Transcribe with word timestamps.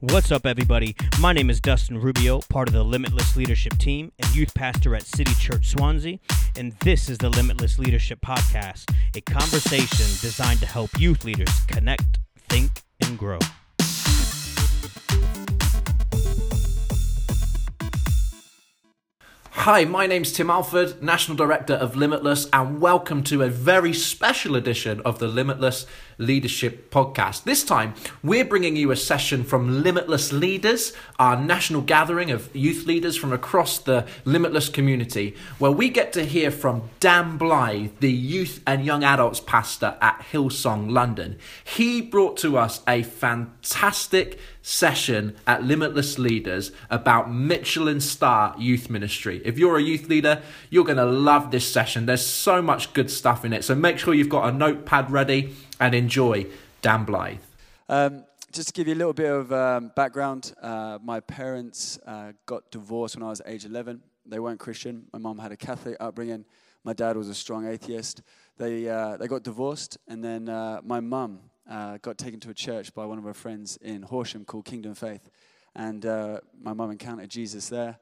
What's 0.00 0.30
up, 0.30 0.46
everybody? 0.46 0.94
My 1.18 1.32
name 1.32 1.50
is 1.50 1.60
Dustin 1.60 2.00
Rubio, 2.00 2.38
part 2.48 2.68
of 2.68 2.72
the 2.72 2.84
Limitless 2.84 3.36
Leadership 3.36 3.76
team 3.78 4.12
and 4.20 4.32
youth 4.32 4.54
pastor 4.54 4.94
at 4.94 5.02
City 5.02 5.34
Church 5.34 5.70
Swansea. 5.70 6.20
And 6.56 6.70
this 6.84 7.08
is 7.08 7.18
the 7.18 7.28
Limitless 7.28 7.80
Leadership 7.80 8.20
Podcast, 8.20 8.94
a 9.16 9.20
conversation 9.20 10.06
designed 10.20 10.60
to 10.60 10.66
help 10.66 10.90
youth 11.00 11.24
leaders 11.24 11.50
connect, 11.66 12.20
think, 12.48 12.70
and 13.00 13.18
grow. 13.18 13.40
Hi, 19.50 19.84
my 19.84 20.06
name's 20.06 20.32
Tim 20.32 20.48
Alford, 20.48 21.02
National 21.02 21.36
Director 21.36 21.74
of 21.74 21.96
Limitless, 21.96 22.46
and 22.52 22.80
welcome 22.80 23.24
to 23.24 23.42
a 23.42 23.50
very 23.50 23.92
special 23.92 24.54
edition 24.54 25.02
of 25.04 25.18
the 25.18 25.26
Limitless 25.26 25.84
Leadership 26.18 26.90
Podcast. 26.90 27.44
This 27.44 27.64
time, 27.64 27.94
we're 28.22 28.44
bringing 28.44 28.76
you 28.76 28.90
a 28.90 28.96
session 28.96 29.44
from 29.44 29.82
Limitless 29.82 30.32
Leaders, 30.32 30.92
our 31.18 31.40
national 31.40 31.82
gathering 31.82 32.30
of 32.30 32.54
youth 32.54 32.86
leaders 32.86 33.16
from 33.16 33.32
across 33.32 33.78
the 33.78 34.06
Limitless 34.24 34.68
community, 34.68 35.36
where 35.58 35.70
we 35.70 35.88
get 35.88 36.12
to 36.12 36.24
hear 36.24 36.50
from 36.50 36.90
Dan 37.00 37.36
Blythe, 37.38 37.92
the 38.00 38.12
youth 38.12 38.60
and 38.66 38.84
young 38.84 39.04
adults 39.04 39.40
pastor 39.40 39.96
at 40.00 40.20
Hillsong 40.32 40.90
London. 40.90 41.38
He 41.64 42.00
brought 42.00 42.36
to 42.38 42.58
us 42.58 42.82
a 42.86 43.02
fantastic 43.02 44.38
session 44.60 45.34
at 45.46 45.64
Limitless 45.64 46.18
Leaders 46.18 46.72
about 46.90 47.32
Michelin 47.32 48.00
Star 48.00 48.54
Youth 48.58 48.90
Ministry. 48.90 49.40
If 49.44 49.58
you're 49.58 49.78
a 49.78 49.82
youth 49.82 50.08
leader, 50.08 50.42
you're 50.68 50.84
going 50.84 50.98
to 50.98 51.06
love 51.06 51.50
this 51.50 51.70
session. 51.70 52.04
There's 52.04 52.26
so 52.26 52.60
much 52.60 52.92
good 52.92 53.10
stuff 53.10 53.44
in 53.44 53.52
it. 53.52 53.64
So 53.64 53.74
make 53.74 53.98
sure 53.98 54.12
you've 54.12 54.28
got 54.28 54.48
a 54.48 54.52
notepad 54.52 55.10
ready 55.10 55.54
and 55.80 55.94
enjoy 55.94 56.46
Dan 56.82 57.04
Blythe. 57.04 57.38
Um, 57.88 58.24
just 58.52 58.68
to 58.68 58.72
give 58.74 58.88
you 58.88 58.94
a 58.94 58.96
little 58.96 59.12
bit 59.12 59.30
of 59.30 59.52
um, 59.52 59.92
background, 59.94 60.52
uh, 60.62 60.98
my 61.02 61.20
parents 61.20 61.98
uh, 62.06 62.32
got 62.46 62.70
divorced 62.70 63.16
when 63.16 63.22
I 63.22 63.28
was 63.28 63.42
age 63.46 63.64
11. 63.64 64.02
They 64.26 64.38
weren't 64.38 64.58
Christian. 64.58 65.06
My 65.12 65.18
mom 65.18 65.38
had 65.38 65.52
a 65.52 65.56
Catholic 65.56 65.96
upbringing. 66.00 66.44
My 66.84 66.92
dad 66.92 67.16
was 67.16 67.28
a 67.28 67.34
strong 67.34 67.66
atheist. 67.66 68.22
They, 68.56 68.88
uh, 68.88 69.16
they 69.16 69.26
got 69.26 69.42
divorced, 69.42 69.98
and 70.08 70.22
then 70.24 70.48
uh, 70.48 70.80
my 70.84 71.00
mum 71.00 71.40
uh, 71.68 71.98
got 71.98 72.18
taken 72.18 72.40
to 72.40 72.50
a 72.50 72.54
church 72.54 72.94
by 72.94 73.04
one 73.04 73.18
of 73.18 73.24
her 73.24 73.34
friends 73.34 73.76
in 73.82 74.02
Horsham 74.02 74.44
called 74.44 74.64
Kingdom 74.64 74.94
Faith. 74.94 75.30
And 75.74 76.04
uh, 76.06 76.40
my 76.60 76.72
mum 76.72 76.90
encountered 76.90 77.30
Jesus 77.30 77.68
there. 77.68 77.98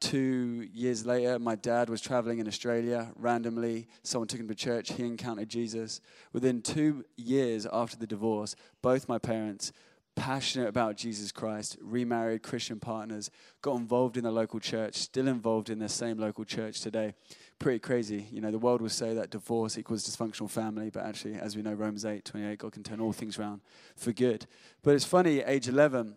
Two 0.00 0.68
years 0.72 1.04
later, 1.04 1.38
my 1.38 1.54
dad 1.56 1.88
was 1.90 2.00
traveling 2.00 2.38
in 2.38 2.46
Australia. 2.46 3.12
Randomly, 3.16 3.88
someone 4.02 4.28
took 4.28 4.40
him 4.40 4.48
to 4.48 4.54
church. 4.54 4.92
He 4.92 5.04
encountered 5.04 5.48
Jesus. 5.48 6.00
Within 6.32 6.62
two 6.62 7.04
years 7.16 7.66
after 7.72 7.96
the 7.96 8.06
divorce, 8.06 8.54
both 8.80 9.08
my 9.08 9.18
parents, 9.18 9.72
passionate 10.14 10.68
about 10.68 10.96
Jesus 10.96 11.32
Christ, 11.32 11.76
remarried 11.80 12.42
Christian 12.42 12.80
partners, 12.80 13.30
got 13.62 13.76
involved 13.76 14.16
in 14.16 14.24
the 14.24 14.30
local 14.30 14.60
church, 14.60 14.94
still 14.96 15.28
involved 15.28 15.70
in 15.70 15.78
the 15.78 15.88
same 15.88 16.18
local 16.18 16.44
church 16.44 16.80
today 16.80 17.14
pretty 17.58 17.78
crazy. 17.78 18.26
You 18.30 18.40
know, 18.40 18.50
the 18.50 18.58
world 18.58 18.80
will 18.80 18.88
say 18.88 19.14
that 19.14 19.30
divorce 19.30 19.78
equals 19.78 20.08
dysfunctional 20.08 20.50
family, 20.50 20.90
but 20.90 21.04
actually, 21.04 21.34
as 21.34 21.56
we 21.56 21.62
know, 21.62 21.72
Romans 21.72 22.04
8, 22.04 22.24
28, 22.24 22.58
God 22.58 22.72
can 22.72 22.82
turn 22.82 23.00
all 23.00 23.12
things 23.12 23.38
around 23.38 23.60
for 23.96 24.12
good. 24.12 24.46
But 24.82 24.94
it's 24.94 25.04
funny, 25.04 25.40
age 25.40 25.68
11, 25.68 26.14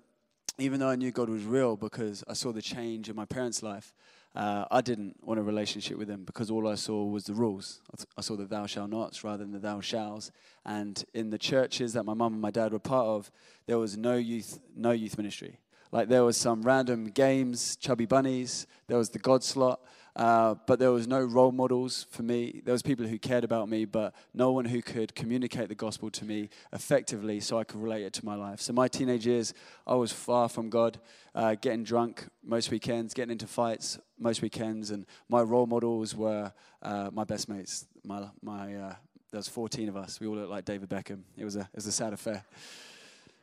even 0.57 0.79
though 0.79 0.89
I 0.89 0.95
knew 0.95 1.11
God 1.11 1.29
was 1.29 1.43
real 1.43 1.75
because 1.75 2.23
I 2.27 2.33
saw 2.33 2.51
the 2.51 2.61
change 2.61 3.09
in 3.09 3.15
my 3.15 3.25
parents' 3.25 3.63
life, 3.63 3.93
uh, 4.33 4.65
I 4.71 4.81
didn't 4.81 5.17
want 5.21 5.39
a 5.39 5.43
relationship 5.43 5.97
with 5.97 6.09
him 6.09 6.23
because 6.23 6.49
all 6.49 6.67
I 6.67 6.75
saw 6.75 7.03
was 7.03 7.25
the 7.25 7.33
rules. 7.33 7.81
I 8.17 8.21
saw 8.21 8.37
the 8.37 8.45
thou 8.45 8.65
shalt 8.65 8.89
nots 8.89 9.23
rather 9.23 9.43
than 9.43 9.51
the 9.51 9.59
thou 9.59 9.81
shalls. 9.81 10.31
And 10.65 11.03
in 11.13 11.29
the 11.29 11.37
churches 11.37 11.93
that 11.93 12.03
my 12.03 12.13
mum 12.13 12.33
and 12.33 12.41
my 12.41 12.51
dad 12.51 12.71
were 12.71 12.79
part 12.79 13.07
of, 13.07 13.31
there 13.65 13.77
was 13.77 13.97
no 13.97 14.15
youth, 14.15 14.59
no 14.75 14.91
youth 14.91 15.17
ministry. 15.17 15.59
Like 15.91 16.07
there 16.07 16.23
was 16.23 16.37
some 16.37 16.61
random 16.61 17.05
games, 17.05 17.75
chubby 17.75 18.05
bunnies. 18.05 18.67
There 18.87 18.97
was 18.97 19.09
the 19.09 19.19
God 19.19 19.43
slot. 19.43 19.81
Uh, 20.15 20.55
but 20.67 20.77
there 20.79 20.91
was 20.91 21.07
no 21.07 21.21
role 21.21 21.51
models 21.51 22.05
for 22.09 22.23
me. 22.23 22.61
There 22.65 22.73
was 22.73 22.81
people 22.81 23.07
who 23.07 23.17
cared 23.17 23.43
about 23.43 23.69
me, 23.69 23.85
but 23.85 24.13
no 24.33 24.51
one 24.51 24.65
who 24.65 24.81
could 24.81 25.15
communicate 25.15 25.69
the 25.69 25.75
gospel 25.75 26.09
to 26.11 26.25
me 26.25 26.49
effectively 26.73 27.39
so 27.39 27.57
I 27.57 27.63
could 27.63 27.81
relate 27.81 28.03
it 28.03 28.13
to 28.13 28.25
my 28.25 28.35
life. 28.35 28.59
So 28.59 28.73
my 28.73 28.87
teenage 28.87 29.25
years, 29.25 29.53
I 29.87 29.95
was 29.95 30.11
far 30.11 30.49
from 30.49 30.69
God, 30.69 30.99
uh, 31.33 31.55
getting 31.61 31.83
drunk 31.83 32.27
most 32.43 32.71
weekends, 32.71 33.13
getting 33.13 33.31
into 33.31 33.47
fights 33.47 33.99
most 34.19 34.41
weekends, 34.41 34.91
and 34.91 35.05
my 35.29 35.41
role 35.41 35.65
models 35.65 36.13
were 36.13 36.51
uh, 36.81 37.09
my 37.13 37.23
best 37.23 37.47
mates. 37.47 37.87
My, 38.03 38.27
my, 38.43 38.75
uh, 38.75 38.95
there 39.31 39.39
was 39.39 39.47
14 39.47 39.87
of 39.87 39.95
us. 39.95 40.19
We 40.19 40.27
all 40.27 40.35
looked 40.35 40.49
like 40.49 40.65
David 40.65 40.89
Beckham. 40.89 41.21
It 41.37 41.45
was 41.45 41.55
a, 41.55 41.61
it 41.61 41.75
was 41.75 41.87
a 41.87 41.91
sad 41.91 42.11
affair. 42.11 42.43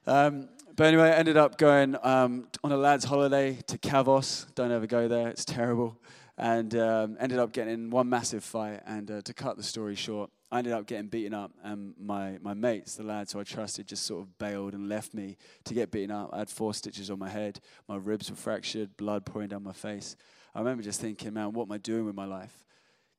Um, 0.06 0.50
but 0.76 0.86
anyway, 0.86 1.08
I 1.08 1.14
ended 1.14 1.36
up 1.36 1.56
going 1.56 1.96
um, 2.02 2.48
on 2.62 2.72
a 2.72 2.76
lad's 2.76 3.04
holiday 3.04 3.58
to 3.66 3.78
Kavos. 3.78 4.46
Don't 4.54 4.70
ever 4.70 4.86
go 4.86 5.08
there, 5.08 5.28
it's 5.28 5.46
terrible 5.46 5.98
and 6.38 6.76
um, 6.76 7.16
ended 7.18 7.40
up 7.40 7.52
getting 7.52 7.74
in 7.74 7.90
one 7.90 8.08
massive 8.08 8.44
fight. 8.44 8.80
And 8.86 9.10
uh, 9.10 9.20
to 9.22 9.34
cut 9.34 9.56
the 9.56 9.62
story 9.62 9.96
short, 9.96 10.30
I 10.52 10.58
ended 10.58 10.72
up 10.72 10.86
getting 10.86 11.08
beaten 11.08 11.34
up, 11.34 11.50
and 11.62 11.94
my, 12.00 12.38
my 12.40 12.54
mates, 12.54 12.94
the 12.94 13.02
lads 13.02 13.32
who 13.32 13.40
I 13.40 13.44
trusted, 13.44 13.88
just 13.88 14.04
sort 14.04 14.22
of 14.22 14.38
bailed 14.38 14.72
and 14.72 14.88
left 14.88 15.12
me 15.12 15.36
to 15.64 15.74
get 15.74 15.90
beaten 15.90 16.10
up. 16.10 16.30
I 16.32 16.38
had 16.38 16.48
four 16.48 16.72
stitches 16.72 17.10
on 17.10 17.18
my 17.18 17.28
head, 17.28 17.60
my 17.86 17.96
ribs 17.96 18.30
were 18.30 18.36
fractured, 18.36 18.96
blood 18.96 19.26
pouring 19.26 19.48
down 19.48 19.62
my 19.62 19.72
face. 19.72 20.16
I 20.54 20.60
remember 20.60 20.82
just 20.82 21.00
thinking, 21.02 21.34
man, 21.34 21.52
what 21.52 21.64
am 21.64 21.72
I 21.72 21.78
doing 21.78 22.06
with 22.06 22.14
my 22.14 22.24
life? 22.24 22.64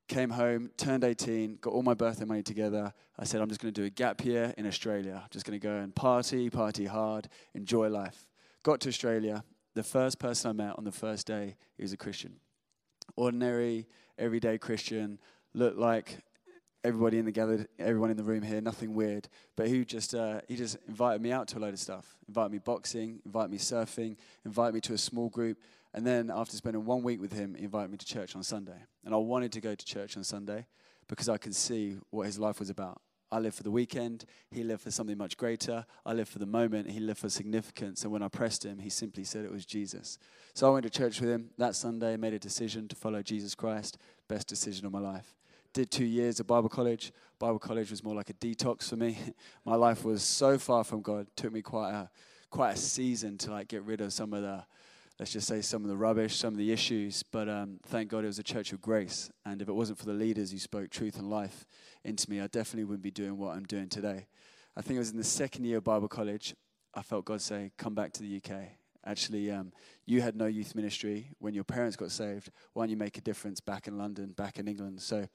Came 0.07 0.31
home, 0.31 0.71
turned 0.75 1.03
18, 1.03 1.59
got 1.61 1.71
all 1.71 1.83
my 1.83 1.93
birthday 1.93 2.25
money 2.25 2.41
together. 2.41 2.93
I 3.19 3.25
said, 3.25 3.41
I'm 3.41 3.49
just 3.49 3.61
going 3.61 3.71
to 3.71 3.79
do 3.79 3.85
a 3.85 3.91
gap 3.91 4.25
year 4.25 4.55
in 4.57 4.65
Australia. 4.65 5.23
Just 5.29 5.45
going 5.45 5.59
to 5.59 5.63
go 5.63 5.75
and 5.75 5.93
party, 5.93 6.49
party 6.49 6.85
hard, 6.85 7.27
enjoy 7.53 7.89
life. 7.89 8.27
Got 8.63 8.79
to 8.81 8.89
Australia. 8.89 9.43
The 9.75 9.83
first 9.83 10.17
person 10.17 10.49
I 10.49 10.53
met 10.53 10.79
on 10.79 10.83
the 10.83 10.91
first 10.91 11.27
day, 11.27 11.57
he 11.77 11.83
was 11.83 11.93
a 11.93 11.97
Christian 11.97 12.37
ordinary, 13.15 13.87
everyday 14.17 14.57
Christian, 14.57 15.19
looked 15.53 15.77
like 15.77 16.19
everybody 16.83 17.17
in 17.17 17.25
the 17.25 17.31
gathered, 17.31 17.67
everyone 17.77 18.09
in 18.11 18.17
the 18.17 18.23
room 18.23 18.41
here, 18.41 18.61
nothing 18.61 18.93
weird. 18.93 19.27
But 19.55 19.67
he 19.67 19.83
just 19.85 20.15
uh, 20.15 20.41
he 20.47 20.55
just 20.55 20.77
invited 20.87 21.21
me 21.21 21.31
out 21.31 21.47
to 21.49 21.57
a 21.57 21.59
load 21.59 21.73
of 21.73 21.79
stuff. 21.79 22.17
Invited 22.27 22.51
me 22.51 22.57
boxing, 22.59 23.19
invited 23.25 23.51
me 23.51 23.57
surfing, 23.57 24.17
invited 24.45 24.73
me 24.73 24.81
to 24.81 24.93
a 24.93 24.97
small 24.97 25.29
group, 25.29 25.57
and 25.93 26.05
then 26.05 26.31
after 26.33 26.55
spending 26.55 26.85
one 26.85 27.03
week 27.03 27.19
with 27.19 27.33
him, 27.33 27.55
he 27.55 27.63
invited 27.63 27.91
me 27.91 27.97
to 27.97 28.05
church 28.05 28.35
on 28.35 28.43
Sunday. 28.43 28.77
And 29.05 29.13
I 29.13 29.17
wanted 29.17 29.51
to 29.53 29.61
go 29.61 29.75
to 29.75 29.85
church 29.85 30.17
on 30.17 30.23
Sunday 30.23 30.65
because 31.07 31.29
I 31.29 31.37
could 31.37 31.55
see 31.55 31.97
what 32.11 32.27
his 32.27 32.37
life 32.37 32.59
was 32.59 32.69
about. 32.69 33.01
I 33.31 33.39
live 33.39 33.53
for 33.53 33.63
the 33.63 33.71
weekend. 33.71 34.25
He 34.51 34.63
lived 34.63 34.81
for 34.81 34.91
something 34.91 35.17
much 35.17 35.37
greater. 35.37 35.85
I 36.05 36.13
live 36.13 36.27
for 36.27 36.39
the 36.39 36.45
moment. 36.45 36.89
He 36.89 36.99
lived 36.99 37.19
for 37.19 37.29
significance. 37.29 38.03
And 38.03 38.11
when 38.11 38.23
I 38.23 38.27
pressed 38.27 38.65
him, 38.65 38.79
he 38.79 38.89
simply 38.89 39.23
said 39.23 39.45
it 39.45 39.51
was 39.51 39.65
Jesus. 39.65 40.17
So 40.53 40.67
I 40.67 40.73
went 40.73 40.83
to 40.83 40.89
church 40.89 41.21
with 41.21 41.29
him 41.29 41.49
that 41.57 41.75
Sunday, 41.75 42.17
made 42.17 42.33
a 42.33 42.39
decision 42.39 42.87
to 42.87 42.95
follow 42.95 43.21
Jesus 43.21 43.53
Christ. 43.53 43.97
Best 44.27 44.47
decision 44.47 44.85
of 44.85 44.91
my 44.91 44.99
life. 44.99 45.35
Did 45.73 45.91
two 45.91 46.05
years 46.05 46.39
at 46.39 46.47
Bible 46.47 46.69
college. 46.69 47.11
Bible 47.37 47.59
college 47.59 47.91
was 47.91 48.03
more 48.03 48.15
like 48.15 48.31
a 48.31 48.33
detox 48.33 48.89
for 48.89 48.95
me. 48.95 49.17
my 49.65 49.75
life 49.75 50.03
was 50.03 50.23
so 50.23 50.57
far 50.57 50.83
from 50.83 51.01
God. 51.01 51.27
It 51.27 51.35
took 51.35 51.53
me 51.53 51.61
quite 51.61 51.91
a 51.91 52.09
quite 52.49 52.73
a 52.73 52.77
season 52.77 53.37
to 53.37 53.51
like 53.51 53.67
get 53.67 53.83
rid 53.83 54.01
of 54.01 54.11
some 54.11 54.33
of 54.33 54.41
the 54.41 54.63
let's 55.19 55.33
just 55.33 55.47
say 55.47 55.61
some 55.61 55.83
of 55.83 55.89
the 55.89 55.97
rubbish, 55.97 56.37
some 56.37 56.53
of 56.53 56.57
the 56.57 56.71
issues. 56.71 57.23
But 57.23 57.49
um, 57.49 57.79
thank 57.87 58.09
God 58.09 58.23
it 58.23 58.27
was 58.27 58.39
a 58.39 58.43
church 58.43 58.71
of 58.71 58.81
grace. 58.81 59.29
And 59.45 59.61
if 59.61 59.67
it 59.67 59.73
wasn't 59.73 59.99
for 59.99 60.05
the 60.05 60.13
leaders 60.13 60.51
who 60.51 60.57
spoke 60.57 60.89
truth 60.89 61.17
and 61.17 61.29
life 61.29 61.65
into 62.05 62.29
me, 62.29 62.39
I 62.39 62.47
definitely 62.47 62.85
wouldn't 62.85 63.03
be 63.03 63.11
doing 63.11 63.37
what 63.37 63.55
I'm 63.55 63.65
doing 63.65 63.89
today. 63.89 64.27
I 64.77 64.81
think 64.81 64.95
it 64.95 64.99
was 64.99 65.11
in 65.11 65.17
the 65.17 65.23
second 65.23 65.65
year 65.65 65.77
of 65.77 65.83
Bible 65.83 66.07
college, 66.07 66.55
I 66.93 67.01
felt 67.01 67.25
God 67.25 67.41
say, 67.41 67.71
Come 67.77 67.93
back 67.93 68.13
to 68.13 68.23
the 68.23 68.37
UK. 68.37 68.61
Actually, 69.05 69.49
um, 69.49 69.71
you 70.05 70.21
had 70.21 70.35
no 70.35 70.45
youth 70.45 70.75
ministry 70.75 71.31
when 71.39 71.53
your 71.53 71.63
parents 71.63 71.95
got 71.95 72.11
saved. 72.11 72.51
Why 72.73 72.83
don't 72.83 72.89
you 72.89 72.97
make 72.97 73.17
a 73.17 73.21
difference 73.21 73.59
back 73.59 73.87
in 73.87 73.97
London, 73.97 74.31
back 74.31 74.59
in 74.59 74.67
England? 74.67 75.01
So 75.01 75.25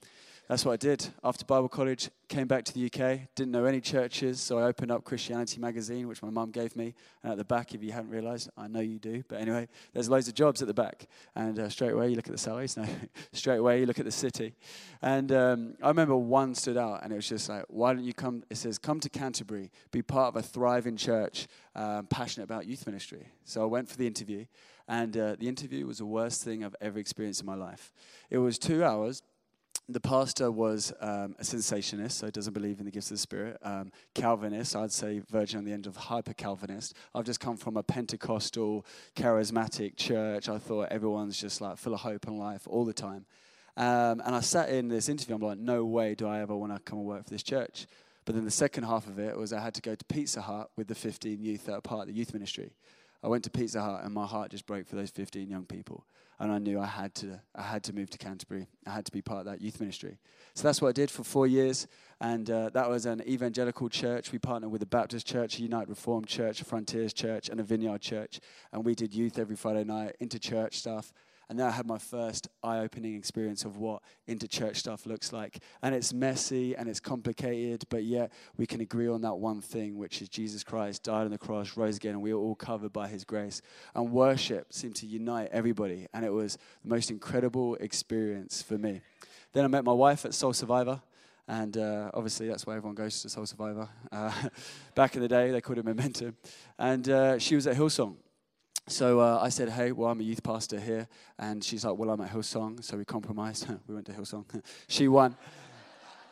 that's 0.49 0.65
what 0.65 0.73
I 0.73 0.77
did. 0.77 1.09
After 1.23 1.45
Bible 1.45 1.71
college, 1.71 2.11
came 2.29 2.47
back 2.47 2.65
to 2.65 2.75
the 2.75 2.87
UK, 2.87 3.21
didn't 3.35 3.53
know 3.53 3.65
any 3.65 3.81
churches, 3.81 4.41
so 4.41 4.59
I 4.59 4.65
opened 4.65 4.91
up 4.91 5.03
Christianity 5.03 5.59
Magazine, 5.59 6.07
which 6.07 6.23
my 6.23 6.29
mum 6.29 6.51
gave 6.51 6.77
me. 6.77 6.95
And 7.23 7.33
at 7.33 7.39
the 7.39 7.45
back, 7.45 7.75
if 7.75 7.83
you 7.83 7.93
haven't 7.93 8.11
realized, 8.11 8.51
I 8.57 8.69
know 8.69 8.81
you 8.81 8.99
do, 8.99 9.25
but 9.27 9.41
anyway, 9.41 9.69
there's 9.95 10.11
loads 10.11 10.29
of 10.29 10.35
jobs 10.35 10.61
at 10.61 10.69
the 10.69 10.75
back. 10.75 11.07
And 11.35 11.59
uh, 11.59 11.71
straight 11.71 11.93
away, 11.93 12.11
you 12.11 12.17
look 12.17 12.27
at 12.27 12.33
the 12.33 12.39
salaries. 12.39 12.77
No, 12.85 12.87
straight 13.33 13.59
away, 13.59 13.81
you 13.81 13.87
look 13.87 13.99
at 13.99 14.05
the 14.05 14.11
city. 14.11 14.55
And 15.01 15.31
um, 15.33 15.75
I 15.83 15.89
remember 15.89 16.17
one 16.17 16.55
stood 16.55 16.77
out, 16.77 17.03
and 17.03 17.13
it 17.13 17.17
was 17.17 17.29
just 17.29 17.49
like, 17.49 17.65
why 17.69 17.95
don't 17.95 18.05
you 18.05 18.13
come? 18.13 18.43
It 18.51 18.57
says, 18.57 18.79
come 18.79 19.01
to 19.01 19.09
Canterbury, 19.09 19.71
be 19.93 20.03
part 20.03 20.35
of 20.35 20.37
a 20.37 20.43
thriving 20.43 20.97
church, 20.97 21.47
um, 21.75 22.07
passionate 22.07 22.45
about 22.45 22.67
youth 22.67 22.85
ministry. 22.87 23.29
So 23.45 23.63
I 23.63 23.67
went 23.67 23.89
for 23.89 23.97
the 23.97 24.07
interview, 24.07 24.45
and 24.89 25.17
uh, 25.17 25.37
the 25.39 25.49
interview 25.49 25.87
was 25.87 25.99
the 25.99 26.07
worst 26.07 26.45
thing 26.45 26.65
I've 26.65 26.77
ever 26.81 26.99
experienced 26.99 27.41
in 27.41 27.47
my 27.47 27.55
life. 27.55 27.93
It 28.29 28.39
was 28.39 28.59
two 28.59 28.85
hours 28.85 29.23
the 29.89 30.01
pastor 30.01 30.51
was 30.51 30.93
um, 31.01 31.37
a 31.39 31.43
cessationist, 31.43 32.13
so 32.13 32.31
doesn't 32.31 32.55
believe 32.55 32.79
in 32.79 32.87
the 32.87 32.91
gifts 32.91 33.11
of 33.11 33.17
the 33.17 33.21
Spirit. 33.21 33.59
Um, 33.63 33.93
Calvinist, 34.15 34.75
I'd 34.75 34.93
say 34.93 35.21
virgin 35.31 35.59
on 35.59 35.65
the 35.65 35.73
end 35.73 35.87
of 35.87 35.97
hyper 35.97 36.33
Calvinist. 36.33 36.95
I've 37.15 37.25
just 37.25 37.41
come 37.41 37.57
from 37.57 37.77
a 37.77 37.83
Pentecostal, 37.83 38.87
charismatic 39.15 39.97
church. 39.97 40.49
I 40.49 40.59
thought 40.59 40.89
everyone's 40.91 41.39
just 41.39 41.61
like 41.61 41.77
full 41.77 41.93
of 41.93 42.01
hope 42.01 42.27
and 42.27 42.39
life 42.39 42.63
all 42.67 42.85
the 42.85 42.95
time. 42.95 43.27
Um, 43.77 44.23
and 44.25 44.35
I 44.35 44.41
sat 44.41 44.71
in 44.71 44.89
this 44.89 45.09
interview. 45.09 45.35
I'm 45.35 45.43
like, 45.43 45.59
no 45.59 45.85
way 45.85 46.15
do 46.15 46.27
I 46.27 46.41
ever 46.41 46.57
want 46.57 46.75
to 46.75 46.81
come 46.81 47.01
and 47.01 47.07
work 47.07 47.25
for 47.25 47.31
this 47.31 47.43
church. 47.43 47.87
But 48.25 48.35
then 48.35 48.45
the 48.45 48.51
second 48.51 48.85
half 48.85 49.07
of 49.07 49.19
it 49.19 49.37
was 49.37 49.53
I 49.53 49.61
had 49.61 49.75
to 49.75 49.83
go 49.83 49.95
to 49.95 50.05
Pizza 50.07 50.41
Hut 50.41 50.71
with 50.77 50.89
the 50.89 50.95
15 50.95 51.43
youth 51.43 51.67
that 51.67 51.75
are 51.75 51.81
part 51.83 52.03
of 52.03 52.07
the 52.07 52.15
youth 52.15 52.33
ministry. 52.33 52.73
I 53.25 53.29
went 53.29 53.43
to 53.45 53.51
Pizza 53.51 53.81
Hut 53.81 54.03
and 54.05 54.13
my 54.13 54.27
heart 54.27 54.51
just 54.51 54.67
broke 54.67 54.87
for 54.87 54.97
those 54.97 55.11
15 55.11 55.49
young 55.49 55.65
people. 55.65 56.05
And 56.39 56.53
I 56.53 56.59
knew 56.59 56.79
I 56.79 56.85
had 56.85 57.15
to, 57.17 57.41
I 57.55 57.63
had 57.63 57.83
to 57.85 57.95
move 57.95 58.11
to 58.11 58.19
Canterbury. 58.19 58.67
I 58.87 58.91
had 58.91 59.07
to 59.07 59.13
be 59.13 59.23
part 59.23 59.41
of 59.41 59.47
that 59.47 59.63
youth 59.63 59.81
ministry. 59.81 60.19
So 60.53 60.65
that's 60.65 60.83
what 60.83 60.89
I 60.89 60.93
did 60.93 61.11
for 61.11 61.25
four 61.25 61.47
years. 61.47 61.87
And 62.21 62.51
uh, 62.51 62.69
that 62.71 62.91
was 62.91 63.07
an 63.07 63.23
evangelical 63.27 63.89
church. 63.89 64.31
We 64.31 64.39
partnered 64.39 64.71
with 64.71 64.83
a 64.83 64.87
Baptist 64.87 65.27
church, 65.27 65.59
a 65.59 65.63
United 65.63 65.89
Reformed 65.89 66.27
church, 66.27 66.61
a 66.61 66.67
Frontiers 66.67 67.15
church, 67.15 67.49
and 67.49 67.61
a 67.61 67.63
Vineyard 67.63 68.03
church. 68.03 68.41
And 68.73 68.85
we 68.85 68.95
did 68.95 69.15
youth 69.15 69.39
every 69.39 69.57
Friday 69.57 69.85
night, 69.85 70.17
into 70.21 70.39
church 70.39 70.77
stuff. 70.77 71.13
And 71.49 71.59
then 71.59 71.67
I 71.67 71.71
had 71.71 71.87
my 71.87 71.99
first 71.99 72.49
eye 72.63 72.79
opening 72.79 73.15
experience 73.15 73.65
of 73.65 73.77
what 73.77 74.03
interchurch 74.29 74.77
stuff 74.77 75.07
looks 75.07 75.33
like. 75.33 75.59
And 75.83 75.95
it's 75.95 76.13
messy 76.13 76.75
and 76.75 76.89
it's 76.89 77.01
complicated, 77.01 77.85
but 77.89 78.05
yet 78.05 78.33
we 78.57 78.67
can 78.67 78.81
agree 78.81 79.09
on 79.09 79.21
that 79.23 79.35
one 79.35 79.61
thing, 79.61 79.97
which 79.97 80.23
is 80.23 80.29
Jesus 80.29 80.65
Christ 80.65 81.03
died 81.03 81.25
on 81.25 81.31
the 81.31 81.39
cross, 81.39 81.77
rose 81.77 81.97
again, 81.97 82.13
and 82.13 82.23
we 82.23 82.33
are 82.33 82.39
all 82.39 82.55
covered 82.55 82.93
by 82.93 83.09
his 83.09 83.25
grace. 83.25 83.61
And 83.95 84.11
worship 84.11 84.73
seemed 84.73 84.97
to 84.97 85.07
unite 85.07 85.51
everybody. 85.53 86.07
And 86.15 86.25
it 86.25 86.33
was 86.33 86.57
the 86.83 86.89
most 86.89 87.11
incredible 87.11 87.77
experience 87.77 88.63
for 88.63 88.79
me. 88.79 89.01
Then 89.53 89.65
I 89.65 89.69
met 89.69 89.85
my 89.85 89.93
wife 89.93 90.25
at 90.25 90.35
Soul 90.35 90.53
Survivor. 90.53 91.01
And 91.47 91.77
uh, 91.77 92.11
obviously, 92.15 92.49
that's 92.49 92.67
why 92.67 92.77
everyone 92.77 92.95
goes 92.95 93.21
to 93.23 93.29
Soul 93.29 93.45
Survivor. 93.45 93.89
Uh, 94.11 94.33
back 94.95 95.15
in 95.15 95.21
the 95.21 95.29
day, 95.29 95.51
they 95.51 95.61
called 95.61 95.79
it 95.79 95.85
Momentum. 95.85 96.37
And 96.79 97.09
uh, 97.09 97.39
she 97.39 97.55
was 97.55 97.67
at 97.67 97.77
Hillsong. 97.77 98.17
So 98.87 99.21
uh, 99.21 99.39
I 99.41 99.49
said, 99.49 99.71
hey, 99.71 99.93
well, 99.93 100.11
I'm 100.11 100.21
a 100.21 100.23
youth 100.23 100.43
pastor 100.43 100.79
here. 100.79 101.09
And 101.39 101.65
she's 101.65 101.87
like, 101.87 101.97
well, 101.97 102.11
I'm 102.11 102.21
at 102.21 102.31
Hillsong. 102.31 102.85
So 102.85 102.99
we 102.99 103.05
compromised. 103.07 103.67
we 103.89 103.95
went 103.95 104.07
to 104.07 104.13
Hillsong. 104.13 104.45
she 104.89 105.09
won. 105.09 105.37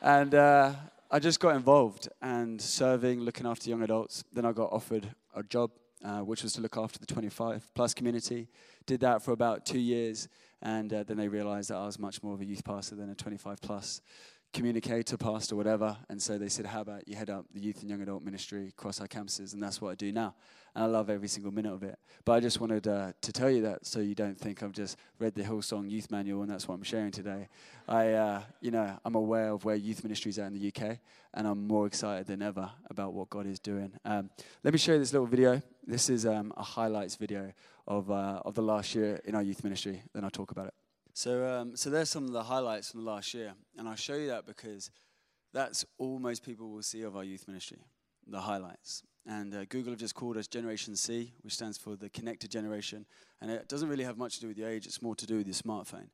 and 0.02 0.34
uh, 0.34 0.72
I 1.10 1.18
just 1.18 1.40
got 1.40 1.56
involved 1.56 2.10
and 2.20 2.60
serving, 2.60 3.20
looking 3.20 3.46
after 3.46 3.70
young 3.70 3.82
adults. 3.82 4.22
Then 4.34 4.44
I 4.44 4.52
got 4.52 4.70
offered 4.70 5.08
a 5.34 5.42
job, 5.42 5.70
uh, 6.04 6.18
which 6.18 6.42
was 6.42 6.52
to 6.52 6.60
look 6.60 6.76
after 6.76 6.98
the 6.98 7.06
25 7.06 7.70
plus 7.74 7.94
community. 7.94 8.48
Did 8.84 9.00
that 9.00 9.22
for 9.22 9.32
about 9.32 9.64
two 9.64 9.80
years. 9.80 10.28
And 10.60 10.92
uh, 10.92 11.04
then 11.04 11.16
they 11.16 11.28
realized 11.28 11.70
that 11.70 11.76
I 11.76 11.86
was 11.86 11.98
much 11.98 12.22
more 12.22 12.34
of 12.34 12.42
a 12.42 12.44
youth 12.44 12.64
pastor 12.64 12.96
than 12.96 13.08
a 13.08 13.14
25 13.14 13.62
plus 13.62 14.02
communicator, 14.52 15.16
pastor, 15.16 15.56
whatever. 15.56 15.96
And 16.08 16.20
so 16.20 16.38
they 16.38 16.48
said, 16.48 16.66
How 16.66 16.82
about 16.82 17.08
you 17.08 17.16
head 17.16 17.30
up 17.30 17.46
the 17.52 17.60
youth 17.60 17.80
and 17.80 17.90
young 17.90 18.02
adult 18.02 18.22
ministry 18.22 18.68
across 18.68 19.00
our 19.00 19.08
campuses? 19.08 19.54
And 19.54 19.62
that's 19.62 19.80
what 19.80 19.90
I 19.90 19.94
do 19.94 20.12
now. 20.12 20.34
And 20.74 20.84
I 20.84 20.86
love 20.86 21.10
every 21.10 21.28
single 21.28 21.52
minute 21.52 21.72
of 21.72 21.82
it. 21.82 21.98
But 22.24 22.32
I 22.32 22.40
just 22.40 22.60
wanted 22.60 22.88
uh, 22.88 23.12
to 23.20 23.32
tell 23.32 23.50
you 23.50 23.62
that 23.62 23.86
so 23.86 24.00
you 24.00 24.14
don't 24.14 24.38
think 24.38 24.62
I've 24.62 24.72
just 24.72 24.96
read 25.18 25.34
the 25.34 25.42
Hillsong 25.42 25.90
Youth 25.90 26.10
Manual 26.10 26.42
and 26.42 26.50
that's 26.50 26.66
what 26.66 26.74
I'm 26.74 26.82
sharing 26.82 27.10
today. 27.10 27.48
I, 27.88 28.12
uh, 28.12 28.42
you 28.60 28.70
know, 28.70 28.98
I'm 29.04 29.14
aware 29.14 29.50
of 29.50 29.64
where 29.64 29.76
youth 29.76 30.02
ministries 30.02 30.38
are 30.38 30.46
in 30.46 30.54
the 30.54 30.68
UK 30.68 30.98
and 31.34 31.46
I'm 31.46 31.66
more 31.66 31.86
excited 31.86 32.26
than 32.26 32.40
ever 32.40 32.70
about 32.88 33.12
what 33.12 33.28
God 33.28 33.46
is 33.46 33.58
doing. 33.58 33.92
Um, 34.04 34.30
let 34.64 34.72
me 34.72 34.78
show 34.78 34.92
you 34.92 34.98
this 34.98 35.12
little 35.12 35.26
video. 35.26 35.60
This 35.86 36.08
is 36.08 36.24
um, 36.24 36.52
a 36.56 36.62
highlights 36.62 37.16
video 37.16 37.52
of, 37.86 38.10
uh, 38.10 38.40
of 38.44 38.54
the 38.54 38.62
last 38.62 38.94
year 38.94 39.20
in 39.24 39.34
our 39.34 39.42
youth 39.42 39.64
ministry. 39.64 40.02
Then 40.14 40.24
I'll 40.24 40.30
talk 40.30 40.52
about 40.52 40.68
it. 40.68 40.74
So, 41.14 41.46
um, 41.46 41.76
so 41.76 41.90
there's 41.90 42.08
some 42.08 42.24
of 42.24 42.32
the 42.32 42.42
highlights 42.42 42.90
from 42.90 43.04
the 43.04 43.10
last 43.10 43.34
year, 43.34 43.52
and 43.76 43.86
I'll 43.86 43.96
show 43.96 44.14
you 44.14 44.28
that 44.28 44.46
because 44.46 44.90
that's 45.52 45.84
all 45.98 46.18
most 46.18 46.42
people 46.42 46.70
will 46.70 46.82
see 46.82 47.02
of 47.02 47.16
our 47.16 47.24
youth 47.24 47.46
ministry, 47.46 47.84
the 48.26 48.40
highlights. 48.40 49.02
And 49.26 49.54
uh, 49.54 49.66
Google 49.66 49.92
have 49.92 50.00
just 50.00 50.14
called 50.14 50.38
us 50.38 50.48
Generation 50.48 50.96
C, 50.96 51.34
which 51.42 51.52
stands 51.52 51.76
for 51.76 51.96
the 51.96 52.08
connected 52.08 52.50
generation, 52.50 53.04
and 53.42 53.50
it 53.50 53.68
doesn't 53.68 53.90
really 53.90 54.04
have 54.04 54.16
much 54.16 54.36
to 54.36 54.40
do 54.40 54.48
with 54.48 54.56
your 54.56 54.70
age; 54.70 54.86
it's 54.86 55.02
more 55.02 55.14
to 55.16 55.26
do 55.26 55.36
with 55.36 55.46
your 55.46 55.54
smartphone. 55.54 56.08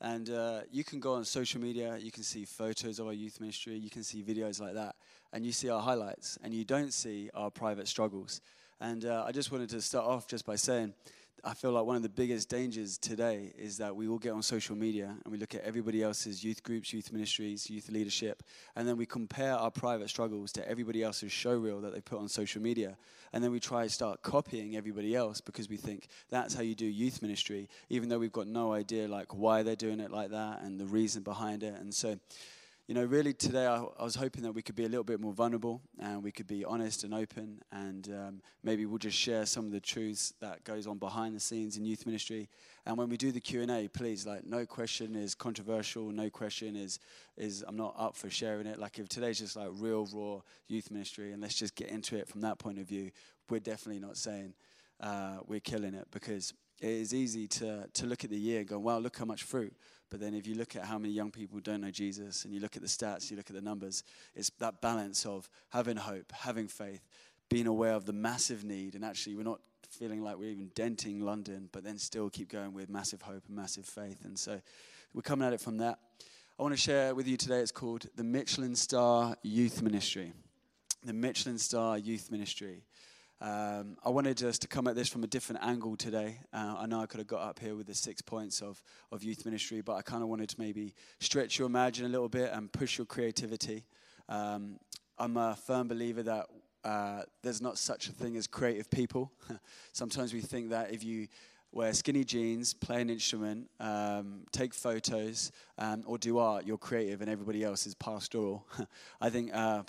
And 0.00 0.30
uh, 0.30 0.62
you 0.70 0.82
can 0.82 0.98
go 0.98 1.14
on 1.14 1.24
social 1.24 1.60
media, 1.60 1.96
you 1.98 2.10
can 2.10 2.24
see 2.24 2.44
photos 2.44 2.98
of 2.98 3.06
our 3.06 3.12
youth 3.12 3.38
ministry, 3.38 3.76
you 3.76 3.90
can 3.90 4.02
see 4.02 4.22
videos 4.22 4.60
like 4.60 4.74
that, 4.74 4.96
and 5.32 5.46
you 5.46 5.52
see 5.52 5.68
our 5.68 5.80
highlights, 5.80 6.38
and 6.42 6.52
you 6.52 6.64
don't 6.64 6.92
see 6.92 7.30
our 7.34 7.50
private 7.50 7.86
struggles. 7.86 8.40
And 8.80 9.04
uh, 9.04 9.24
I 9.26 9.32
just 9.32 9.52
wanted 9.52 9.68
to 9.70 9.80
start 9.80 10.06
off 10.06 10.26
just 10.26 10.44
by 10.44 10.56
saying 10.56 10.94
I 11.44 11.54
feel 11.54 11.72
like 11.72 11.84
one 11.84 11.96
of 11.96 12.02
the 12.02 12.08
biggest 12.08 12.48
dangers 12.48 12.98
today 12.98 13.52
is 13.56 13.78
that 13.78 13.96
we 13.96 14.08
all 14.08 14.18
get 14.18 14.32
on 14.32 14.42
social 14.42 14.76
media 14.76 15.16
and 15.24 15.32
we 15.32 15.38
look 15.38 15.54
at 15.54 15.62
everybody 15.62 16.02
else's 16.02 16.44
youth 16.44 16.62
groups, 16.62 16.92
youth 16.92 17.12
ministries, 17.12 17.70
youth 17.70 17.88
leadership, 17.88 18.42
and 18.76 18.86
then 18.86 18.96
we 18.96 19.06
compare 19.06 19.54
our 19.54 19.70
private 19.70 20.08
struggles 20.10 20.52
to 20.52 20.68
everybody 20.68 21.02
else's 21.02 21.32
show 21.32 21.54
reel 21.54 21.80
that 21.80 21.94
they 21.94 22.00
put 22.00 22.18
on 22.18 22.28
social 22.28 22.60
media. 22.60 22.96
And 23.32 23.42
then 23.42 23.52
we 23.52 23.60
try 23.60 23.84
to 23.84 23.90
start 23.90 24.22
copying 24.22 24.76
everybody 24.76 25.14
else 25.14 25.40
because 25.40 25.68
we 25.68 25.76
think 25.76 26.08
that's 26.28 26.52
how 26.52 26.62
you 26.62 26.74
do 26.74 26.86
youth 26.86 27.22
ministry, 27.22 27.68
even 27.88 28.08
though 28.08 28.18
we've 28.18 28.32
got 28.32 28.46
no 28.46 28.72
idea 28.72 29.08
like 29.08 29.34
why 29.34 29.62
they're 29.62 29.76
doing 29.76 30.00
it 30.00 30.10
like 30.10 30.30
that 30.30 30.62
and 30.62 30.78
the 30.78 30.86
reason 30.86 31.22
behind 31.22 31.62
it. 31.62 31.74
And 31.80 31.94
so 31.94 32.18
you 32.90 32.96
know, 32.96 33.04
really 33.04 33.32
today 33.32 33.66
I, 33.66 33.84
I, 34.00 34.02
was 34.02 34.16
hoping 34.16 34.42
that 34.42 34.50
we 34.50 34.62
could 34.62 34.74
be 34.74 34.84
a 34.84 34.88
little 34.88 35.04
bit 35.04 35.20
more 35.20 35.32
vulnerable 35.32 35.80
and 36.00 36.24
we 36.24 36.32
could 36.32 36.48
be 36.48 36.64
honest 36.64 37.04
and 37.04 37.14
open 37.14 37.62
and 37.70 38.08
um, 38.08 38.42
maybe 38.64 38.84
we'll 38.84 38.98
just 38.98 39.16
share 39.16 39.46
some 39.46 39.64
of 39.64 39.70
the 39.70 39.78
truths 39.78 40.34
that 40.40 40.64
goes 40.64 40.88
on 40.88 40.98
behind 40.98 41.36
the 41.36 41.38
scenes 41.38 41.76
in 41.76 41.84
youth 41.84 42.04
ministry. 42.04 42.48
And 42.84 42.96
when 42.96 43.08
we 43.08 43.16
do 43.16 43.30
the 43.30 43.38
Q&A, 43.38 43.86
please, 43.86 44.26
like, 44.26 44.44
no 44.44 44.66
question 44.66 45.14
is 45.14 45.36
controversial, 45.36 46.10
no 46.10 46.30
question 46.30 46.74
is, 46.74 46.98
is 47.36 47.64
I'm 47.64 47.76
not 47.76 47.94
up 47.96 48.16
for 48.16 48.28
sharing 48.28 48.66
it. 48.66 48.76
Like, 48.76 48.98
if 48.98 49.08
today's 49.08 49.38
just 49.38 49.54
like 49.54 49.68
real, 49.74 50.08
raw 50.12 50.40
youth 50.66 50.90
ministry 50.90 51.30
and 51.30 51.40
let's 51.40 51.54
just 51.54 51.76
get 51.76 51.90
into 51.90 52.16
it 52.16 52.26
from 52.26 52.40
that 52.40 52.58
point 52.58 52.80
of 52.80 52.88
view, 52.88 53.12
we're 53.48 53.60
definitely 53.60 54.00
not 54.00 54.16
saying 54.16 54.52
uh, 54.98 55.36
we're 55.46 55.60
killing 55.60 55.94
it 55.94 56.08
because 56.10 56.54
it 56.80 56.88
is 56.88 57.14
easy 57.14 57.46
to, 57.46 57.86
to 57.92 58.06
look 58.06 58.24
at 58.24 58.30
the 58.30 58.36
year 58.36 58.58
and 58.58 58.68
go, 58.68 58.80
wow, 58.80 58.98
look 58.98 59.16
how 59.16 59.24
much 59.24 59.44
fruit. 59.44 59.76
But 60.10 60.20
then 60.20 60.34
if 60.34 60.46
you 60.46 60.56
look 60.56 60.76
at 60.76 60.84
how 60.84 60.98
many 60.98 61.12
young 61.12 61.30
people 61.30 61.60
don't 61.60 61.80
know 61.80 61.90
Jesus 61.90 62.44
and 62.44 62.52
you 62.52 62.60
look 62.60 62.76
at 62.76 62.82
the 62.82 62.88
stats, 62.88 63.30
you 63.30 63.36
look 63.36 63.48
at 63.48 63.56
the 63.56 63.62
numbers, 63.62 64.02
it's 64.34 64.50
that 64.58 64.80
balance 64.80 65.24
of 65.24 65.48
having 65.70 65.96
hope, 65.96 66.32
having 66.32 66.66
faith, 66.66 67.06
being 67.48 67.68
aware 67.68 67.92
of 67.92 68.04
the 68.06 68.12
massive 68.12 68.64
need. 68.64 68.94
And 68.96 69.04
actually, 69.04 69.36
we're 69.36 69.44
not 69.44 69.60
feeling 69.88 70.22
like 70.22 70.36
we're 70.36 70.50
even 70.50 70.70
denting 70.74 71.20
London, 71.20 71.68
but 71.72 71.84
then 71.84 71.98
still 71.98 72.28
keep 72.30 72.48
going 72.48 72.72
with 72.72 72.88
massive 72.88 73.22
hope 73.22 73.44
and 73.46 73.56
massive 73.56 73.86
faith. 73.86 74.24
And 74.24 74.38
so 74.38 74.60
we're 75.14 75.22
coming 75.22 75.46
at 75.46 75.52
it 75.52 75.60
from 75.60 75.78
that. 75.78 75.98
I 76.58 76.62
want 76.62 76.74
to 76.74 76.80
share 76.80 77.14
with 77.14 77.26
you 77.26 77.36
today, 77.36 77.60
it's 77.60 77.72
called 77.72 78.06
the 78.16 78.24
Michelin 78.24 78.76
Star 78.76 79.36
Youth 79.42 79.80
Ministry. 79.80 80.32
The 81.04 81.12
Michelin 81.12 81.58
Star 81.58 81.96
Youth 81.96 82.30
Ministry. 82.30 82.82
Um, 83.42 83.96
I 84.04 84.10
wanted 84.10 84.42
us 84.42 84.58
to 84.58 84.68
come 84.68 84.86
at 84.86 84.94
this 84.94 85.08
from 85.08 85.24
a 85.24 85.26
different 85.26 85.64
angle 85.64 85.96
today. 85.96 86.40
Uh, 86.52 86.76
I 86.80 86.86
know 86.86 87.00
I 87.00 87.06
could 87.06 87.20
have 87.20 87.26
got 87.26 87.40
up 87.40 87.58
here 87.58 87.74
with 87.74 87.86
the 87.86 87.94
six 87.94 88.20
points 88.20 88.60
of, 88.60 88.82
of 89.10 89.24
youth 89.24 89.46
ministry, 89.46 89.80
but 89.80 89.94
I 89.94 90.02
kind 90.02 90.22
of 90.22 90.28
wanted 90.28 90.50
to 90.50 90.60
maybe 90.60 90.94
stretch 91.20 91.58
your 91.58 91.66
imagine 91.66 92.04
a 92.04 92.08
little 92.10 92.28
bit 92.28 92.50
and 92.52 92.70
push 92.70 92.98
your 92.98 93.06
creativity. 93.06 93.84
Um, 94.28 94.78
I'm 95.18 95.38
a 95.38 95.56
firm 95.56 95.88
believer 95.88 96.22
that 96.22 96.46
uh, 96.84 97.22
there's 97.42 97.62
not 97.62 97.78
such 97.78 98.08
a 98.08 98.12
thing 98.12 98.36
as 98.36 98.46
creative 98.46 98.90
people. 98.90 99.32
Sometimes 99.92 100.34
we 100.34 100.42
think 100.42 100.68
that 100.70 100.92
if 100.92 101.02
you 101.02 101.26
wear 101.72 101.94
skinny 101.94 102.24
jeans, 102.24 102.74
play 102.74 103.00
an 103.00 103.08
instrument, 103.08 103.70
um, 103.80 104.42
take 104.52 104.74
photos, 104.74 105.50
um, 105.78 106.02
or 106.04 106.18
do 106.18 106.36
art, 106.36 106.66
you're 106.66 106.76
creative 106.76 107.22
and 107.22 107.30
everybody 107.30 107.64
else 107.64 107.86
is 107.86 107.94
pastoral. 107.94 108.66
I 109.20 109.30
think. 109.30 109.50
Uh, 109.54 109.84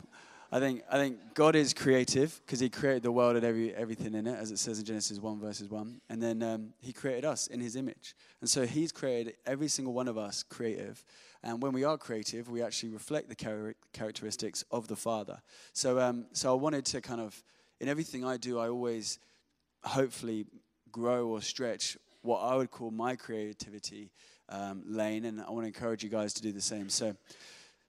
I 0.54 0.60
think, 0.60 0.84
I 0.92 0.98
think 0.98 1.34
God 1.34 1.56
is 1.56 1.74
creative 1.74 2.42
because 2.46 2.60
He 2.60 2.70
created 2.70 3.04
the 3.04 3.12
world 3.12 3.38
and 3.38 3.46
every, 3.46 3.74
everything 3.74 4.14
in 4.14 4.28
it, 4.28 4.38
as 4.38 4.52
it 4.52 4.60
says 4.60 4.80
in 4.80 4.86
Genesis 4.86 5.18
1, 5.18 5.40
verses 5.40 5.70
1. 5.70 6.02
And 6.10 6.22
then 6.22 6.44
um, 6.44 6.74
He 6.80 6.92
created 6.92 7.24
us 7.24 7.48
in 7.48 7.62
His 7.62 7.78
image. 7.78 8.16
And 8.42 8.50
so 8.50 8.66
He's 8.66 8.92
created 8.92 9.36
every 9.46 9.70
single 9.70 9.94
one 9.94 10.10
of 10.10 10.18
us 10.18 10.44
creative. 10.44 11.06
And 11.42 11.62
when 11.62 11.72
we 11.72 11.86
are 11.86 11.98
creative, 11.98 12.50
we 12.50 12.62
actually 12.62 12.90
reflect 12.90 13.30
the 13.30 13.36
char- 13.36 13.76
characteristics 13.94 14.66
of 14.72 14.90
the 14.90 14.96
Father. 14.98 15.42
So, 15.72 16.00
um, 16.00 16.26
so 16.34 16.52
I 16.52 16.56
wanted 16.56 16.86
to 16.88 17.00
kind 17.00 17.22
of, 17.22 17.42
in 17.80 17.88
everything 17.88 18.26
I 18.26 18.36
do, 18.36 18.60
I 18.60 18.68
always 18.68 19.20
hopefully 19.84 20.46
grow 20.92 21.28
or 21.28 21.42
stretch 21.42 21.98
what 22.24 22.40
I 22.40 22.58
would 22.58 22.72
call 22.72 22.92
my 22.92 23.16
creativity 23.16 24.12
um, 24.50 24.84
lane. 24.86 25.24
And 25.24 25.40
I 25.40 25.50
want 25.50 25.64
to 25.64 25.68
encourage 25.68 26.04
you 26.04 26.10
guys 26.10 26.34
to 26.34 26.42
do 26.42 26.52
the 26.52 26.62
same. 26.62 26.90
So, 26.90 27.16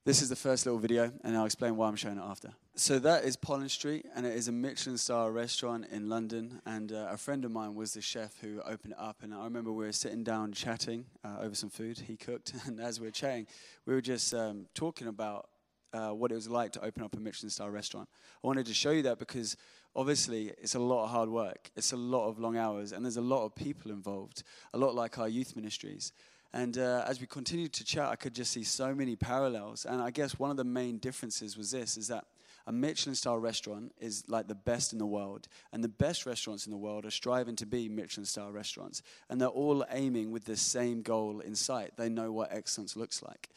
this 0.05 0.21
is 0.21 0.29
the 0.29 0.37
first 0.37 0.67
little 0.67 0.81
video, 0.81 1.13
and 1.23 1.37
I'll 1.37 1.45
explain 1.45 1.77
why 1.77 1.87
I'm 1.87 1.95
showing 1.97 2.19
it 2.19 2.25
after. 2.25 2.53
So 2.75 2.99
that 3.01 3.25
is 3.25 3.37
Pollen 3.37 3.69
Street, 3.69 4.07
and 4.17 4.27
it 4.27 4.35
is 4.35 4.49
a 4.49 4.53
Michelin 4.53 4.99
star 4.99 5.31
restaurant 5.31 5.87
in 5.93 6.09
London. 6.09 6.61
And 6.67 6.91
uh, 6.91 7.09
a 7.11 7.17
friend 7.17 7.45
of 7.45 7.53
mine 7.53 7.75
was 7.75 7.95
the 7.95 8.01
chef 8.01 8.41
who 8.41 8.61
opened 8.63 8.95
it 8.95 8.99
up. 8.99 9.19
And 9.23 9.33
I 9.33 9.45
remember 9.45 9.71
we 9.71 9.85
were 9.85 9.93
sitting 9.93 10.25
down 10.25 10.53
chatting 10.53 11.05
uh, 11.25 11.37
over 11.41 11.55
some 11.55 11.71
food 11.71 11.99
he 11.99 12.17
cooked. 12.17 12.53
And 12.67 12.81
as 12.81 12.99
we 12.99 13.07
were 13.07 13.13
chatting, 13.13 13.47
we 13.87 13.95
were 13.95 14.01
just 14.01 14.35
um, 14.35 14.67
talking 14.75 15.07
about 15.07 15.49
uh, 15.93 16.11
what 16.11 16.33
it 16.33 16.35
was 16.35 16.49
like 16.49 16.73
to 16.73 16.85
open 16.85 17.03
up 17.03 17.15
a 17.15 17.21
Michelin 17.21 17.51
star 17.51 17.71
restaurant. 17.71 18.09
I 18.43 18.47
wanted 18.47 18.67
to 18.67 18.75
show 18.75 18.91
you 18.91 19.03
that 19.03 19.19
because 19.19 19.57
obviously 19.95 20.53
it's 20.59 20.75
a 20.75 20.81
lot 20.81 21.05
of 21.05 21.11
hard 21.11 21.29
work, 21.29 21.71
it's 21.77 21.93
a 21.93 21.97
lot 21.97 22.29
of 22.29 22.39
long 22.39 22.57
hours, 22.57 22.93
and 22.93 23.05
there's 23.05 23.19
a 23.19 23.21
lot 23.23 23.45
of 23.45 23.55
people 23.55 23.91
involved, 23.91 24.43
a 24.73 24.79
lot 24.79 24.95
like 24.95 25.19
our 25.19 25.29
youth 25.29 25.55
ministries. 25.55 26.13
And 26.55 26.77
uh, 26.77 27.05
as 27.07 27.21
we 27.21 27.27
continued 27.27 27.73
to 27.75 27.85
chat, 27.85 28.09
I 28.09 28.17
could 28.17 28.35
just 28.35 28.53
see 28.53 28.63
so 28.63 28.95
many 28.95 29.17
parallels. 29.17 29.87
And 29.87 30.03
I 30.03 30.11
guess 30.11 30.39
one 30.39 30.51
of 30.51 30.57
the 30.57 30.65
main 30.65 30.99
differences 30.99 31.57
was 31.57 31.71
this: 31.71 31.97
is 31.97 32.09
that 32.09 32.25
a 32.67 32.73
Michelin-star 32.73 33.41
restaurant 33.41 33.93
is 33.99 34.25
like 34.29 34.47
the 34.49 34.55
best 34.55 34.93
in 34.93 34.99
the 34.99 35.07
world, 35.07 35.49
and 35.73 35.83
the 35.83 35.89
best 35.89 36.27
restaurants 36.27 36.67
in 36.67 36.71
the 36.71 36.79
world 36.79 37.05
are 37.05 37.11
striving 37.11 37.57
to 37.57 37.67
be 37.67 37.89
Michelin-star 37.89 38.53
restaurants, 38.53 39.03
and 39.29 39.41
they're 39.41 39.49
all 39.49 39.85
aiming 39.91 40.31
with 40.31 40.45
the 40.45 40.57
same 40.57 41.03
goal 41.03 41.41
in 41.41 41.55
sight. 41.55 41.93
They 41.97 42.09
know 42.09 42.31
what 42.33 42.53
excellence 42.53 42.97
looks 42.97 43.23
like. 43.23 43.49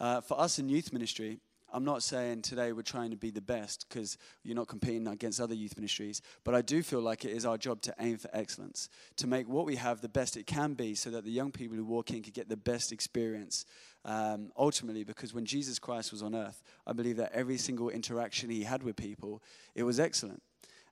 Uh, 0.00 0.20
for 0.20 0.40
us 0.40 0.58
in 0.58 0.68
youth 0.68 0.92
ministry, 0.92 1.40
I'm 1.72 1.84
not 1.84 2.02
saying 2.02 2.42
today 2.42 2.72
we're 2.72 2.82
trying 2.82 3.10
to 3.10 3.16
be 3.16 3.30
the 3.30 3.40
best 3.40 3.86
because 3.88 4.16
you're 4.42 4.54
not 4.54 4.68
competing 4.68 5.06
against 5.08 5.40
other 5.40 5.54
youth 5.54 5.76
ministries, 5.76 6.22
but 6.44 6.54
I 6.54 6.62
do 6.62 6.82
feel 6.82 7.00
like 7.00 7.24
it 7.24 7.32
is 7.32 7.44
our 7.44 7.58
job 7.58 7.82
to 7.82 7.94
aim 7.98 8.16
for 8.16 8.30
excellence, 8.32 8.88
to 9.16 9.26
make 9.26 9.48
what 9.48 9.66
we 9.66 9.76
have 9.76 10.00
the 10.00 10.08
best 10.08 10.36
it 10.36 10.46
can 10.46 10.74
be 10.74 10.94
so 10.94 11.10
that 11.10 11.24
the 11.24 11.30
young 11.30 11.50
people 11.50 11.76
who 11.76 11.84
walk 11.84 12.10
in 12.10 12.22
can 12.22 12.32
get 12.32 12.48
the 12.48 12.56
best 12.56 12.92
experience. 12.92 13.66
Um, 14.04 14.52
ultimately, 14.56 15.02
because 15.02 15.34
when 15.34 15.46
Jesus 15.46 15.78
Christ 15.78 16.12
was 16.12 16.22
on 16.22 16.34
earth, 16.34 16.62
I 16.86 16.92
believe 16.92 17.16
that 17.16 17.32
every 17.32 17.58
single 17.58 17.88
interaction 17.88 18.50
he 18.50 18.62
had 18.62 18.82
with 18.82 18.96
people, 18.96 19.42
it 19.74 19.82
was 19.82 19.98
excellent. 19.98 20.42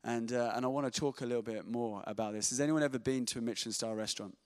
And, 0.04 0.32
uh, 0.32 0.52
and 0.54 0.64
I 0.64 0.68
want 0.68 0.92
to 0.92 1.00
talk 1.00 1.20
a 1.20 1.26
little 1.26 1.42
bit 1.42 1.66
more 1.66 2.02
about 2.06 2.32
this. 2.32 2.50
Has 2.50 2.60
anyone 2.60 2.82
ever 2.82 2.98
been 2.98 3.24
to 3.26 3.38
a 3.38 3.42
Michelin 3.42 3.72
star 3.72 3.94
restaurant? 3.94 4.36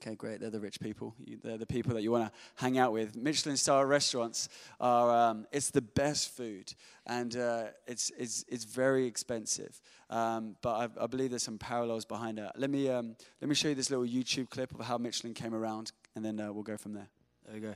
Okay, 0.00 0.14
great. 0.14 0.40
They're 0.40 0.50
the 0.50 0.60
rich 0.60 0.78
people. 0.78 1.16
They're 1.42 1.58
the 1.58 1.66
people 1.66 1.92
that 1.94 2.02
you 2.02 2.12
want 2.12 2.26
to 2.26 2.32
hang 2.54 2.78
out 2.78 2.92
with. 2.92 3.16
Michelin 3.16 3.56
star 3.56 3.84
restaurants 3.84 4.48
are, 4.78 5.30
um, 5.30 5.46
it's 5.50 5.70
the 5.70 5.82
best 5.82 6.36
food. 6.36 6.72
And 7.04 7.36
uh, 7.36 7.64
it's, 7.88 8.12
it's, 8.16 8.44
it's 8.48 8.62
very 8.62 9.06
expensive. 9.06 9.80
Um, 10.08 10.54
but 10.62 10.92
I, 10.98 11.04
I, 11.04 11.06
believe 11.08 11.30
there's 11.30 11.42
some 11.42 11.58
parallels 11.58 12.04
behind 12.04 12.38
it. 12.38 12.48
Let 12.54 12.70
me, 12.70 12.88
um, 12.88 13.16
let 13.40 13.48
me 13.48 13.56
show 13.56 13.68
you 13.68 13.74
this 13.74 13.90
little 13.90 14.06
YouTube 14.06 14.50
clip 14.50 14.72
of 14.78 14.86
how 14.86 14.98
Michelin 14.98 15.34
came 15.34 15.52
around, 15.52 15.90
and 16.14 16.24
then 16.24 16.38
uh, 16.38 16.52
we'll 16.52 16.62
go 16.62 16.76
from 16.76 16.92
there. 16.92 17.08
There 17.44 17.54
we 17.54 17.60
go. 17.60 17.74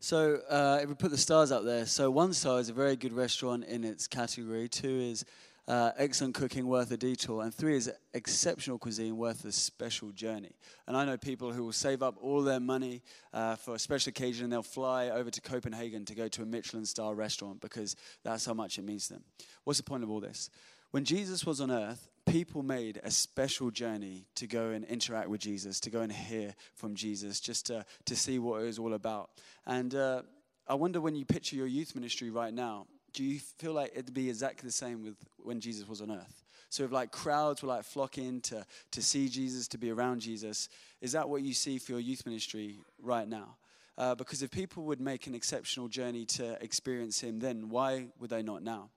So 0.00 0.40
uh, 0.50 0.80
if 0.82 0.90
we 0.90 0.94
put 0.94 1.10
the 1.10 1.18
stars 1.18 1.50
up 1.50 1.64
there, 1.64 1.86
so 1.86 2.10
one 2.10 2.34
star 2.34 2.60
is 2.60 2.68
a 2.68 2.74
very 2.74 2.96
good 2.96 3.14
restaurant 3.14 3.64
in 3.64 3.82
its 3.82 4.06
category. 4.06 4.68
Two 4.68 5.00
is 5.00 5.24
uh, 5.68 5.90
excellent 5.96 6.34
cooking 6.34 6.66
worth 6.66 6.90
a 6.92 6.96
detour, 6.96 7.42
and 7.42 7.52
three 7.52 7.76
is 7.76 7.90
exceptional 8.14 8.78
cuisine 8.78 9.16
worth 9.16 9.44
a 9.44 9.52
special 9.52 10.10
journey. 10.10 10.52
And 10.86 10.96
I 10.96 11.04
know 11.04 11.16
people 11.16 11.52
who 11.52 11.64
will 11.64 11.72
save 11.72 12.02
up 12.02 12.16
all 12.20 12.42
their 12.42 12.60
money 12.60 13.02
uh, 13.32 13.56
for 13.56 13.74
a 13.74 13.78
special 13.78 14.10
occasion 14.10 14.44
and 14.44 14.52
they'll 14.52 14.62
fly 14.62 15.08
over 15.08 15.30
to 15.30 15.40
Copenhagen 15.40 16.04
to 16.04 16.14
go 16.14 16.28
to 16.28 16.42
a 16.42 16.46
Michelin 16.46 16.86
star 16.86 17.14
restaurant 17.14 17.60
because 17.60 17.96
that's 18.22 18.46
how 18.46 18.54
much 18.54 18.78
it 18.78 18.84
means 18.84 19.08
to 19.08 19.14
them. 19.14 19.24
What's 19.64 19.78
the 19.78 19.84
point 19.84 20.04
of 20.04 20.10
all 20.10 20.20
this? 20.20 20.50
When 20.92 21.04
Jesus 21.04 21.44
was 21.44 21.60
on 21.60 21.70
earth, 21.70 22.08
people 22.26 22.62
made 22.62 23.00
a 23.02 23.10
special 23.10 23.70
journey 23.70 24.26
to 24.36 24.46
go 24.46 24.70
and 24.70 24.84
interact 24.84 25.28
with 25.28 25.40
Jesus, 25.40 25.80
to 25.80 25.90
go 25.90 26.00
and 26.00 26.12
hear 26.12 26.54
from 26.74 26.94
Jesus, 26.94 27.40
just 27.40 27.66
to, 27.66 27.84
to 28.04 28.16
see 28.16 28.38
what 28.38 28.62
it 28.62 28.66
was 28.66 28.78
all 28.78 28.94
about. 28.94 29.30
And 29.66 29.94
uh, 29.94 30.22
I 30.68 30.74
wonder 30.74 31.00
when 31.00 31.16
you 31.16 31.24
picture 31.24 31.56
your 31.56 31.66
youth 31.66 31.94
ministry 31.94 32.30
right 32.30 32.54
now, 32.54 32.86
do 33.16 33.24
you 33.24 33.40
feel 33.40 33.72
like 33.72 33.92
it'd 33.94 34.12
be 34.12 34.28
exactly 34.28 34.68
the 34.68 34.72
same 34.72 35.02
with 35.02 35.16
when 35.38 35.58
Jesus 35.58 35.88
was 35.88 36.02
on 36.02 36.10
earth? 36.10 36.44
So 36.68 36.84
if 36.84 36.92
like 36.92 37.10
crowds 37.10 37.62
were 37.62 37.68
like 37.68 37.84
flocking 37.84 38.42
to, 38.42 38.64
to 38.90 39.02
see 39.02 39.30
Jesus, 39.30 39.66
to 39.68 39.78
be 39.78 39.90
around 39.90 40.20
Jesus, 40.20 40.68
is 41.00 41.12
that 41.12 41.26
what 41.26 41.42
you 41.42 41.54
see 41.54 41.78
for 41.78 41.92
your 41.92 42.00
youth 42.00 42.26
ministry 42.26 42.76
right 43.02 43.26
now? 43.26 43.56
Uh, 43.96 44.14
because 44.14 44.42
if 44.42 44.50
people 44.50 44.82
would 44.84 45.00
make 45.00 45.26
an 45.26 45.34
exceptional 45.34 45.88
journey 45.88 46.26
to 46.26 46.62
experience 46.62 47.18
him, 47.18 47.38
then 47.38 47.70
why 47.70 48.08
would 48.20 48.28
they 48.28 48.42
not 48.42 48.62
now? 48.62 48.90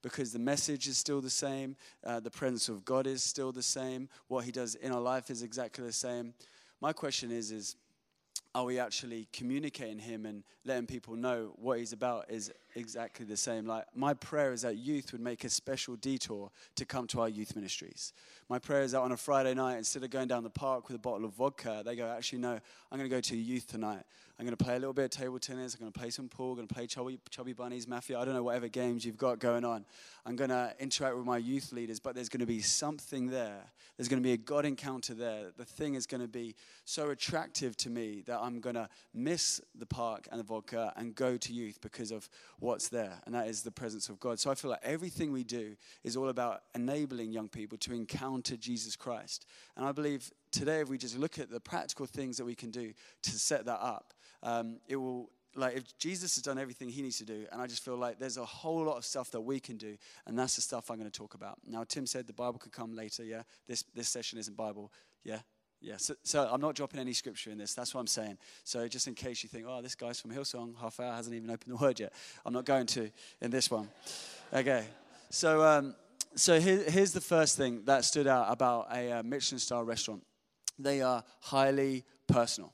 Because 0.00 0.32
the 0.32 0.38
message 0.38 0.88
is 0.88 0.96
still 0.96 1.20
the 1.20 1.28
same, 1.28 1.76
uh, 2.02 2.20
the 2.20 2.30
presence 2.30 2.70
of 2.70 2.82
God 2.82 3.06
is 3.06 3.22
still 3.22 3.52
the 3.52 3.62
same, 3.62 4.08
what 4.28 4.46
he 4.46 4.52
does 4.52 4.74
in 4.74 4.90
our 4.90 5.00
life 5.00 5.28
is 5.28 5.42
exactly 5.42 5.84
the 5.84 5.92
same. 5.92 6.32
My 6.80 6.94
question 6.94 7.30
is, 7.30 7.50
is 7.50 7.76
are 8.56 8.64
we 8.64 8.78
actually 8.78 9.28
communicating 9.34 9.98
him 9.98 10.24
and 10.24 10.42
letting 10.64 10.86
people 10.86 11.14
know 11.14 11.52
what 11.56 11.78
he's 11.78 11.92
about 11.92 12.30
is 12.30 12.50
exactly 12.74 13.26
the 13.26 13.36
same? 13.36 13.66
Like 13.66 13.84
my 13.94 14.14
prayer 14.14 14.50
is 14.54 14.62
that 14.62 14.78
youth 14.78 15.12
would 15.12 15.20
make 15.20 15.44
a 15.44 15.50
special 15.50 15.94
detour 15.96 16.50
to 16.76 16.86
come 16.86 17.06
to 17.08 17.20
our 17.20 17.28
youth 17.28 17.54
ministries. 17.54 18.14
My 18.48 18.58
prayer 18.58 18.80
is 18.80 18.92
that 18.92 19.00
on 19.00 19.12
a 19.12 19.16
friday 19.16 19.52
night 19.52 19.76
instead 19.76 20.04
of 20.04 20.08
going 20.08 20.26
down 20.26 20.42
the 20.42 20.48
park 20.48 20.88
with 20.88 20.96
a 20.96 20.98
bottle 20.98 21.26
of 21.26 21.34
vodka 21.34 21.82
they 21.84 21.96
go 21.96 22.08
actually 22.08 22.38
no 22.38 22.58
i'm 22.90 22.98
going 22.98 23.10
to 23.10 23.14
go 23.14 23.20
to 23.20 23.36
youth 23.36 23.66
tonight 23.66 24.04
I'm 24.38 24.44
going 24.44 24.54
to 24.54 24.62
play 24.62 24.76
a 24.76 24.78
little 24.78 24.92
bit 24.92 25.06
of 25.06 25.10
table 25.10 25.38
tennis. 25.38 25.74
I'm 25.74 25.80
going 25.80 25.92
to 25.92 25.98
play 25.98 26.10
some 26.10 26.28
pool. 26.28 26.50
I'm 26.50 26.56
going 26.56 26.68
to 26.68 26.74
play 26.74 26.86
chubby, 26.86 27.18
chubby 27.30 27.54
bunnies, 27.54 27.88
mafia. 27.88 28.18
I 28.18 28.24
don't 28.26 28.34
know 28.34 28.42
whatever 28.42 28.68
games 28.68 29.02
you've 29.02 29.16
got 29.16 29.38
going 29.38 29.64
on. 29.64 29.86
I'm 30.26 30.36
going 30.36 30.50
to 30.50 30.74
interact 30.78 31.16
with 31.16 31.24
my 31.24 31.38
youth 31.38 31.72
leaders, 31.72 32.00
but 32.00 32.14
there's 32.14 32.28
going 32.28 32.40
to 32.40 32.46
be 32.46 32.60
something 32.60 33.28
there. 33.28 33.64
There's 33.96 34.08
going 34.08 34.22
to 34.22 34.26
be 34.26 34.34
a 34.34 34.36
God 34.36 34.66
encounter 34.66 35.14
there. 35.14 35.52
The 35.56 35.64
thing 35.64 35.94
is 35.94 36.06
going 36.06 36.20
to 36.20 36.28
be 36.28 36.54
so 36.84 37.08
attractive 37.10 37.78
to 37.78 37.88
me 37.88 38.24
that 38.26 38.38
I'm 38.38 38.60
going 38.60 38.74
to 38.74 38.90
miss 39.14 39.62
the 39.74 39.86
park 39.86 40.28
and 40.30 40.38
the 40.38 40.44
vodka 40.44 40.92
and 40.96 41.14
go 41.14 41.38
to 41.38 41.52
youth 41.54 41.78
because 41.80 42.10
of 42.10 42.28
what's 42.58 42.88
there, 42.88 43.22
and 43.24 43.34
that 43.34 43.48
is 43.48 43.62
the 43.62 43.70
presence 43.70 44.10
of 44.10 44.20
God. 44.20 44.38
So 44.38 44.50
I 44.50 44.54
feel 44.54 44.70
like 44.70 44.80
everything 44.82 45.32
we 45.32 45.44
do 45.44 45.76
is 46.04 46.14
all 46.14 46.28
about 46.28 46.62
enabling 46.74 47.32
young 47.32 47.48
people 47.48 47.78
to 47.78 47.94
encounter 47.94 48.56
Jesus 48.58 48.96
Christ. 48.96 49.46
And 49.78 49.86
I 49.86 49.92
believe 49.92 50.30
today, 50.50 50.80
if 50.80 50.90
we 50.90 50.98
just 50.98 51.18
look 51.18 51.38
at 51.38 51.50
the 51.50 51.60
practical 51.60 52.04
things 52.04 52.36
that 52.36 52.44
we 52.44 52.54
can 52.54 52.70
do 52.70 52.92
to 53.22 53.30
set 53.30 53.64
that 53.64 53.80
up, 53.80 54.12
um, 54.42 54.78
it 54.88 54.96
will 54.96 55.30
like 55.54 55.76
if 55.76 55.98
Jesus 55.98 56.34
has 56.36 56.42
done 56.42 56.58
everything 56.58 56.88
he 56.88 57.02
needs 57.02 57.18
to 57.18 57.24
do, 57.24 57.46
and 57.50 57.60
I 57.60 57.66
just 57.66 57.84
feel 57.84 57.96
like 57.96 58.18
there's 58.18 58.36
a 58.36 58.44
whole 58.44 58.84
lot 58.84 58.96
of 58.96 59.04
stuff 59.04 59.30
that 59.30 59.40
we 59.40 59.58
can 59.58 59.76
do, 59.76 59.96
and 60.26 60.38
that's 60.38 60.56
the 60.56 60.62
stuff 60.62 60.90
I'm 60.90 60.98
going 60.98 61.10
to 61.10 61.18
talk 61.18 61.34
about. 61.34 61.58
Now, 61.66 61.84
Tim 61.84 62.06
said 62.06 62.26
the 62.26 62.32
Bible 62.32 62.58
could 62.58 62.72
come 62.72 62.94
later. 62.94 63.24
Yeah, 63.24 63.42
this 63.66 63.84
this 63.94 64.08
session 64.08 64.38
isn't 64.38 64.56
Bible. 64.56 64.92
Yeah, 65.24 65.40
yeah. 65.80 65.96
So, 65.96 66.14
so 66.22 66.48
I'm 66.50 66.60
not 66.60 66.74
dropping 66.74 67.00
any 67.00 67.12
scripture 67.12 67.50
in 67.50 67.58
this. 67.58 67.74
That's 67.74 67.94
what 67.94 68.00
I'm 68.00 68.06
saying. 68.06 68.38
So 68.64 68.86
just 68.88 69.06
in 69.06 69.14
case 69.14 69.42
you 69.42 69.48
think, 69.48 69.66
oh, 69.68 69.82
this 69.82 69.94
guy's 69.94 70.20
from 70.20 70.30
Hillsong, 70.30 70.78
half 70.80 71.00
hour 71.00 71.12
hasn't 71.14 71.34
even 71.34 71.50
opened 71.50 71.72
the 71.72 71.82
word 71.82 72.00
yet. 72.00 72.12
I'm 72.44 72.52
not 72.52 72.64
going 72.64 72.86
to 72.86 73.10
in 73.40 73.50
this 73.50 73.70
one. 73.70 73.88
Okay. 74.52 74.84
So 75.30 75.62
um, 75.62 75.94
so 76.34 76.60
here, 76.60 76.84
here's 76.86 77.12
the 77.12 77.20
first 77.20 77.56
thing 77.56 77.82
that 77.86 78.04
stood 78.04 78.26
out 78.26 78.46
about 78.50 78.88
a 78.92 79.12
uh, 79.12 79.22
Michelin 79.22 79.58
star 79.58 79.84
restaurant. 79.84 80.22
They 80.78 81.00
are 81.00 81.24
highly 81.40 82.04
personal. 82.26 82.72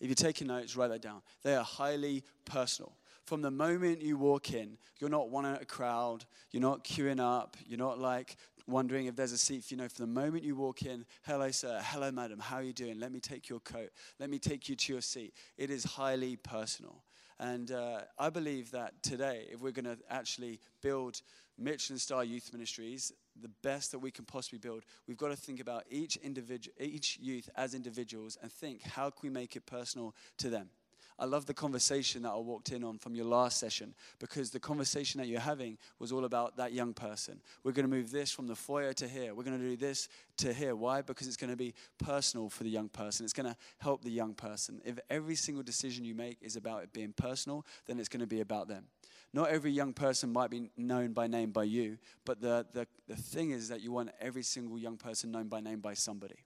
If 0.00 0.08
you're 0.08 0.14
taking 0.14 0.48
notes, 0.48 0.76
write 0.76 0.88
that 0.88 1.02
down. 1.02 1.22
They 1.42 1.54
are 1.54 1.64
highly 1.64 2.22
personal. 2.44 2.96
From 3.24 3.40
the 3.40 3.50
moment 3.50 4.02
you 4.02 4.18
walk 4.18 4.52
in, 4.52 4.76
you're 4.98 5.10
not 5.10 5.30
one 5.30 5.46
in 5.46 5.54
a 5.54 5.64
crowd, 5.64 6.26
you're 6.50 6.60
not 6.60 6.84
queuing 6.84 7.20
up, 7.20 7.56
you're 7.66 7.78
not 7.78 7.98
like 7.98 8.36
wondering 8.66 9.06
if 9.06 9.16
there's 9.16 9.32
a 9.32 9.38
seat 9.38 9.62
for 9.62 9.74
you 9.74 9.78
know 9.78 9.88
from 9.88 10.06
the 10.06 10.20
moment 10.20 10.42
you 10.42 10.56
walk 10.56 10.82
in 10.82 11.04
hello 11.22 11.50
sir. 11.50 11.80
Hello 11.82 12.10
madam. 12.10 12.38
How 12.38 12.56
are 12.56 12.62
you 12.62 12.72
doing? 12.72 12.98
Let 12.98 13.12
me 13.12 13.20
take 13.20 13.48
your 13.48 13.60
coat. 13.60 13.90
Let 14.18 14.30
me 14.30 14.38
take 14.38 14.68
you 14.68 14.76
to 14.76 14.92
your 14.92 15.02
seat. 15.02 15.34
It 15.56 15.70
is 15.70 15.84
highly 15.84 16.36
personal. 16.36 17.02
And 17.40 17.72
uh, 17.72 18.02
i 18.18 18.30
believe 18.30 18.70
that 18.70 19.02
today 19.02 19.46
if 19.50 19.60
we're 19.60 19.72
going 19.72 19.84
to 19.84 19.98
actually 20.08 20.60
build 20.82 21.20
Michelin 21.58 21.98
star 21.98 22.24
youth 22.24 22.50
ministries, 22.52 23.12
the 23.40 23.50
best 23.62 23.92
that 23.92 23.98
we 23.98 24.10
can 24.10 24.24
possibly 24.24 24.58
build, 24.58 24.84
we've 25.06 25.16
got 25.16 25.28
to 25.28 25.36
think 25.36 25.60
about 25.60 25.84
each 25.90 26.16
individual, 26.16 26.74
each 26.78 27.18
youth 27.20 27.48
as 27.56 27.74
individuals 27.74 28.38
and 28.40 28.50
think 28.50 28.82
how 28.82 29.10
can 29.10 29.20
we 29.22 29.30
make 29.30 29.56
it 29.56 29.66
personal 29.66 30.14
to 30.38 30.48
them. 30.48 30.70
I 31.18 31.26
love 31.26 31.46
the 31.46 31.54
conversation 31.54 32.22
that 32.22 32.32
I 32.32 32.36
walked 32.38 32.72
in 32.72 32.82
on 32.82 32.98
from 32.98 33.14
your 33.14 33.26
last 33.26 33.58
session 33.58 33.94
because 34.18 34.50
the 34.50 34.58
conversation 34.58 35.20
that 35.20 35.28
you're 35.28 35.38
having 35.38 35.78
was 36.00 36.10
all 36.10 36.24
about 36.24 36.56
that 36.56 36.72
young 36.72 36.92
person. 36.92 37.40
We're 37.62 37.72
going 37.72 37.88
to 37.88 37.96
move 37.96 38.10
this 38.10 38.32
from 38.32 38.48
the 38.48 38.56
foyer 38.56 38.92
to 38.94 39.06
here. 39.06 39.32
We're 39.32 39.44
going 39.44 39.58
to 39.60 39.64
do 39.64 39.76
this 39.76 40.08
to 40.38 40.52
here. 40.52 40.74
Why? 40.74 41.02
Because 41.02 41.28
it's 41.28 41.36
going 41.36 41.50
to 41.50 41.56
be 41.56 41.72
personal 41.98 42.48
for 42.48 42.64
the 42.64 42.70
young 42.70 42.88
person. 42.88 43.24
It's 43.24 43.32
going 43.32 43.48
to 43.48 43.56
help 43.78 44.02
the 44.02 44.10
young 44.10 44.34
person. 44.34 44.80
If 44.84 44.98
every 45.08 45.36
single 45.36 45.62
decision 45.62 46.04
you 46.04 46.16
make 46.16 46.38
is 46.42 46.56
about 46.56 46.82
it 46.82 46.92
being 46.92 47.12
personal, 47.12 47.64
then 47.86 48.00
it's 48.00 48.08
going 48.08 48.20
to 48.20 48.26
be 48.26 48.40
about 48.40 48.66
them. 48.66 48.86
Not 49.34 49.48
every 49.48 49.72
young 49.72 49.92
person 49.92 50.32
might 50.32 50.48
be 50.48 50.70
known 50.76 51.12
by 51.12 51.26
name 51.26 51.50
by 51.50 51.64
you, 51.64 51.98
but 52.24 52.40
the, 52.40 52.64
the, 52.72 52.86
the 53.08 53.16
thing 53.16 53.50
is 53.50 53.68
that 53.68 53.80
you 53.80 53.90
want 53.90 54.10
every 54.20 54.44
single 54.44 54.78
young 54.78 54.96
person 54.96 55.32
known 55.32 55.48
by 55.48 55.58
name 55.58 55.80
by 55.80 55.94
somebody. 55.94 56.36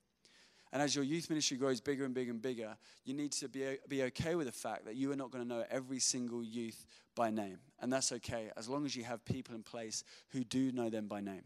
And 0.72 0.80
as 0.80 0.94
your 0.94 1.04
youth 1.04 1.28
ministry 1.28 1.58
grows 1.58 1.82
bigger 1.82 2.06
and 2.06 2.14
bigger 2.14 2.30
and 2.30 2.40
bigger, 2.40 2.78
you 3.04 3.12
need 3.12 3.32
to 3.32 3.48
be, 3.48 3.76
be 3.88 4.04
okay 4.04 4.36
with 4.36 4.46
the 4.46 4.52
fact 4.52 4.86
that 4.86 4.96
you 4.96 5.12
are 5.12 5.16
not 5.16 5.30
going 5.30 5.44
to 5.44 5.48
know 5.48 5.64
every 5.70 5.98
single 5.98 6.42
youth 6.42 6.86
by 7.14 7.28
name. 7.28 7.58
And 7.78 7.92
that's 7.92 8.10
okay, 8.10 8.50
as 8.56 8.70
long 8.70 8.86
as 8.86 8.96
you 8.96 9.04
have 9.04 9.22
people 9.26 9.54
in 9.54 9.62
place 9.62 10.02
who 10.30 10.42
do 10.42 10.72
know 10.72 10.88
them 10.88 11.08
by 11.08 11.20
name. 11.20 11.44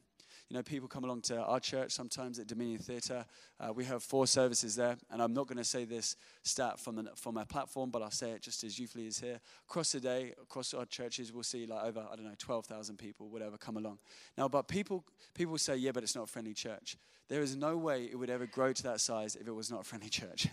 You 0.52 0.58
know, 0.58 0.62
people 0.64 0.86
come 0.86 1.04
along 1.04 1.22
to 1.22 1.38
our 1.38 1.60
church 1.60 1.92
sometimes 1.92 2.38
at 2.38 2.46
Dominion 2.46 2.78
Theatre. 2.78 3.24
Uh, 3.58 3.72
we 3.72 3.86
have 3.86 4.02
four 4.02 4.26
services 4.26 4.76
there, 4.76 4.98
and 5.10 5.22
I'm 5.22 5.32
not 5.32 5.46
going 5.46 5.56
to 5.56 5.64
say 5.64 5.86
this 5.86 6.14
stat 6.42 6.78
from, 6.78 6.96
the, 6.96 7.10
from 7.16 7.38
our 7.38 7.46
platform, 7.46 7.88
but 7.88 8.02
I'll 8.02 8.10
say 8.10 8.32
it 8.32 8.42
just 8.42 8.62
as 8.62 8.78
youth 8.78 8.94
leaders 8.94 9.18
here. 9.18 9.40
Across 9.66 9.92
the 9.92 10.00
day, 10.00 10.34
across 10.42 10.74
our 10.74 10.84
churches, 10.84 11.32
we'll 11.32 11.42
see 11.42 11.64
like 11.64 11.82
over, 11.84 12.06
I 12.06 12.16
don't 12.16 12.26
know, 12.26 12.34
12,000 12.36 12.98
people, 12.98 13.30
whatever, 13.30 13.56
come 13.56 13.78
along. 13.78 13.96
Now, 14.36 14.46
but 14.46 14.68
people, 14.68 15.06
people 15.32 15.56
say, 15.56 15.76
yeah, 15.76 15.92
but 15.92 16.02
it's 16.02 16.14
not 16.14 16.24
a 16.24 16.30
friendly 16.30 16.52
church. 16.52 16.98
There 17.30 17.40
is 17.40 17.56
no 17.56 17.78
way 17.78 18.04
it 18.04 18.18
would 18.18 18.28
ever 18.28 18.44
grow 18.44 18.74
to 18.74 18.82
that 18.82 19.00
size 19.00 19.36
if 19.36 19.48
it 19.48 19.52
was 19.52 19.70
not 19.70 19.80
a 19.80 19.84
friendly 19.84 20.08
church. 20.10 20.48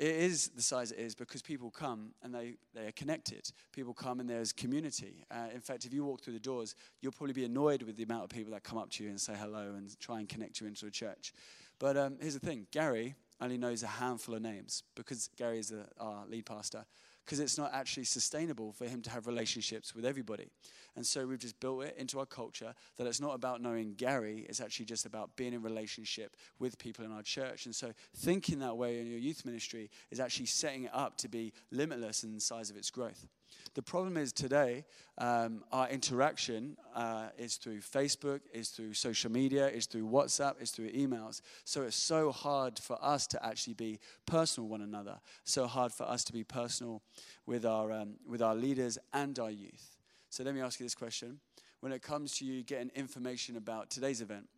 It 0.00 0.16
is 0.16 0.48
the 0.56 0.62
size 0.62 0.92
it 0.92 0.98
is 0.98 1.14
because 1.14 1.42
people 1.42 1.70
come 1.70 2.12
and 2.22 2.34
they, 2.34 2.56
they 2.74 2.86
are 2.86 2.92
connected. 2.92 3.52
People 3.70 3.92
come 3.92 4.18
and 4.18 4.28
there's 4.28 4.50
community. 4.50 5.26
Uh, 5.30 5.48
in 5.54 5.60
fact, 5.60 5.84
if 5.84 5.92
you 5.92 6.04
walk 6.04 6.22
through 6.22 6.32
the 6.32 6.40
doors, 6.40 6.74
you'll 7.02 7.12
probably 7.12 7.34
be 7.34 7.44
annoyed 7.44 7.82
with 7.82 7.98
the 7.98 8.02
amount 8.02 8.24
of 8.24 8.30
people 8.30 8.50
that 8.54 8.64
come 8.64 8.78
up 8.78 8.88
to 8.92 9.04
you 9.04 9.10
and 9.10 9.20
say 9.20 9.34
hello 9.38 9.74
and 9.76 10.00
try 10.00 10.18
and 10.18 10.26
connect 10.26 10.58
you 10.58 10.66
into 10.66 10.86
a 10.86 10.90
church. 10.90 11.34
But 11.78 11.98
um, 11.98 12.16
here's 12.18 12.32
the 12.32 12.40
thing 12.40 12.66
Gary 12.70 13.14
only 13.42 13.58
knows 13.58 13.82
a 13.82 13.88
handful 13.88 14.34
of 14.34 14.40
names 14.40 14.84
because 14.96 15.28
Gary 15.36 15.58
is 15.58 15.70
a, 15.70 15.86
our 16.02 16.24
lead 16.26 16.46
pastor 16.46 16.86
because 17.24 17.40
it's 17.40 17.58
not 17.58 17.72
actually 17.72 18.04
sustainable 18.04 18.72
for 18.72 18.86
him 18.86 19.02
to 19.02 19.10
have 19.10 19.26
relationships 19.26 19.94
with 19.94 20.04
everybody. 20.04 20.50
And 20.96 21.06
so 21.06 21.26
we've 21.26 21.38
just 21.38 21.58
built 21.60 21.84
it 21.84 21.96
into 21.98 22.18
our 22.18 22.26
culture 22.26 22.74
that 22.96 23.06
it's 23.06 23.20
not 23.20 23.34
about 23.34 23.62
knowing 23.62 23.94
Gary, 23.94 24.46
it's 24.48 24.60
actually 24.60 24.86
just 24.86 25.06
about 25.06 25.36
being 25.36 25.52
in 25.52 25.62
relationship 25.62 26.36
with 26.58 26.78
people 26.78 27.04
in 27.04 27.12
our 27.12 27.22
church. 27.22 27.66
And 27.66 27.74
so 27.74 27.92
thinking 28.16 28.58
that 28.60 28.76
way 28.76 29.00
in 29.00 29.06
your 29.06 29.18
youth 29.18 29.44
ministry 29.44 29.90
is 30.10 30.20
actually 30.20 30.46
setting 30.46 30.84
it 30.84 30.90
up 30.94 31.16
to 31.18 31.28
be 31.28 31.52
limitless 31.70 32.24
in 32.24 32.34
the 32.34 32.40
size 32.40 32.70
of 32.70 32.76
its 32.76 32.90
growth. 32.90 33.26
The 33.74 33.82
problem 33.82 34.16
is 34.16 34.32
today, 34.32 34.84
um, 35.18 35.64
our 35.70 35.88
interaction 35.88 36.76
uh, 36.94 37.28
is 37.38 37.56
through 37.56 37.80
Facebook, 37.80 38.40
is 38.52 38.70
through 38.70 38.94
social 38.94 39.30
media, 39.30 39.68
is 39.68 39.86
through 39.86 40.08
WhatsApp, 40.08 40.60
is 40.60 40.70
through 40.70 40.90
emails. 40.90 41.40
So 41.64 41.82
it's 41.82 41.96
so 41.96 42.32
hard 42.32 42.78
for 42.78 42.98
us 43.00 43.26
to 43.28 43.46
actually 43.46 43.74
be 43.74 44.00
personal 44.26 44.68
one 44.68 44.82
another. 44.82 45.20
So 45.44 45.66
hard 45.66 45.92
for 45.92 46.04
us 46.04 46.24
to 46.24 46.32
be 46.32 46.42
personal 46.42 47.02
with 47.46 47.64
our, 47.64 47.92
um, 47.92 48.14
with 48.26 48.42
our 48.42 48.54
leaders 48.54 48.98
and 49.12 49.38
our 49.38 49.50
youth. 49.50 49.96
So 50.30 50.42
let 50.42 50.54
me 50.54 50.60
ask 50.60 50.80
you 50.80 50.86
this 50.86 50.94
question. 50.94 51.40
When 51.80 51.92
it 51.92 52.02
comes 52.02 52.36
to 52.38 52.44
you 52.44 52.62
getting 52.62 52.90
information 52.94 53.56
about 53.56 53.90
today's 53.90 54.20
event, 54.20 54.48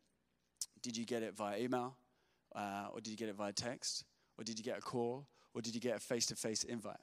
did 0.83 0.97
you 0.97 1.05
get 1.05 1.23
it 1.23 1.37
via 1.37 1.59
email? 1.59 1.97
Uh, 2.55 2.87
or 2.93 3.01
did 3.01 3.11
you 3.11 3.17
get 3.17 3.29
it 3.29 3.37
via 3.37 3.53
text? 3.53 4.05
Or 4.39 4.45
did 4.45 4.59
you 4.59 4.65
get 4.65 4.79
a 4.79 4.81
call? 4.81 5.27
Or 5.55 5.61
did 5.61 5.75
you 5.75 5.81
get 5.81 5.97
a 5.97 6.01
face 6.01 6.27
to 6.27 6.37
face 6.37 6.65
invite? 6.65 6.97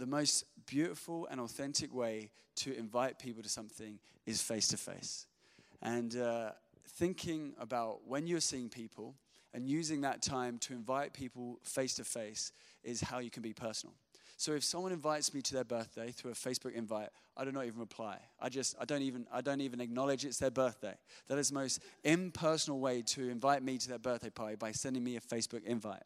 The 0.00 0.06
most 0.06 0.44
beautiful 0.66 1.28
and 1.30 1.40
authentic 1.40 1.94
way 1.94 2.30
to 2.56 2.76
invite 2.76 3.18
people 3.18 3.42
to 3.42 3.48
something 3.48 3.98
is 4.26 4.40
face 4.40 4.66
to 4.68 4.76
face. 4.76 5.26
And 5.82 6.16
uh, 6.16 6.52
thinking 6.96 7.52
about 7.60 8.00
when 8.06 8.26
you're 8.26 8.40
seeing 8.40 8.70
people 8.70 9.14
and 9.52 9.68
using 9.68 10.00
that 10.00 10.22
time 10.22 10.58
to 10.58 10.72
invite 10.72 11.12
people 11.12 11.58
face 11.62 11.94
to 11.96 12.04
face 12.04 12.52
is 12.82 13.02
how 13.02 13.18
you 13.18 13.30
can 13.30 13.42
be 13.42 13.52
personal. 13.52 13.94
So 14.38 14.52
if 14.52 14.64
someone 14.64 14.92
invites 14.92 15.34
me 15.34 15.42
to 15.42 15.54
their 15.54 15.64
birthday 15.64 16.12
through 16.12 16.30
a 16.30 16.34
Facebook 16.34 16.72
invite, 16.72 17.10
I 17.36 17.44
do 17.44 17.52
not 17.52 17.66
even 17.66 17.78
reply. 17.78 18.18
I 18.40 18.48
just 18.48 18.74
I 18.80 18.86
don't 18.86 19.02
even 19.02 19.26
I 19.30 19.42
don't 19.42 19.60
even 19.60 19.82
acknowledge 19.82 20.24
it's 20.24 20.38
their 20.38 20.50
birthday. 20.50 20.94
That 21.28 21.36
is 21.36 21.50
the 21.50 21.56
most 21.56 21.82
impersonal 22.04 22.80
way 22.80 23.02
to 23.02 23.28
invite 23.28 23.62
me 23.62 23.76
to 23.76 23.88
their 23.88 23.98
birthday 23.98 24.30
party 24.30 24.56
by 24.56 24.72
sending 24.72 25.04
me 25.04 25.16
a 25.16 25.20
Facebook 25.20 25.62
invite. 25.64 26.02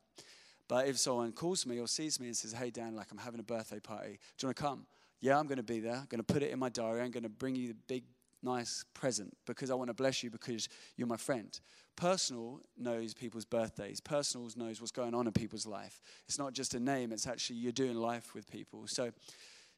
But 0.69 0.89
if 0.89 0.99
someone 0.99 1.33
calls 1.33 1.67
me 1.67 1.79
or 1.79 1.87
sees 1.87 2.19
me 2.19 2.29
and 2.29 2.37
says, 2.37 2.53
Hey, 2.53 2.71
Dan, 2.71 2.95
like 2.95 3.09
I'm 3.11 3.19
having 3.19 3.41
a 3.41 3.45
birthday 3.45 3.81
party, 3.81 4.19
do 4.39 4.47
you 4.47 4.49
want 4.49 4.57
to 4.57 4.63
come? 4.63 4.87
Yeah, 5.21 5.39
I'm 5.39 5.47
going 5.47 5.59
to 5.59 5.63
be 5.63 5.81
there. 5.81 5.95
I'm 5.95 6.07
going 6.09 6.23
to 6.23 6.33
put 6.33 6.43
it 6.43 6.51
in 6.51 6.59
my 6.59 6.69
diary. 6.69 7.03
I'm 7.03 7.11
going 7.11 7.23
to 7.23 7.29
bring 7.29 7.55
you 7.55 7.69
the 7.69 7.77
big, 7.87 8.05
nice 8.43 8.85
present 8.95 9.35
because 9.47 9.71
I 9.71 9.75
want 9.75 9.89
to 9.89 9.95
bless 9.95 10.23
you 10.23 10.31
because 10.31 10.69
you're 10.97 11.09
my 11.09 11.17
friend. 11.17 11.59
Personal 11.97 12.61
knows 12.77 13.15
people's 13.15 13.45
birthdays. 13.45 14.01
Personal 14.01 14.49
knows 14.57 14.81
what's 14.81 14.93
going 14.93 15.15
on 15.15 15.27
in 15.27 15.33
people's 15.33 15.67
life. 15.67 16.01
It's 16.29 16.39
not 16.39 16.53
just 16.53 16.75
a 16.75 16.81
name, 16.81 17.13
it's 17.13 17.27
actually 17.27 17.57
you're 17.57 17.73
doing 17.73 17.97
life 17.97 18.35
with 18.35 18.51
people. 18.51 18.87
So 18.87 19.11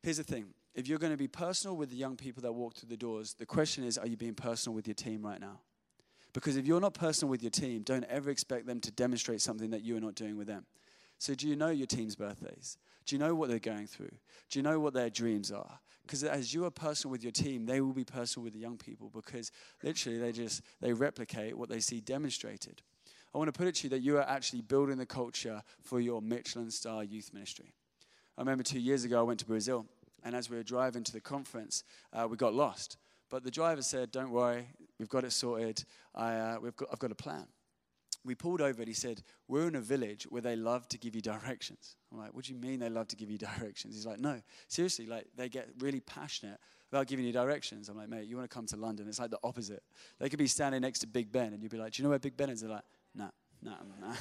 here's 0.02 0.16
the 0.16 0.24
thing 0.24 0.46
if 0.74 0.86
you're 0.86 0.98
going 0.98 1.12
to 1.12 1.16
be 1.16 1.28
personal 1.28 1.76
with 1.76 1.90
the 1.90 1.96
young 1.96 2.16
people 2.16 2.42
that 2.42 2.52
walk 2.52 2.74
through 2.74 2.90
the 2.90 2.96
doors, 2.96 3.34
the 3.34 3.46
question 3.46 3.84
is, 3.84 3.96
are 3.96 4.06
you 4.06 4.16
being 4.16 4.34
personal 4.34 4.74
with 4.74 4.86
your 4.86 4.94
team 4.94 5.24
right 5.24 5.40
now? 5.40 5.60
Because 6.36 6.58
if 6.58 6.66
you're 6.66 6.82
not 6.82 6.92
personal 6.92 7.30
with 7.30 7.42
your 7.42 7.50
team, 7.50 7.80
don't 7.80 8.04
ever 8.04 8.28
expect 8.28 8.66
them 8.66 8.78
to 8.80 8.90
demonstrate 8.90 9.40
something 9.40 9.70
that 9.70 9.80
you 9.80 9.96
are 9.96 10.00
not 10.00 10.14
doing 10.14 10.36
with 10.36 10.46
them. 10.46 10.66
So, 11.16 11.34
do 11.34 11.48
you 11.48 11.56
know 11.56 11.70
your 11.70 11.86
team's 11.86 12.14
birthdays? 12.14 12.76
Do 13.06 13.16
you 13.16 13.18
know 13.18 13.34
what 13.34 13.48
they're 13.48 13.58
going 13.58 13.86
through? 13.86 14.10
Do 14.50 14.58
you 14.58 14.62
know 14.62 14.78
what 14.78 14.92
their 14.92 15.08
dreams 15.08 15.50
are? 15.50 15.80
Because 16.02 16.24
as 16.24 16.52
you 16.52 16.66
are 16.66 16.70
personal 16.70 17.10
with 17.10 17.22
your 17.22 17.32
team, 17.32 17.64
they 17.64 17.80
will 17.80 17.94
be 17.94 18.04
personal 18.04 18.44
with 18.44 18.52
the 18.52 18.58
young 18.58 18.76
people 18.76 19.10
because 19.14 19.50
literally 19.82 20.18
they 20.18 20.30
just 20.30 20.60
they 20.82 20.92
replicate 20.92 21.56
what 21.56 21.70
they 21.70 21.80
see 21.80 22.02
demonstrated. 22.02 22.82
I 23.34 23.38
want 23.38 23.48
to 23.48 23.58
put 23.58 23.66
it 23.66 23.76
to 23.76 23.84
you 23.84 23.90
that 23.90 24.00
you 24.00 24.18
are 24.18 24.28
actually 24.28 24.60
building 24.60 24.98
the 24.98 25.06
culture 25.06 25.62
for 25.80 26.00
your 26.00 26.20
Michelin 26.20 26.70
star 26.70 27.02
youth 27.02 27.32
ministry. 27.32 27.72
I 28.36 28.42
remember 28.42 28.62
two 28.62 28.78
years 28.78 29.04
ago 29.04 29.20
I 29.20 29.22
went 29.22 29.40
to 29.40 29.46
Brazil, 29.46 29.86
and 30.22 30.36
as 30.36 30.50
we 30.50 30.58
were 30.58 30.62
driving 30.62 31.02
to 31.04 31.12
the 31.12 31.20
conference, 31.22 31.82
uh, 32.12 32.28
we 32.28 32.36
got 32.36 32.52
lost. 32.52 32.98
But 33.30 33.42
the 33.42 33.50
driver 33.50 33.80
said, 33.80 34.10
Don't 34.10 34.30
worry, 34.30 34.66
we've 34.98 35.08
got 35.08 35.24
it 35.24 35.32
sorted. 35.32 35.84
I, 36.14 36.34
uh, 36.34 36.58
we've 36.60 36.76
got, 36.76 36.88
I've 36.92 36.98
got 36.98 37.12
a 37.12 37.16
plan. 37.16 37.46
We 38.24 38.34
pulled 38.34 38.60
over 38.60 38.82
and 38.82 38.88
he 38.88 38.94
said, 38.94 39.22
We're 39.46 39.68
in 39.68 39.76
a 39.76 39.80
village 39.80 40.24
where 40.24 40.42
they 40.42 40.56
love 40.56 40.88
to 40.88 40.98
give 40.98 41.14
you 41.14 41.20
directions. 41.20 41.96
I'm 42.10 42.18
like, 42.18 42.34
What 42.34 42.44
do 42.44 42.52
you 42.52 42.58
mean 42.58 42.80
they 42.80 42.88
love 42.88 43.08
to 43.08 43.16
give 43.16 43.30
you 43.30 43.38
directions? 43.60 43.94
He's 43.94 44.06
like, 44.06 44.18
No, 44.18 44.40
seriously, 44.68 45.06
like 45.06 45.26
they 45.36 45.48
get 45.48 45.68
really 45.78 46.00
passionate 46.00 46.58
about 46.90 47.06
giving 47.06 47.24
you 47.24 47.32
directions. 47.32 47.88
I'm 47.88 47.96
like, 47.96 48.08
Mate, 48.08 48.26
you 48.26 48.36
want 48.36 48.50
to 48.50 48.54
come 48.54 48.66
to 48.66 48.76
London? 48.76 49.06
It's 49.08 49.20
like 49.20 49.30
the 49.30 49.38
opposite. 49.44 49.82
They 50.18 50.28
could 50.28 50.38
be 50.38 50.48
standing 50.48 50.80
next 50.80 51.00
to 51.00 51.06
Big 51.06 51.30
Ben 51.30 51.52
and 51.52 51.62
you'd 51.62 51.70
be 51.70 51.78
like, 51.78 51.92
Do 51.92 52.02
you 52.02 52.04
know 52.04 52.10
where 52.10 52.18
Big 52.18 52.36
Ben 52.36 52.50
is? 52.50 52.62
They're 52.62 52.70
like, 52.70 52.84
No, 53.14 53.30
no, 53.62 53.74
no. 54.00 54.12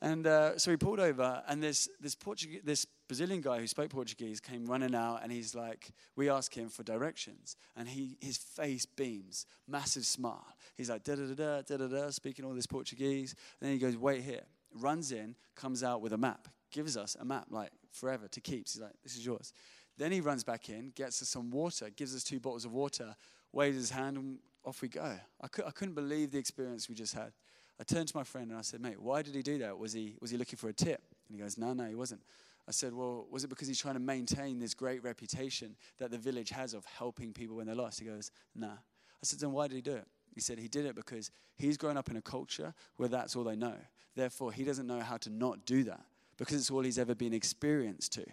And 0.00 0.26
uh, 0.28 0.56
so 0.58 0.70
he 0.70 0.76
pulled 0.76 1.00
over, 1.00 1.42
and 1.48 1.60
this, 1.60 1.88
this, 2.00 2.14
Portuguese, 2.14 2.60
this 2.62 2.86
Brazilian 3.08 3.40
guy 3.40 3.58
who 3.58 3.66
spoke 3.66 3.90
Portuguese 3.90 4.38
came 4.38 4.64
running 4.64 4.94
out, 4.94 5.20
and 5.24 5.32
he's 5.32 5.56
like, 5.56 5.90
we 6.14 6.30
ask 6.30 6.56
him 6.56 6.68
for 6.68 6.84
directions, 6.84 7.56
and 7.76 7.88
he, 7.88 8.16
his 8.20 8.36
face 8.36 8.86
beams, 8.86 9.44
massive 9.66 10.06
smile. 10.06 10.46
He's 10.76 10.88
like, 10.88 11.02
da 11.02 11.16
da 11.16 11.34
da 11.34 11.62
da 11.62 11.76
da 11.76 11.86
da, 11.88 12.10
speaking 12.10 12.44
all 12.44 12.54
this 12.54 12.66
Portuguese. 12.66 13.34
And 13.60 13.68
then 13.68 13.72
he 13.72 13.80
goes, 13.80 13.96
wait 13.96 14.22
here, 14.22 14.42
runs 14.72 15.10
in, 15.10 15.34
comes 15.56 15.82
out 15.82 16.00
with 16.00 16.12
a 16.12 16.18
map, 16.18 16.46
gives 16.70 16.96
us 16.96 17.16
a 17.18 17.24
map, 17.24 17.46
like 17.50 17.72
forever 17.90 18.28
to 18.28 18.40
keep. 18.40 18.68
He's 18.68 18.80
like, 18.80 18.94
this 19.02 19.16
is 19.16 19.26
yours. 19.26 19.52
Then 19.96 20.12
he 20.12 20.20
runs 20.20 20.44
back 20.44 20.68
in, 20.68 20.92
gets 20.94 21.20
us 21.22 21.28
some 21.28 21.50
water, 21.50 21.90
gives 21.90 22.14
us 22.14 22.22
two 22.22 22.38
bottles 22.38 22.64
of 22.64 22.72
water, 22.72 23.16
waves 23.52 23.76
his 23.76 23.90
hand, 23.90 24.16
and 24.16 24.38
off 24.64 24.80
we 24.80 24.88
go. 24.88 25.02
I, 25.02 25.18
I 25.44 25.70
couldn't 25.72 25.94
believe 25.94 26.30
the 26.30 26.38
experience 26.38 26.88
we 26.88 26.94
just 26.94 27.14
had. 27.14 27.32
I 27.80 27.84
turned 27.84 28.08
to 28.08 28.16
my 28.16 28.24
friend 28.24 28.50
and 28.50 28.58
I 28.58 28.62
said, 28.62 28.80
mate, 28.80 29.00
why 29.00 29.22
did 29.22 29.34
he 29.34 29.42
do 29.42 29.58
that? 29.58 29.78
Was 29.78 29.92
he, 29.92 30.16
was 30.20 30.30
he 30.30 30.36
looking 30.36 30.56
for 30.56 30.68
a 30.68 30.72
tip? 30.72 31.02
And 31.28 31.36
he 31.36 31.42
goes, 31.42 31.56
no, 31.56 31.72
no, 31.72 31.84
he 31.84 31.94
wasn't. 31.94 32.20
I 32.66 32.70
said, 32.70 32.92
well, 32.92 33.26
was 33.30 33.44
it 33.44 33.48
because 33.48 33.68
he's 33.68 33.80
trying 33.80 33.94
to 33.94 34.00
maintain 34.00 34.58
this 34.58 34.74
great 34.74 35.02
reputation 35.02 35.76
that 35.98 36.10
the 36.10 36.18
village 36.18 36.50
has 36.50 36.74
of 36.74 36.84
helping 36.84 37.32
people 37.32 37.56
when 37.56 37.66
they're 37.66 37.74
lost? 37.74 38.00
He 38.00 38.06
goes, 38.06 38.30
nah. 38.54 38.72
I 38.72 39.22
said, 39.22 39.40
then 39.40 39.52
why 39.52 39.68
did 39.68 39.76
he 39.76 39.80
do 39.80 39.94
it? 39.94 40.06
He 40.34 40.40
said 40.40 40.58
he 40.58 40.68
did 40.68 40.84
it 40.84 40.94
because 40.94 41.30
he's 41.56 41.76
grown 41.76 41.96
up 41.96 42.10
in 42.10 42.16
a 42.16 42.22
culture 42.22 42.74
where 42.96 43.08
that's 43.08 43.34
all 43.34 43.44
they 43.44 43.56
know. 43.56 43.74
Therefore, 44.14 44.52
he 44.52 44.64
doesn't 44.64 44.86
know 44.86 45.00
how 45.00 45.16
to 45.18 45.30
not 45.30 45.64
do 45.64 45.84
that 45.84 46.04
because 46.36 46.56
it's 46.56 46.70
all 46.70 46.82
he's 46.82 46.98
ever 46.98 47.14
been 47.14 47.32
experienced 47.32 48.12
to. 48.14 48.24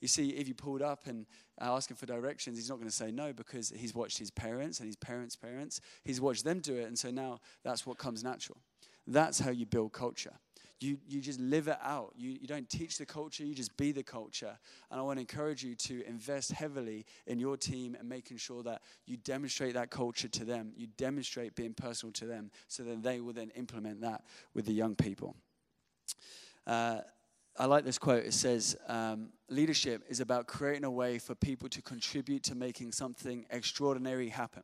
You 0.00 0.08
see, 0.08 0.30
if 0.30 0.48
you 0.48 0.54
pulled 0.54 0.82
up 0.82 1.06
and 1.06 1.26
ask 1.60 1.90
him 1.90 1.96
for 1.96 2.06
directions, 2.06 2.56
he's 2.56 2.70
not 2.70 2.76
going 2.76 2.88
to 2.88 2.94
say 2.94 3.10
no 3.10 3.32
because 3.32 3.72
he's 3.76 3.94
watched 3.94 4.18
his 4.18 4.30
parents 4.30 4.80
and 4.80 4.86
his 4.86 4.96
parents' 4.96 5.36
parents. 5.36 5.80
He's 6.04 6.20
watched 6.20 6.44
them 6.44 6.60
do 6.60 6.76
it, 6.76 6.84
and 6.84 6.98
so 6.98 7.10
now 7.10 7.40
that's 7.62 7.86
what 7.86 7.98
comes 7.98 8.24
natural. 8.24 8.56
That's 9.10 9.40
how 9.40 9.50
you 9.50 9.66
build 9.66 9.92
culture. 9.92 10.32
You, 10.78 10.96
you 11.06 11.20
just 11.20 11.40
live 11.40 11.68
it 11.68 11.76
out. 11.82 12.14
You, 12.16 12.30
you 12.30 12.46
don't 12.46 12.68
teach 12.68 12.96
the 12.96 13.04
culture, 13.04 13.44
you 13.44 13.54
just 13.54 13.76
be 13.76 13.92
the 13.92 14.04
culture. 14.04 14.56
And 14.90 14.98
I 14.98 15.02
want 15.02 15.18
to 15.18 15.20
encourage 15.20 15.62
you 15.62 15.74
to 15.74 16.06
invest 16.06 16.52
heavily 16.52 17.04
in 17.26 17.38
your 17.38 17.58
team 17.58 17.96
and 17.98 18.08
making 18.08 18.38
sure 18.38 18.62
that 18.62 18.80
you 19.06 19.18
demonstrate 19.18 19.74
that 19.74 19.90
culture 19.90 20.28
to 20.28 20.44
them. 20.44 20.72
You 20.76 20.86
demonstrate 20.96 21.54
being 21.54 21.74
personal 21.74 22.12
to 22.14 22.24
them 22.24 22.50
so 22.68 22.82
that 22.84 23.02
they 23.02 23.20
will 23.20 23.34
then 23.34 23.50
implement 23.56 24.00
that 24.00 24.22
with 24.54 24.64
the 24.64 24.72
young 24.72 24.94
people. 24.94 25.34
Uh, 26.66 27.00
I 27.58 27.66
like 27.66 27.84
this 27.84 27.98
quote. 27.98 28.24
It 28.24 28.32
says, 28.32 28.76
um, 28.86 29.30
Leadership 29.50 30.04
is 30.08 30.20
about 30.20 30.46
creating 30.46 30.84
a 30.84 30.90
way 30.90 31.18
for 31.18 31.34
people 31.34 31.68
to 31.70 31.82
contribute 31.82 32.44
to 32.44 32.54
making 32.54 32.92
something 32.92 33.44
extraordinary 33.50 34.28
happen 34.28 34.62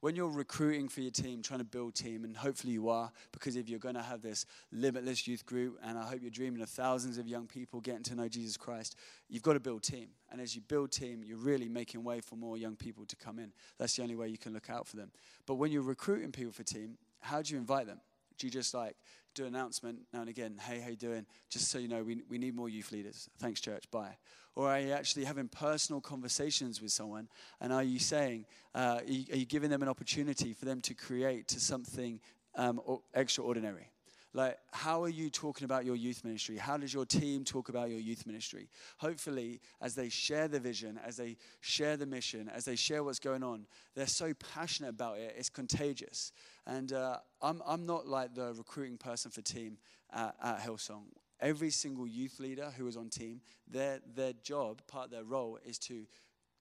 when 0.00 0.14
you're 0.14 0.28
recruiting 0.28 0.88
for 0.88 1.00
your 1.00 1.10
team, 1.10 1.42
trying 1.42 1.60
to 1.60 1.64
build 1.64 1.94
team, 1.94 2.24
and 2.24 2.36
hopefully 2.36 2.72
you 2.72 2.88
are, 2.88 3.10
because 3.32 3.56
if 3.56 3.68
you're 3.68 3.78
going 3.78 3.94
to 3.94 4.02
have 4.02 4.22
this 4.22 4.46
limitless 4.70 5.26
youth 5.26 5.46
group, 5.46 5.78
and 5.82 5.98
I 5.98 6.04
hope 6.04 6.20
you're 6.22 6.30
dreaming 6.30 6.62
of 6.62 6.68
thousands 6.68 7.18
of 7.18 7.26
young 7.26 7.46
people 7.46 7.80
getting 7.80 8.02
to 8.04 8.14
know 8.14 8.28
Jesus 8.28 8.56
Christ, 8.56 8.96
you've 9.28 9.42
got 9.42 9.54
to 9.54 9.60
build 9.60 9.82
team. 9.82 10.08
And 10.30 10.40
as 10.40 10.54
you 10.54 10.60
build 10.60 10.92
team, 10.92 11.22
you're 11.24 11.38
really 11.38 11.68
making 11.68 12.04
way 12.04 12.20
for 12.20 12.36
more 12.36 12.56
young 12.56 12.76
people 12.76 13.04
to 13.06 13.16
come 13.16 13.38
in. 13.38 13.52
That's 13.78 13.96
the 13.96 14.02
only 14.02 14.16
way 14.16 14.28
you 14.28 14.38
can 14.38 14.52
look 14.52 14.68
out 14.70 14.86
for 14.86 14.96
them. 14.96 15.10
But 15.46 15.54
when 15.54 15.72
you're 15.72 15.82
recruiting 15.82 16.32
people 16.32 16.52
for 16.52 16.62
team, 16.62 16.98
how 17.20 17.42
do 17.42 17.54
you 17.54 17.58
invite 17.58 17.86
them? 17.86 18.00
Do 18.38 18.46
you 18.46 18.50
just 18.50 18.74
like 18.74 18.96
do 19.34 19.44
an 19.44 19.54
announcement 19.54 19.98
now 20.12 20.20
and 20.20 20.28
again, 20.28 20.56
hey, 20.66 20.80
how 20.80 20.88
you 20.88 20.96
doing? 20.96 21.26
Just 21.50 21.68
so 21.68 21.78
you 21.78 21.88
know, 21.88 22.02
we, 22.02 22.22
we 22.28 22.38
need 22.38 22.54
more 22.54 22.68
youth 22.68 22.92
leaders. 22.92 23.28
Thanks, 23.38 23.60
church. 23.60 23.84
Bye. 23.90 24.16
Or 24.54 24.68
are 24.70 24.80
you 24.80 24.92
actually 24.92 25.24
having 25.24 25.48
personal 25.48 26.00
conversations 26.00 26.80
with 26.80 26.90
someone? 26.90 27.28
And 27.60 27.72
are 27.72 27.82
you 27.82 27.98
saying, 27.98 28.46
uh, 28.74 29.00
are, 29.00 29.04
you, 29.04 29.24
are, 29.32 29.36
you, 29.36 29.44
giving 29.44 29.68
them 29.68 29.82
an 29.82 29.88
opportunity 29.88 30.54
for 30.54 30.64
them 30.64 30.80
to 30.80 30.94
create 30.94 31.46
to 31.48 31.60
something 31.60 32.20
um, 32.54 32.80
extraordinary? 33.12 33.90
Like, 34.36 34.58
how 34.70 35.02
are 35.02 35.08
you 35.08 35.30
talking 35.30 35.64
about 35.64 35.86
your 35.86 35.96
youth 35.96 36.22
ministry? 36.22 36.58
How 36.58 36.76
does 36.76 36.92
your 36.92 37.06
team 37.06 37.42
talk 37.42 37.70
about 37.70 37.88
your 37.88 38.00
youth 38.00 38.26
ministry? 38.26 38.68
Hopefully, 38.98 39.62
as 39.80 39.94
they 39.94 40.10
share 40.10 40.46
the 40.46 40.60
vision, 40.60 41.00
as 41.02 41.16
they 41.16 41.38
share 41.62 41.96
the 41.96 42.04
mission, 42.04 42.50
as 42.54 42.66
they 42.66 42.76
share 42.76 43.02
what's 43.02 43.18
going 43.18 43.42
on, 43.42 43.66
they're 43.94 44.06
so 44.06 44.34
passionate 44.34 44.90
about 44.90 45.16
it, 45.16 45.34
it's 45.38 45.48
contagious. 45.48 46.32
And 46.66 46.92
uh, 46.92 47.16
I'm, 47.40 47.62
I'm 47.66 47.86
not 47.86 48.06
like 48.06 48.34
the 48.34 48.52
recruiting 48.52 48.98
person 48.98 49.30
for 49.30 49.40
team 49.40 49.78
at, 50.12 50.34
at 50.42 50.60
Hillsong. 50.60 51.04
Every 51.40 51.70
single 51.70 52.06
youth 52.06 52.38
leader 52.38 52.70
who 52.76 52.86
is 52.88 52.96
on 52.98 53.08
team, 53.08 53.40
their, 53.66 54.00
their 54.14 54.34
job, 54.42 54.82
part 54.86 55.06
of 55.06 55.10
their 55.12 55.24
role, 55.24 55.58
is 55.64 55.78
to 55.78 56.04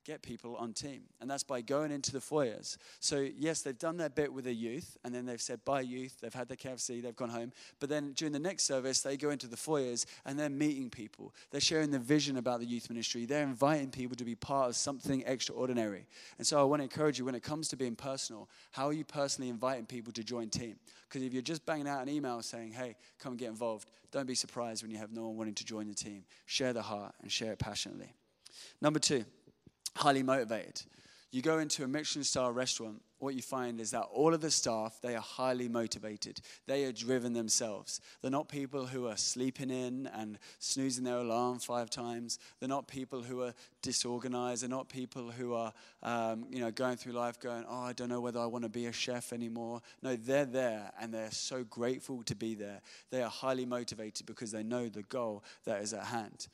get 0.06 0.22
people 0.22 0.56
on 0.56 0.72
team. 0.72 1.02
And 1.20 1.30
that's 1.30 1.44
by 1.44 1.62
going 1.62 1.92
into 1.92 2.12
the 2.12 2.22
foyers. 2.22 2.78
So, 3.00 3.28
yes, 3.38 3.62
they've 3.62 3.78
done 3.78 3.98
their 3.98 4.10
bit 4.10 4.32
with 4.32 4.46
the 4.46 4.54
youth, 4.54 4.98
and 5.04 5.14
then 5.14 5.26
they've 5.26 5.42
said 5.42 5.66
bye, 5.66 5.82
youth. 5.82 6.18
They've 6.22 6.34
had 6.34 6.48
their 6.48 6.58
KFC, 6.58 7.02
they've 7.02 7.16
gone 7.16 7.30
home. 7.30 7.52
But 7.80 7.90
then 7.90 8.14
during 8.14 8.32
the 8.32 8.40
next 8.40 8.64
service, 8.64 9.02
they 9.02 9.18
go 9.18 9.32
into 9.32 9.48
the 9.48 9.58
foyers 9.58 10.06
and 10.26 10.40
they're 10.40 10.50
meeting 10.50 10.90
people. 10.90 11.34
They're 11.52 11.60
sharing 11.60 11.92
the 11.92 12.00
vision 12.00 12.38
about 12.38 12.60
the 12.60 12.66
youth 12.66 12.90
ministry. 12.90 13.26
They're 13.26 13.44
inviting 13.44 13.90
people 13.90 14.16
to 14.16 14.24
be 14.24 14.36
part 14.36 14.70
of 14.70 14.76
something 14.76 15.24
extraordinary. 15.26 16.06
And 16.38 16.46
so, 16.46 16.60
I 16.60 16.64
want 16.64 16.80
to 16.80 16.84
encourage 16.84 17.20
you 17.20 17.26
when 17.26 17.36
it 17.36 17.44
comes 17.44 17.68
to 17.70 17.76
being 17.76 17.96
personal, 17.96 18.48
how 18.72 18.88
are 18.88 18.94
you 18.94 19.04
personally 19.04 19.50
inviting 19.50 19.86
people 19.86 20.14
to 20.14 20.24
join 20.24 20.50
team? 20.50 20.76
Because 21.10 21.24
if 21.24 21.34
you're 21.34 21.42
just 21.42 21.66
banging 21.66 21.88
out 21.88 22.02
an 22.02 22.10
email 22.10 22.42
saying, 22.42 22.74
hey, 22.74 22.96
come 23.20 23.34
and 23.34 23.40
get 23.40 23.50
involved, 23.50 23.90
don't 24.12 24.28
be 24.28 24.36
surprised 24.36 24.84
when 24.84 24.92
you 24.92 24.98
have 24.98 25.12
no 25.12 25.24
one 25.28 25.38
wanting 25.38 25.56
to 25.56 25.66
join 25.66 25.88
the 25.88 25.94
team. 25.94 26.24
Share 26.46 26.74
the 26.74 26.82
heart 26.82 27.16
and 27.22 27.32
share 27.32 27.52
it 27.54 27.60
passionately. 27.60 28.14
Number 28.82 29.00
two, 29.00 29.26
highly 29.96 30.24
motivated. 30.24 30.84
You 31.32 31.42
go 31.42 31.60
into 31.60 31.84
a 31.84 31.88
Michelin 31.88 32.24
star 32.24 32.54
restaurant, 32.54 33.02
what 33.20 33.36
you 33.36 33.42
find 33.42 33.80
is 33.82 33.92
that 33.92 34.08
all 34.14 34.34
of 34.34 34.42
the 34.42 34.52
staff, 34.52 35.00
they 35.02 35.16
are 35.16 35.22
highly 35.22 35.68
motivated. 35.68 36.40
They 36.68 36.86
are 36.86 36.92
driven 36.92 37.34
themselves. 37.34 38.00
They're 38.22 38.32
not 38.32 38.48
people 38.50 38.86
who 38.86 39.08
are 39.08 39.18
sleeping 39.18 39.70
in 39.70 40.08
and 40.14 40.38
snoozing 40.60 41.04
their 41.04 41.18
alarm 41.18 41.60
five 41.60 41.90
times. 41.90 42.40
They're 42.60 42.70
not 42.70 42.88
people 42.88 43.24
who 43.24 43.42
are 43.42 43.54
disorganized. 43.82 44.64
They're 44.64 44.70
not 44.70 44.90
people 44.90 45.32
who 45.32 45.56
are, 45.56 45.74
um, 46.04 46.46
you 46.50 46.60
know, 46.60 46.72
going 46.72 46.98
through 46.98 47.14
life 47.14 47.40
going, 47.40 47.66
oh, 47.68 47.82
I 47.82 47.94
don't 47.94 48.10
know 48.10 48.22
whether 48.22 48.40
I 48.40 48.46
want 48.46 48.64
to 48.64 48.70
be 48.70 48.86
a 48.86 48.94
chef 48.94 49.34
anymore. 49.34 49.82
No, 50.02 50.16
they're 50.16 50.46
there 50.46 50.92
and 51.02 51.14
they're 51.14 51.32
so 51.32 51.64
grateful 51.64 52.24
to 52.24 52.36
be 52.36 52.54
there. 52.54 52.82
They 53.12 53.24
are 53.24 53.30
highly 53.30 53.66
motivated 53.66 54.26
because 54.26 54.52
they 54.52 54.64
know 54.64 54.88
the 54.88 55.04
goal 55.04 55.44
that 55.66 55.82
is 55.82 55.94
at 55.94 56.06
hand. 56.06 56.48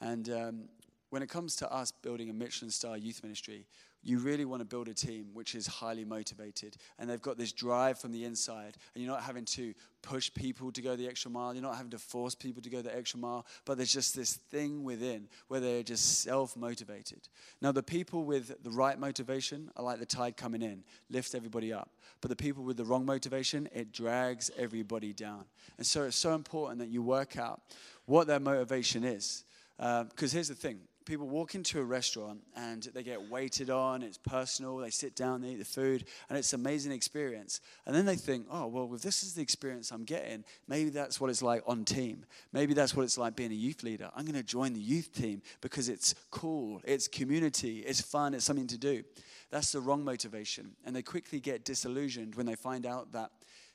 And 0.00 0.28
um, 0.28 0.68
when 1.16 1.22
it 1.22 1.30
comes 1.30 1.56
to 1.56 1.72
us 1.72 1.90
building 1.90 2.28
a 2.28 2.32
Michelin 2.34 2.70
star 2.70 2.98
youth 2.98 3.22
ministry, 3.22 3.64
you 4.02 4.18
really 4.18 4.44
want 4.44 4.60
to 4.60 4.66
build 4.66 4.86
a 4.86 4.92
team 4.92 5.28
which 5.32 5.54
is 5.54 5.66
highly 5.66 6.04
motivated 6.04 6.76
and 6.98 7.08
they've 7.08 7.22
got 7.22 7.38
this 7.38 7.52
drive 7.52 7.98
from 7.98 8.12
the 8.12 8.22
inside 8.22 8.76
and 8.94 9.02
you're 9.02 9.10
not 9.10 9.22
having 9.22 9.46
to 9.46 9.72
push 10.02 10.30
people 10.34 10.70
to 10.70 10.82
go 10.82 10.94
the 10.94 11.08
extra 11.08 11.30
mile. 11.30 11.54
You're 11.54 11.62
not 11.62 11.76
having 11.76 11.92
to 11.92 11.98
force 11.98 12.34
people 12.34 12.60
to 12.60 12.68
go 12.68 12.82
the 12.82 12.94
extra 12.94 13.18
mile 13.18 13.46
but 13.64 13.78
there's 13.78 13.94
just 13.94 14.14
this 14.14 14.34
thing 14.34 14.84
within 14.84 15.26
where 15.48 15.58
they're 15.58 15.82
just 15.82 16.20
self-motivated. 16.20 17.28
Now 17.62 17.72
the 17.72 17.82
people 17.82 18.24
with 18.24 18.62
the 18.62 18.70
right 18.70 18.98
motivation 18.98 19.70
are 19.74 19.84
like 19.84 19.98
the 19.98 20.04
tide 20.04 20.36
coming 20.36 20.60
in. 20.60 20.84
Lift 21.08 21.34
everybody 21.34 21.72
up. 21.72 21.88
But 22.20 22.28
the 22.28 22.36
people 22.36 22.62
with 22.62 22.76
the 22.76 22.84
wrong 22.84 23.06
motivation 23.06 23.70
it 23.72 23.90
drags 23.90 24.50
everybody 24.58 25.14
down. 25.14 25.46
And 25.78 25.86
so 25.86 26.02
it's 26.02 26.18
so 26.18 26.34
important 26.34 26.78
that 26.80 26.90
you 26.90 27.00
work 27.00 27.38
out 27.38 27.62
what 28.04 28.26
their 28.26 28.38
motivation 28.38 29.02
is. 29.02 29.44
Because 29.78 30.32
uh, 30.32 30.36
here's 30.36 30.48
the 30.48 30.54
thing 30.54 30.80
people 31.06 31.28
walk 31.28 31.54
into 31.54 31.80
a 31.80 31.84
restaurant 31.84 32.40
and 32.56 32.82
they 32.92 33.02
get 33.02 33.30
waited 33.30 33.70
on, 33.70 34.02
it's 34.02 34.18
personal, 34.18 34.76
they 34.76 34.90
sit 34.90 35.14
down, 35.14 35.40
they 35.40 35.50
eat 35.50 35.58
the 35.58 35.64
food, 35.64 36.04
and 36.28 36.36
it's 36.36 36.52
an 36.52 36.60
amazing 36.60 36.92
experience. 36.92 37.60
And 37.86 37.94
then 37.94 38.04
they 38.04 38.16
think, 38.16 38.46
oh, 38.50 38.66
well, 38.66 38.92
if 38.94 39.02
this 39.02 39.22
is 39.22 39.34
the 39.34 39.42
experience 39.42 39.90
I'm 39.92 40.04
getting, 40.04 40.44
maybe 40.68 40.90
that's 40.90 41.20
what 41.20 41.30
it's 41.30 41.42
like 41.42 41.62
on 41.66 41.84
team. 41.84 42.26
Maybe 42.52 42.74
that's 42.74 42.94
what 42.94 43.04
it's 43.04 43.16
like 43.16 43.36
being 43.36 43.52
a 43.52 43.54
youth 43.54 43.82
leader. 43.82 44.10
I'm 44.14 44.24
going 44.24 44.34
to 44.34 44.42
join 44.42 44.74
the 44.74 44.80
youth 44.80 45.12
team 45.12 45.42
because 45.60 45.88
it's 45.88 46.14
cool, 46.30 46.82
it's 46.84 47.08
community, 47.08 47.78
it's 47.78 48.00
fun, 48.00 48.34
it's 48.34 48.44
something 48.44 48.66
to 48.66 48.78
do. 48.78 49.04
That's 49.50 49.72
the 49.72 49.80
wrong 49.80 50.04
motivation. 50.04 50.72
And 50.84 50.94
they 50.94 51.02
quickly 51.02 51.38
get 51.40 51.64
disillusioned 51.64 52.34
when 52.34 52.46
they 52.46 52.56
find 52.56 52.84
out 52.84 53.12
that 53.12 53.30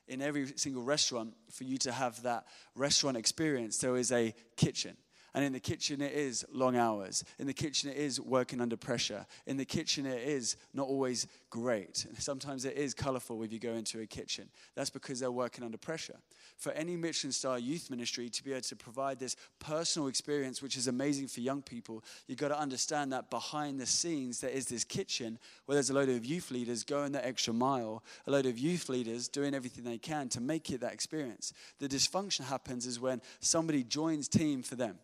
in 0.07 0.21
every 0.21 0.47
single 0.57 0.83
restaurant, 0.83 1.33
for 1.49 1.63
you 1.63 1.77
to 1.77 1.91
have 1.93 2.21
that 2.23 2.45
restaurant 2.75 3.15
experience, 3.15 3.77
there 3.77 3.95
is 3.95 4.11
a 4.11 4.35
kitchen 4.57 4.97
and 5.33 5.45
in 5.45 5.53
the 5.53 5.59
kitchen, 5.59 6.01
it 6.01 6.11
is 6.11 6.45
long 6.51 6.75
hours. 6.75 7.23
In 7.39 7.47
the 7.47 7.53
kitchen, 7.53 7.89
it 7.89 7.95
is 7.95 8.19
working 8.19 8.59
under 8.59 8.75
pressure. 8.75 9.25
In 9.47 9.55
the 9.55 9.65
kitchen, 9.65 10.05
it 10.05 10.27
is 10.27 10.57
not 10.73 10.87
always 10.87 11.25
great. 11.49 12.05
Sometimes 12.17 12.65
it 12.65 12.75
is 12.75 12.93
colorful 12.93 13.41
if 13.43 13.53
you 13.53 13.59
go 13.59 13.73
into 13.73 14.01
a 14.01 14.05
kitchen. 14.05 14.49
That's 14.75 14.89
because 14.89 15.21
they're 15.21 15.31
working 15.31 15.63
under 15.63 15.77
pressure. 15.77 16.17
For 16.57 16.73
any 16.73 16.97
Michelin 16.97 17.31
star 17.31 17.57
youth 17.57 17.89
ministry 17.89 18.29
to 18.29 18.43
be 18.43 18.51
able 18.51 18.61
to 18.61 18.75
provide 18.75 19.19
this 19.19 19.37
personal 19.59 20.09
experience, 20.09 20.61
which 20.61 20.75
is 20.75 20.87
amazing 20.87 21.27
for 21.27 21.39
young 21.39 21.61
people, 21.61 22.03
you've 22.27 22.37
got 22.37 22.49
to 22.49 22.59
understand 22.59 23.13
that 23.13 23.29
behind 23.29 23.79
the 23.79 23.85
scenes, 23.85 24.41
there 24.41 24.51
is 24.51 24.67
this 24.67 24.83
kitchen 24.83 25.39
where 25.65 25.75
there's 25.75 25.89
a 25.89 25.93
load 25.93 26.09
of 26.09 26.25
youth 26.25 26.51
leaders 26.51 26.83
going 26.83 27.13
that 27.13 27.25
extra 27.25 27.53
mile, 27.53 28.03
a 28.27 28.31
load 28.31 28.45
of 28.45 28.59
youth 28.59 28.89
leaders 28.89 29.29
doing 29.29 29.53
everything 29.53 29.85
they 29.85 29.97
can 29.97 30.27
to 30.29 30.41
make 30.41 30.69
it 30.71 30.81
that 30.81 30.93
experience. 30.93 31.53
The 31.79 31.87
dysfunction 31.87 32.43
happens 32.43 32.85
is 32.85 32.99
when 32.99 33.21
somebody 33.39 33.85
joins 33.85 34.27
team 34.27 34.61
for 34.61 34.75
them. 34.75 34.99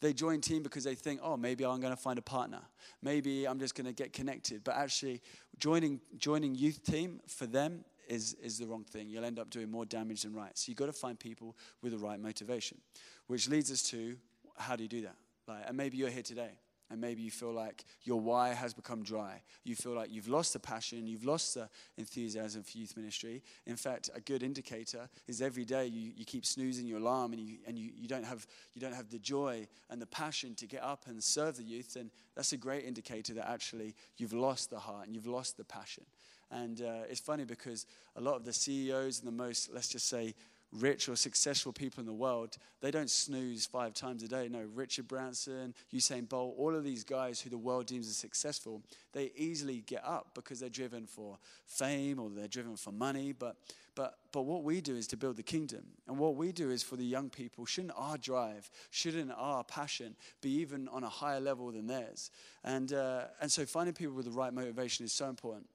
They 0.00 0.12
join 0.12 0.40
team 0.40 0.62
because 0.62 0.84
they 0.84 0.94
think, 0.94 1.20
oh, 1.22 1.36
maybe 1.36 1.64
I'm 1.64 1.80
going 1.80 1.94
to 1.94 2.00
find 2.00 2.18
a 2.18 2.22
partner. 2.22 2.60
Maybe 3.02 3.46
I'm 3.46 3.58
just 3.58 3.74
going 3.74 3.86
to 3.86 3.92
get 3.92 4.12
connected. 4.12 4.62
But 4.62 4.76
actually, 4.76 5.22
joining, 5.58 6.00
joining 6.18 6.54
youth 6.54 6.82
team 6.82 7.20
for 7.26 7.46
them 7.46 7.84
is, 8.08 8.34
is 8.34 8.58
the 8.58 8.66
wrong 8.66 8.84
thing. 8.84 9.08
You'll 9.08 9.24
end 9.24 9.38
up 9.38 9.50
doing 9.50 9.70
more 9.70 9.86
damage 9.86 10.22
than 10.22 10.34
right. 10.34 10.56
So 10.56 10.70
you've 10.70 10.78
got 10.78 10.86
to 10.86 10.92
find 10.92 11.18
people 11.18 11.56
with 11.82 11.92
the 11.92 11.98
right 11.98 12.20
motivation, 12.20 12.78
which 13.26 13.48
leads 13.48 13.72
us 13.72 13.82
to 13.90 14.16
how 14.56 14.76
do 14.76 14.82
you 14.82 14.88
do 14.88 15.02
that? 15.02 15.16
Like, 15.48 15.64
and 15.66 15.76
maybe 15.76 15.96
you're 15.96 16.10
here 16.10 16.22
today 16.22 16.58
and 16.90 17.00
maybe 17.00 17.22
you 17.22 17.30
feel 17.30 17.52
like 17.52 17.84
your 18.04 18.20
why 18.20 18.50
has 18.50 18.72
become 18.72 19.02
dry. 19.02 19.42
You 19.64 19.74
feel 19.74 19.92
like 19.92 20.10
you've 20.10 20.28
lost 20.28 20.52
the 20.52 20.58
passion, 20.58 21.06
you've 21.06 21.24
lost 21.24 21.54
the 21.54 21.68
enthusiasm 21.96 22.62
for 22.62 22.78
youth 22.78 22.96
ministry. 22.96 23.42
In 23.66 23.76
fact, 23.76 24.10
a 24.14 24.20
good 24.20 24.42
indicator 24.42 25.08
is 25.26 25.42
every 25.42 25.64
day 25.64 25.86
you, 25.86 26.12
you 26.16 26.24
keep 26.24 26.46
snoozing 26.46 26.86
your 26.86 26.98
alarm 26.98 27.32
and, 27.32 27.40
you, 27.42 27.58
and 27.66 27.78
you, 27.78 27.90
you, 27.96 28.08
don't 28.08 28.24
have, 28.24 28.46
you 28.74 28.80
don't 28.80 28.94
have 28.94 29.10
the 29.10 29.18
joy 29.18 29.66
and 29.90 30.00
the 30.00 30.06
passion 30.06 30.54
to 30.56 30.66
get 30.66 30.82
up 30.82 31.04
and 31.06 31.22
serve 31.22 31.56
the 31.56 31.64
youth. 31.64 31.96
And 31.96 32.10
that's 32.34 32.52
a 32.52 32.56
great 32.56 32.84
indicator 32.84 33.34
that 33.34 33.48
actually 33.48 33.94
you've 34.16 34.32
lost 34.32 34.70
the 34.70 34.78
heart 34.78 35.06
and 35.06 35.14
you've 35.14 35.26
lost 35.26 35.56
the 35.56 35.64
passion. 35.64 36.04
And 36.50 36.80
uh, 36.80 37.02
it's 37.10 37.20
funny 37.20 37.44
because 37.44 37.86
a 38.14 38.20
lot 38.20 38.36
of 38.36 38.44
the 38.44 38.52
CEOs 38.52 39.18
and 39.18 39.26
the 39.26 39.32
most, 39.32 39.72
let's 39.72 39.88
just 39.88 40.08
say, 40.08 40.34
rich 40.72 41.08
or 41.08 41.16
successful 41.16 41.72
people 41.72 42.00
in 42.00 42.06
the 42.06 42.12
world, 42.12 42.56
they 42.80 42.90
don't 42.90 43.10
snooze 43.10 43.66
five 43.66 43.94
times 43.94 44.22
a 44.22 44.28
day. 44.28 44.48
No, 44.48 44.64
Richard 44.74 45.08
Branson, 45.08 45.74
Usain 45.92 46.28
Bolt, 46.28 46.54
all 46.58 46.74
of 46.74 46.84
these 46.84 47.04
guys 47.04 47.40
who 47.40 47.50
the 47.50 47.58
world 47.58 47.86
deems 47.86 48.08
as 48.08 48.16
successful, 48.16 48.82
they 49.12 49.32
easily 49.36 49.82
get 49.86 50.04
up 50.04 50.28
because 50.34 50.60
they're 50.60 50.68
driven 50.68 51.06
for 51.06 51.38
fame 51.64 52.18
or 52.18 52.30
they're 52.30 52.48
driven 52.48 52.76
for 52.76 52.92
money. 52.92 53.32
But, 53.32 53.56
but, 53.94 54.18
but 54.32 54.42
what 54.42 54.64
we 54.64 54.80
do 54.80 54.96
is 54.96 55.06
to 55.08 55.16
build 55.16 55.36
the 55.36 55.42
kingdom. 55.42 55.84
And 56.06 56.18
what 56.18 56.36
we 56.36 56.52
do 56.52 56.70
is 56.70 56.82
for 56.82 56.96
the 56.96 57.04
young 57.04 57.30
people, 57.30 57.64
shouldn't 57.64 57.94
our 57.96 58.18
drive, 58.18 58.70
shouldn't 58.90 59.32
our 59.36 59.64
passion 59.64 60.16
be 60.42 60.50
even 60.60 60.88
on 60.88 61.04
a 61.04 61.08
higher 61.08 61.40
level 61.40 61.70
than 61.72 61.86
theirs? 61.86 62.30
And, 62.64 62.92
uh, 62.92 63.24
and 63.40 63.50
so 63.50 63.64
finding 63.64 63.94
people 63.94 64.14
with 64.14 64.26
the 64.26 64.30
right 64.32 64.52
motivation 64.52 65.04
is 65.04 65.12
so 65.12 65.28
important. 65.28 65.66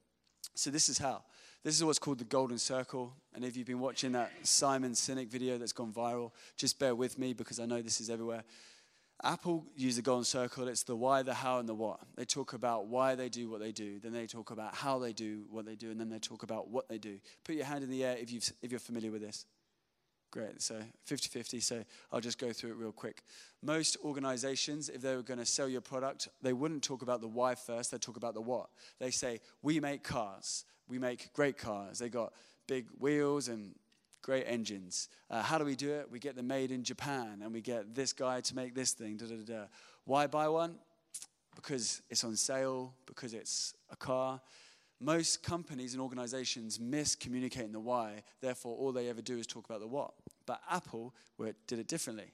So 0.54 0.70
this 0.70 0.88
is 0.88 0.98
how. 0.98 1.22
This 1.64 1.76
is 1.76 1.84
what's 1.84 1.98
called 1.98 2.18
the 2.18 2.24
golden 2.24 2.58
circle. 2.58 3.12
And 3.34 3.44
if 3.44 3.56
you've 3.56 3.66
been 3.66 3.80
watching 3.80 4.12
that 4.12 4.32
Simon 4.42 4.92
Sinek 4.92 5.28
video 5.28 5.58
that's 5.58 5.72
gone 5.72 5.92
viral, 5.92 6.32
just 6.56 6.78
bear 6.78 6.94
with 6.94 7.18
me 7.18 7.34
because 7.34 7.60
I 7.60 7.66
know 7.66 7.80
this 7.80 8.00
is 8.00 8.10
everywhere. 8.10 8.42
Apple 9.22 9.64
use 9.76 9.94
the 9.94 10.02
golden 10.02 10.24
circle. 10.24 10.66
It's 10.66 10.82
the 10.82 10.96
why, 10.96 11.22
the 11.22 11.34
how, 11.34 11.60
and 11.60 11.68
the 11.68 11.74
what. 11.74 12.00
They 12.16 12.24
talk 12.24 12.54
about 12.54 12.88
why 12.88 13.14
they 13.14 13.28
do 13.28 13.48
what 13.48 13.60
they 13.60 13.70
do. 13.70 14.00
Then 14.00 14.12
they 14.12 14.26
talk 14.26 14.50
about 14.50 14.74
how 14.74 14.98
they 14.98 15.12
do 15.12 15.44
what 15.48 15.64
they 15.64 15.76
do. 15.76 15.92
And 15.92 16.00
then 16.00 16.08
they 16.08 16.18
talk 16.18 16.42
about 16.42 16.68
what 16.68 16.88
they 16.88 16.98
do. 16.98 17.20
Put 17.44 17.54
your 17.54 17.66
hand 17.66 17.84
in 17.84 17.90
the 17.90 18.04
air 18.04 18.16
if, 18.18 18.32
you've, 18.32 18.52
if 18.60 18.72
you're 18.72 18.80
familiar 18.80 19.12
with 19.12 19.22
this. 19.22 19.46
Great. 20.32 20.60
So 20.60 20.80
50 21.04 21.28
50. 21.28 21.60
So 21.60 21.84
I'll 22.10 22.20
just 22.20 22.38
go 22.38 22.52
through 22.52 22.70
it 22.70 22.76
real 22.76 22.90
quick. 22.90 23.22
Most 23.62 23.96
organizations, 24.04 24.88
if 24.88 25.02
they 25.02 25.14
were 25.14 25.22
going 25.22 25.38
to 25.38 25.46
sell 25.46 25.68
your 25.68 25.82
product, 25.82 26.26
they 26.40 26.54
wouldn't 26.54 26.82
talk 26.82 27.02
about 27.02 27.20
the 27.20 27.28
why 27.28 27.54
first. 27.54 27.92
They'd 27.92 28.00
talk 28.00 28.16
about 28.16 28.34
the 28.34 28.40
what. 28.40 28.70
They 28.98 29.12
say, 29.12 29.40
We 29.62 29.78
make 29.78 30.02
cars 30.02 30.64
we 30.88 30.98
make 30.98 31.32
great 31.32 31.58
cars. 31.58 31.98
They 31.98 32.08
got 32.08 32.32
big 32.66 32.86
wheels 32.98 33.48
and 33.48 33.74
great 34.22 34.44
engines. 34.46 35.08
Uh, 35.30 35.42
how 35.42 35.58
do 35.58 35.64
we 35.64 35.74
do 35.74 35.92
it? 35.92 36.08
We 36.10 36.18
get 36.18 36.36
them 36.36 36.46
made 36.46 36.70
in 36.70 36.84
Japan 36.84 37.40
and 37.42 37.52
we 37.52 37.60
get 37.60 37.94
this 37.94 38.12
guy 38.12 38.40
to 38.40 38.56
make 38.56 38.74
this 38.74 38.92
thing. 38.92 39.16
Da, 39.16 39.26
da, 39.26 39.34
da. 39.44 39.64
Why 40.04 40.26
buy 40.26 40.48
one? 40.48 40.76
Because 41.54 42.02
it's 42.08 42.24
on 42.24 42.36
sale, 42.36 42.94
because 43.06 43.34
it's 43.34 43.74
a 43.90 43.96
car. 43.96 44.40
Most 45.00 45.42
companies 45.42 45.94
and 45.94 46.02
organizations 46.02 46.78
miss 46.78 47.14
communicating 47.16 47.72
the 47.72 47.80
why, 47.80 48.22
therefore, 48.40 48.76
all 48.76 48.92
they 48.92 49.08
ever 49.08 49.20
do 49.20 49.38
is 49.38 49.46
talk 49.46 49.64
about 49.64 49.80
the 49.80 49.86
what. 49.86 50.12
But 50.46 50.60
Apple 50.70 51.12
did 51.66 51.78
it 51.78 51.88
differently. 51.88 52.32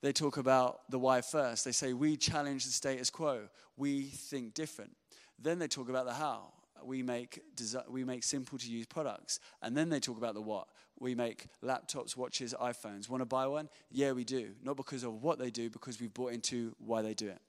They 0.00 0.12
talk 0.12 0.38
about 0.38 0.90
the 0.90 0.98
why 0.98 1.20
first. 1.20 1.64
They 1.64 1.72
say, 1.72 1.92
We 1.92 2.16
challenge 2.16 2.64
the 2.64 2.70
status 2.70 3.10
quo, 3.10 3.48
we 3.76 4.04
think 4.04 4.54
different. 4.54 4.96
Then 5.38 5.58
they 5.58 5.68
talk 5.68 5.88
about 5.88 6.06
the 6.06 6.14
how 6.14 6.52
we 6.86 7.02
make, 7.02 7.40
we 7.88 8.04
make 8.04 8.24
simple 8.24 8.58
to 8.58 8.70
use 8.70 8.86
products. 8.86 9.40
And 9.62 9.76
then 9.76 9.88
they 9.88 10.00
talk 10.00 10.16
about 10.16 10.34
the 10.34 10.42
what. 10.42 10.68
We 10.98 11.14
make 11.14 11.46
laptops, 11.64 12.16
watches, 12.16 12.54
iPhones. 12.60 13.08
Want 13.08 13.22
to 13.22 13.26
buy 13.26 13.46
one? 13.46 13.68
Yeah, 13.90 14.12
we 14.12 14.24
do. 14.24 14.50
Not 14.62 14.76
because 14.76 15.02
of 15.02 15.22
what 15.22 15.38
they 15.38 15.50
do, 15.50 15.70
because 15.70 16.00
we've 16.00 16.12
bought 16.12 16.32
into 16.32 16.74
why 16.78 17.02
they 17.02 17.14
do 17.14 17.28
it. 17.28 17.40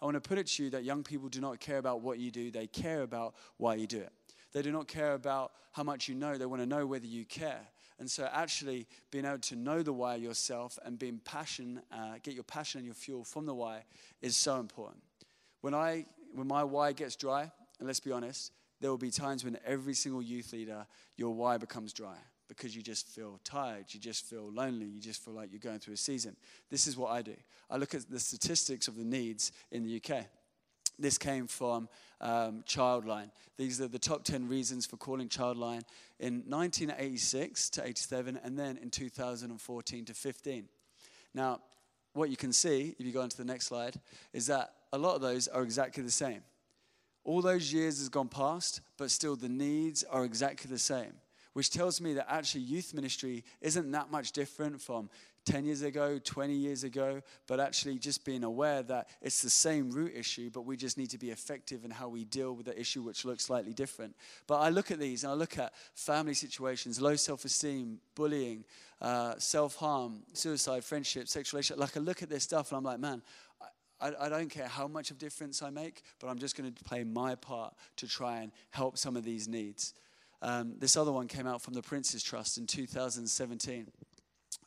I 0.00 0.04
want 0.04 0.16
to 0.16 0.20
put 0.20 0.38
it 0.38 0.48
to 0.48 0.64
you 0.64 0.70
that 0.70 0.84
young 0.84 1.04
people 1.04 1.28
do 1.28 1.40
not 1.40 1.60
care 1.60 1.78
about 1.78 2.00
what 2.00 2.18
you 2.18 2.30
do, 2.30 2.50
they 2.50 2.66
care 2.66 3.02
about 3.02 3.34
why 3.56 3.76
you 3.76 3.86
do 3.86 4.00
it. 4.00 4.12
They 4.52 4.62
do 4.62 4.72
not 4.72 4.88
care 4.88 5.14
about 5.14 5.52
how 5.72 5.82
much 5.82 6.08
you 6.08 6.14
know, 6.14 6.36
they 6.36 6.46
want 6.46 6.60
to 6.60 6.66
know 6.66 6.86
whether 6.86 7.06
you 7.06 7.24
care. 7.24 7.60
And 7.98 8.10
so, 8.10 8.28
actually, 8.32 8.88
being 9.10 9.24
able 9.24 9.38
to 9.38 9.56
know 9.56 9.82
the 9.82 9.92
why 9.92 10.16
yourself 10.16 10.78
and 10.84 10.98
being 10.98 11.20
passion, 11.24 11.80
uh, 11.92 12.14
get 12.22 12.34
your 12.34 12.42
passion 12.42 12.78
and 12.78 12.86
your 12.86 12.94
fuel 12.94 13.22
from 13.22 13.46
the 13.46 13.54
why 13.54 13.84
is 14.20 14.36
so 14.36 14.58
important. 14.58 15.02
When, 15.60 15.72
I, 15.72 16.06
when 16.34 16.48
my 16.48 16.64
why 16.64 16.92
gets 16.92 17.14
dry, 17.14 17.50
and 17.78 17.86
let's 17.86 18.00
be 18.00 18.10
honest, 18.10 18.50
there 18.82 18.90
will 18.90 18.98
be 18.98 19.12
times 19.12 19.44
when 19.44 19.56
every 19.64 19.94
single 19.94 20.20
youth 20.20 20.52
leader, 20.52 20.86
your 21.16 21.32
why 21.32 21.56
becomes 21.56 21.92
dry 21.92 22.16
because 22.48 22.76
you 22.76 22.82
just 22.82 23.06
feel 23.08 23.40
tired, 23.44 23.86
you 23.90 24.00
just 24.00 24.26
feel 24.26 24.50
lonely, 24.52 24.84
you 24.84 25.00
just 25.00 25.24
feel 25.24 25.32
like 25.32 25.50
you're 25.50 25.60
going 25.60 25.78
through 25.78 25.94
a 25.94 25.96
season. 25.96 26.36
This 26.68 26.86
is 26.86 26.98
what 26.98 27.10
I 27.10 27.22
do. 27.22 27.34
I 27.70 27.76
look 27.76 27.94
at 27.94 28.10
the 28.10 28.20
statistics 28.20 28.88
of 28.88 28.96
the 28.96 29.04
needs 29.04 29.52
in 29.70 29.84
the 29.84 29.96
UK. 29.96 30.26
This 30.98 31.16
came 31.16 31.46
from 31.46 31.88
um, 32.20 32.62
Childline. 32.68 33.30
These 33.56 33.80
are 33.80 33.88
the 33.88 33.98
top 33.98 34.24
10 34.24 34.48
reasons 34.48 34.84
for 34.84 34.98
calling 34.98 35.28
Childline 35.28 35.82
in 36.20 36.42
1986 36.46 37.70
to 37.70 37.86
87, 37.86 38.38
and 38.44 38.58
then 38.58 38.76
in 38.82 38.90
2014 38.90 40.04
to 40.04 40.12
15. 40.12 40.68
Now, 41.32 41.60
what 42.12 42.28
you 42.28 42.36
can 42.36 42.52
see, 42.52 42.94
if 42.98 43.06
you 43.06 43.12
go 43.12 43.22
on 43.22 43.30
to 43.30 43.36
the 43.36 43.44
next 43.44 43.68
slide, 43.68 43.94
is 44.34 44.46
that 44.48 44.74
a 44.92 44.98
lot 44.98 45.14
of 45.14 45.22
those 45.22 45.48
are 45.48 45.62
exactly 45.62 46.02
the 46.02 46.10
same. 46.10 46.42
All 47.24 47.42
those 47.42 47.72
years 47.72 47.98
has 47.98 48.08
gone 48.08 48.28
past, 48.28 48.80
but 48.96 49.10
still 49.10 49.36
the 49.36 49.48
needs 49.48 50.02
are 50.04 50.24
exactly 50.24 50.68
the 50.70 50.78
same, 50.78 51.12
which 51.52 51.70
tells 51.70 52.00
me 52.00 52.14
that 52.14 52.26
actually 52.28 52.62
youth 52.62 52.94
ministry 52.94 53.44
isn't 53.60 53.90
that 53.92 54.10
much 54.10 54.32
different 54.32 54.80
from 54.80 55.08
10 55.44 55.64
years 55.64 55.82
ago, 55.82 56.20
20 56.22 56.52
years 56.52 56.84
ago, 56.84 57.20
but 57.48 57.58
actually 57.58 57.98
just 57.98 58.24
being 58.24 58.44
aware 58.44 58.82
that 58.82 59.08
it's 59.20 59.42
the 59.42 59.50
same 59.50 59.90
root 59.90 60.12
issue, 60.14 60.50
but 60.50 60.64
we 60.64 60.76
just 60.76 60.96
need 60.96 61.10
to 61.10 61.18
be 61.18 61.30
effective 61.30 61.84
in 61.84 61.90
how 61.90 62.08
we 62.08 62.24
deal 62.24 62.54
with 62.54 62.66
the 62.66 62.78
issue, 62.78 63.02
which 63.02 63.24
looks 63.24 63.44
slightly 63.44 63.72
different. 63.72 64.14
But 64.46 64.60
I 64.60 64.68
look 64.68 64.90
at 64.90 65.00
these 65.00 65.24
and 65.24 65.32
I 65.32 65.34
look 65.34 65.58
at 65.58 65.72
family 65.94 66.34
situations, 66.34 67.00
low 67.00 67.16
self 67.16 67.44
esteem, 67.44 67.98
bullying, 68.14 68.64
uh, 69.00 69.34
self 69.38 69.74
harm, 69.76 70.22
suicide, 70.32 70.84
friendship, 70.84 71.26
sexual 71.26 71.58
relationship. 71.58 71.80
Like 71.80 71.96
I 71.96 72.00
look 72.00 72.22
at 72.22 72.28
this 72.28 72.44
stuff 72.44 72.70
and 72.70 72.78
I'm 72.78 72.84
like, 72.84 73.00
man, 73.00 73.20
I, 74.02 74.26
I 74.26 74.28
don't 74.28 74.50
care 74.50 74.66
how 74.66 74.88
much 74.88 75.10
of 75.10 75.18
difference 75.18 75.62
I 75.62 75.70
make, 75.70 76.02
but 76.20 76.26
I'm 76.26 76.38
just 76.38 76.56
going 76.56 76.70
to 76.70 76.84
play 76.84 77.04
my 77.04 77.34
part 77.36 77.74
to 77.96 78.08
try 78.08 78.40
and 78.40 78.52
help 78.70 78.98
some 78.98 79.16
of 79.16 79.24
these 79.24 79.48
needs. 79.48 79.94
Um, 80.42 80.74
this 80.78 80.96
other 80.96 81.12
one 81.12 81.28
came 81.28 81.46
out 81.46 81.62
from 81.62 81.74
the 81.74 81.82
Prince's 81.82 82.22
Trust 82.22 82.58
in 82.58 82.66
2017 82.66 83.86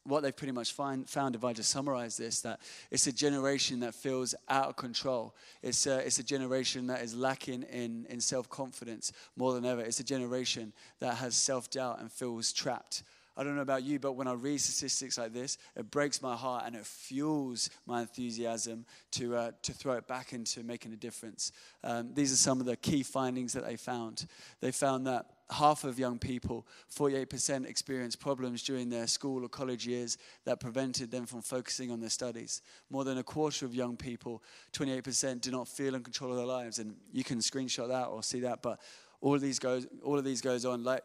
what 0.05 0.21
they've 0.21 0.35
pretty 0.35 0.51
much 0.51 0.71
find, 0.71 1.09
found, 1.09 1.35
if 1.35 1.43
I 1.43 1.53
just 1.53 1.71
summarize 1.71 2.15
this, 2.15 2.41
that 2.41 2.59
it's 2.91 3.07
a 3.07 3.11
generation 3.11 3.79
that 3.79 3.95
feels 3.95 4.35
out 4.47 4.67
of 4.67 4.75
control. 4.75 5.35
It's 5.63 5.87
a, 5.87 5.97
it's 5.97 6.19
a 6.19 6.23
generation 6.23 6.87
that 6.87 7.01
is 7.01 7.15
lacking 7.15 7.63
in, 7.63 8.05
in 8.09 8.19
self 8.19 8.47
confidence 8.49 9.11
more 9.35 9.53
than 9.53 9.65
ever. 9.65 9.81
It's 9.81 9.99
a 9.99 10.03
generation 10.03 10.73
that 10.99 11.15
has 11.15 11.35
self 11.35 11.69
doubt 11.71 11.99
and 11.99 12.11
feels 12.11 12.53
trapped. 12.53 13.03
I 13.37 13.43
don't 13.43 13.55
know 13.55 13.61
about 13.61 13.83
you, 13.83 13.99
but 13.99 14.13
when 14.13 14.27
I 14.27 14.33
read 14.33 14.61
statistics 14.61 15.17
like 15.17 15.33
this, 15.33 15.57
it 15.75 15.91
breaks 15.91 16.21
my 16.21 16.35
heart 16.35 16.63
and 16.65 16.75
it 16.75 16.85
fuels 16.85 17.69
my 17.85 18.01
enthusiasm 18.01 18.85
to, 19.11 19.35
uh, 19.35 19.51
to 19.63 19.73
throw 19.73 19.93
it 19.93 20.07
back 20.07 20.31
into 20.31 20.63
making 20.63 20.93
a 20.93 20.95
difference. 20.95 21.51
Um, 21.83 22.11
these 22.13 22.31
are 22.31 22.37
some 22.37 22.59
of 22.59 22.65
the 22.65 22.77
key 22.77 23.03
findings 23.03 23.53
that 23.53 23.65
they 23.65 23.75
found. 23.75 24.25
They 24.61 24.71
found 24.71 25.05
that 25.07 25.25
half 25.51 25.83
of 25.83 25.99
young 25.99 26.17
people, 26.17 26.65
48%, 26.95 27.67
experienced 27.67 28.19
problems 28.19 28.63
during 28.63 28.89
their 28.89 29.05
school 29.05 29.43
or 29.43 29.49
college 29.49 29.85
years 29.85 30.17
that 30.45 30.59
prevented 30.59 31.11
them 31.11 31.25
from 31.25 31.41
focusing 31.41 31.91
on 31.91 31.99
their 31.99 32.09
studies. 32.09 32.61
More 32.89 33.03
than 33.03 33.17
a 33.17 33.23
quarter 33.23 33.65
of 33.65 33.75
young 33.75 33.97
people, 33.97 34.43
28%, 34.73 35.41
do 35.41 35.51
not 35.51 35.67
feel 35.67 35.93
in 35.93 36.03
control 36.03 36.31
of 36.31 36.37
their 36.37 36.45
lives. 36.45 36.79
And 36.79 36.95
you 37.11 37.23
can 37.23 37.39
screenshot 37.39 37.89
that 37.89 38.05
or 38.05 38.23
see 38.23 38.39
that, 38.41 38.61
but 38.61 38.79
all 39.21 39.35
of 39.35 39.41
these 39.41 39.59
goes, 39.59 39.87
all 40.03 40.17
of 40.17 40.23
these 40.23 40.41
goes 40.41 40.65
on. 40.65 40.83
Like 40.83 41.03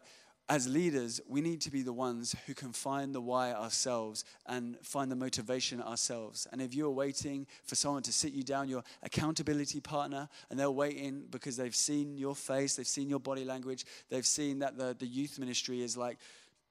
as 0.51 0.67
leaders, 0.67 1.21
we 1.29 1.39
need 1.39 1.61
to 1.61 1.71
be 1.71 1.81
the 1.81 1.93
ones 1.93 2.35
who 2.45 2.53
can 2.53 2.73
find 2.73 3.15
the 3.15 3.21
why 3.21 3.53
ourselves 3.53 4.25
and 4.45 4.77
find 4.83 5.09
the 5.09 5.15
motivation 5.15 5.81
ourselves. 5.81 6.45
And 6.51 6.61
if 6.61 6.75
you're 6.75 6.89
waiting 6.89 7.47
for 7.63 7.75
someone 7.75 8.03
to 8.03 8.11
sit 8.11 8.33
you 8.33 8.43
down, 8.43 8.67
your 8.67 8.83
accountability 9.01 9.79
partner, 9.79 10.27
and 10.49 10.59
they're 10.59 10.69
waiting 10.69 11.23
because 11.31 11.55
they've 11.55 11.73
seen 11.73 12.17
your 12.17 12.35
face, 12.35 12.75
they've 12.75 12.85
seen 12.85 13.09
your 13.09 13.21
body 13.21 13.45
language, 13.45 13.85
they've 14.09 14.25
seen 14.25 14.59
that 14.59 14.77
the, 14.77 14.93
the 14.99 15.07
youth 15.07 15.39
ministry 15.39 15.81
is 15.81 15.95
like 15.95 16.17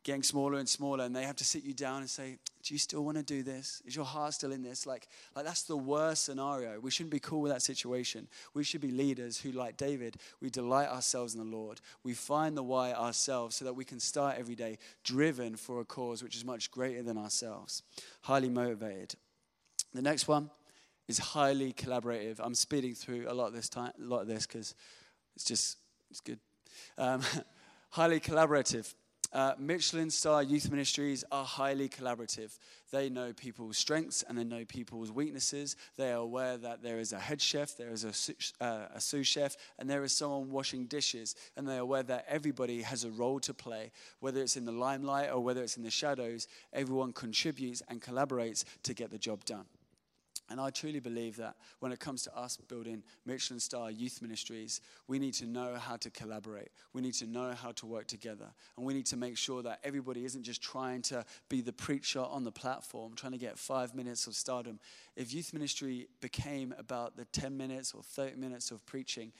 getting 0.02 0.22
smaller 0.22 0.58
and 0.58 0.68
smaller, 0.68 1.04
and 1.04 1.14
they 1.14 1.24
have 1.24 1.36
to 1.36 1.44
sit 1.44 1.62
you 1.62 1.74
down 1.74 2.00
and 2.00 2.08
say, 2.08 2.38
Do 2.62 2.74
you 2.74 2.78
still 2.78 3.04
want 3.04 3.16
to 3.18 3.22
do 3.22 3.42
this? 3.42 3.82
Is 3.84 3.94
your 3.94 4.04
heart 4.04 4.34
still 4.34 4.52
in 4.52 4.62
this? 4.62 4.86
Like, 4.86 5.06
like 5.36 5.44
that's 5.44 5.62
the 5.62 5.76
worst 5.76 6.24
scenario. 6.24 6.80
We 6.80 6.90
shouldn't 6.90 7.12
be 7.12 7.20
cool 7.20 7.40
with 7.40 7.52
that 7.52 7.62
situation. 7.62 8.28
We 8.54 8.64
should 8.64 8.80
be 8.80 8.90
leaders 8.90 9.38
who, 9.38 9.52
like 9.52 9.76
David, 9.76 10.16
we 10.40 10.50
delight 10.50 10.88
ourselves 10.88 11.34
in 11.34 11.40
the 11.40 11.56
Lord. 11.56 11.80
We 12.02 12.14
find 12.14 12.56
the 12.56 12.62
why 12.62 12.92
ourselves 12.92 13.56
so 13.56 13.64
that 13.64 13.74
we 13.74 13.84
can 13.84 14.00
start 14.00 14.36
every 14.38 14.54
day 14.54 14.78
driven 15.04 15.56
for 15.56 15.80
a 15.80 15.84
cause 15.84 16.22
which 16.22 16.36
is 16.36 16.44
much 16.44 16.70
greater 16.70 17.02
than 17.02 17.18
ourselves. 17.18 17.82
Highly 18.22 18.48
motivated. 18.48 19.14
The 19.92 20.02
next 20.02 20.28
one 20.28 20.50
is 21.08 21.18
highly 21.18 21.72
collaborative. 21.72 22.36
I'm 22.38 22.54
speeding 22.54 22.94
through 22.94 23.26
a 23.28 23.34
lot 23.34 23.48
of 23.48 23.52
this 23.52 23.68
time, 23.68 23.92
a 24.00 24.04
lot 24.04 24.20
of 24.20 24.28
this 24.28 24.46
because 24.46 24.74
it's 25.34 25.44
just 25.44 25.78
it's 26.10 26.20
good. 26.20 26.38
Um, 26.96 27.22
highly 27.90 28.20
collaborative. 28.20 28.94
Uh, 29.33 29.53
Michelin 29.59 30.11
star 30.11 30.43
youth 30.43 30.71
ministries 30.71 31.25
are 31.31 31.45
highly 31.45 31.88
collaborative. 31.88 32.59
They 32.90 33.09
know 33.09 33.33
people's 33.33 33.79
strengths 33.79 34.25
and 34.25 34.37
they 34.37 34.43
know 34.43 34.64
people's 34.64 35.12
weaknesses. 35.12 35.77
They 35.97 36.11
are 36.11 36.16
aware 36.16 36.57
that 36.57 36.83
there 36.83 36.99
is 36.99 37.12
a 37.12 37.19
head 37.19 37.40
chef, 37.40 37.77
there 37.77 37.90
is 37.90 38.05
a, 38.05 38.64
uh, 38.64 38.88
a 38.93 39.01
sous 39.01 39.29
chef, 39.29 39.57
and 39.79 39.88
there 39.88 40.03
is 40.03 40.12
someone 40.12 40.51
washing 40.51 40.87
dishes. 40.87 41.37
And 41.57 41.69
they 41.69 41.77
are 41.77 41.81
aware 41.81 42.03
that 42.03 42.27
everybody 42.29 42.83
has 42.83 43.05
a 43.05 43.11
role 43.11 43.38
to 43.40 43.55
play, 43.55 43.93
whether 44.19 44.40
it's 44.40 44.57
in 44.57 44.64
the 44.64 44.73
limelight 44.73 45.31
or 45.31 45.38
whether 45.40 45.62
it's 45.62 45.77
in 45.77 45.85
the 45.85 45.90
shadows. 45.90 46.49
Everyone 46.73 47.12
contributes 47.12 47.83
and 47.88 48.03
collaborates 48.03 48.64
to 48.83 48.95
get 48.95 49.11
the 49.11 49.19
job 49.19 49.45
done. 49.45 49.66
And 50.50 50.60
I 50.60 50.70
truly 50.70 50.98
believe 50.98 51.36
that 51.36 51.54
when 51.78 51.92
it 51.92 52.00
comes 52.00 52.24
to 52.24 52.36
us 52.36 52.56
building 52.56 53.04
Michelin 53.24 53.60
star 53.60 53.90
youth 53.90 54.20
ministries, 54.20 54.80
we 55.06 55.20
need 55.20 55.34
to 55.34 55.46
know 55.46 55.76
how 55.76 55.96
to 55.98 56.10
collaborate. 56.10 56.70
We 56.92 57.02
need 57.02 57.14
to 57.14 57.26
know 57.26 57.52
how 57.52 57.70
to 57.72 57.86
work 57.86 58.08
together. 58.08 58.46
And 58.76 58.84
we 58.84 58.92
need 58.92 59.06
to 59.06 59.16
make 59.16 59.38
sure 59.38 59.62
that 59.62 59.78
everybody 59.84 60.24
isn't 60.24 60.42
just 60.42 60.60
trying 60.60 61.02
to 61.02 61.24
be 61.48 61.60
the 61.60 61.72
preacher 61.72 62.20
on 62.20 62.42
the 62.42 62.50
platform, 62.50 63.14
trying 63.14 63.32
to 63.32 63.38
get 63.38 63.58
five 63.58 63.94
minutes 63.94 64.26
of 64.26 64.34
stardom. 64.34 64.80
If 65.14 65.32
youth 65.32 65.52
ministry 65.52 66.08
became 66.20 66.74
about 66.76 67.16
the 67.16 67.26
10 67.26 67.56
minutes 67.56 67.94
or 67.94 68.02
30 68.02 68.36
minutes 68.36 68.72
of 68.72 68.84
preaching, 68.86 69.32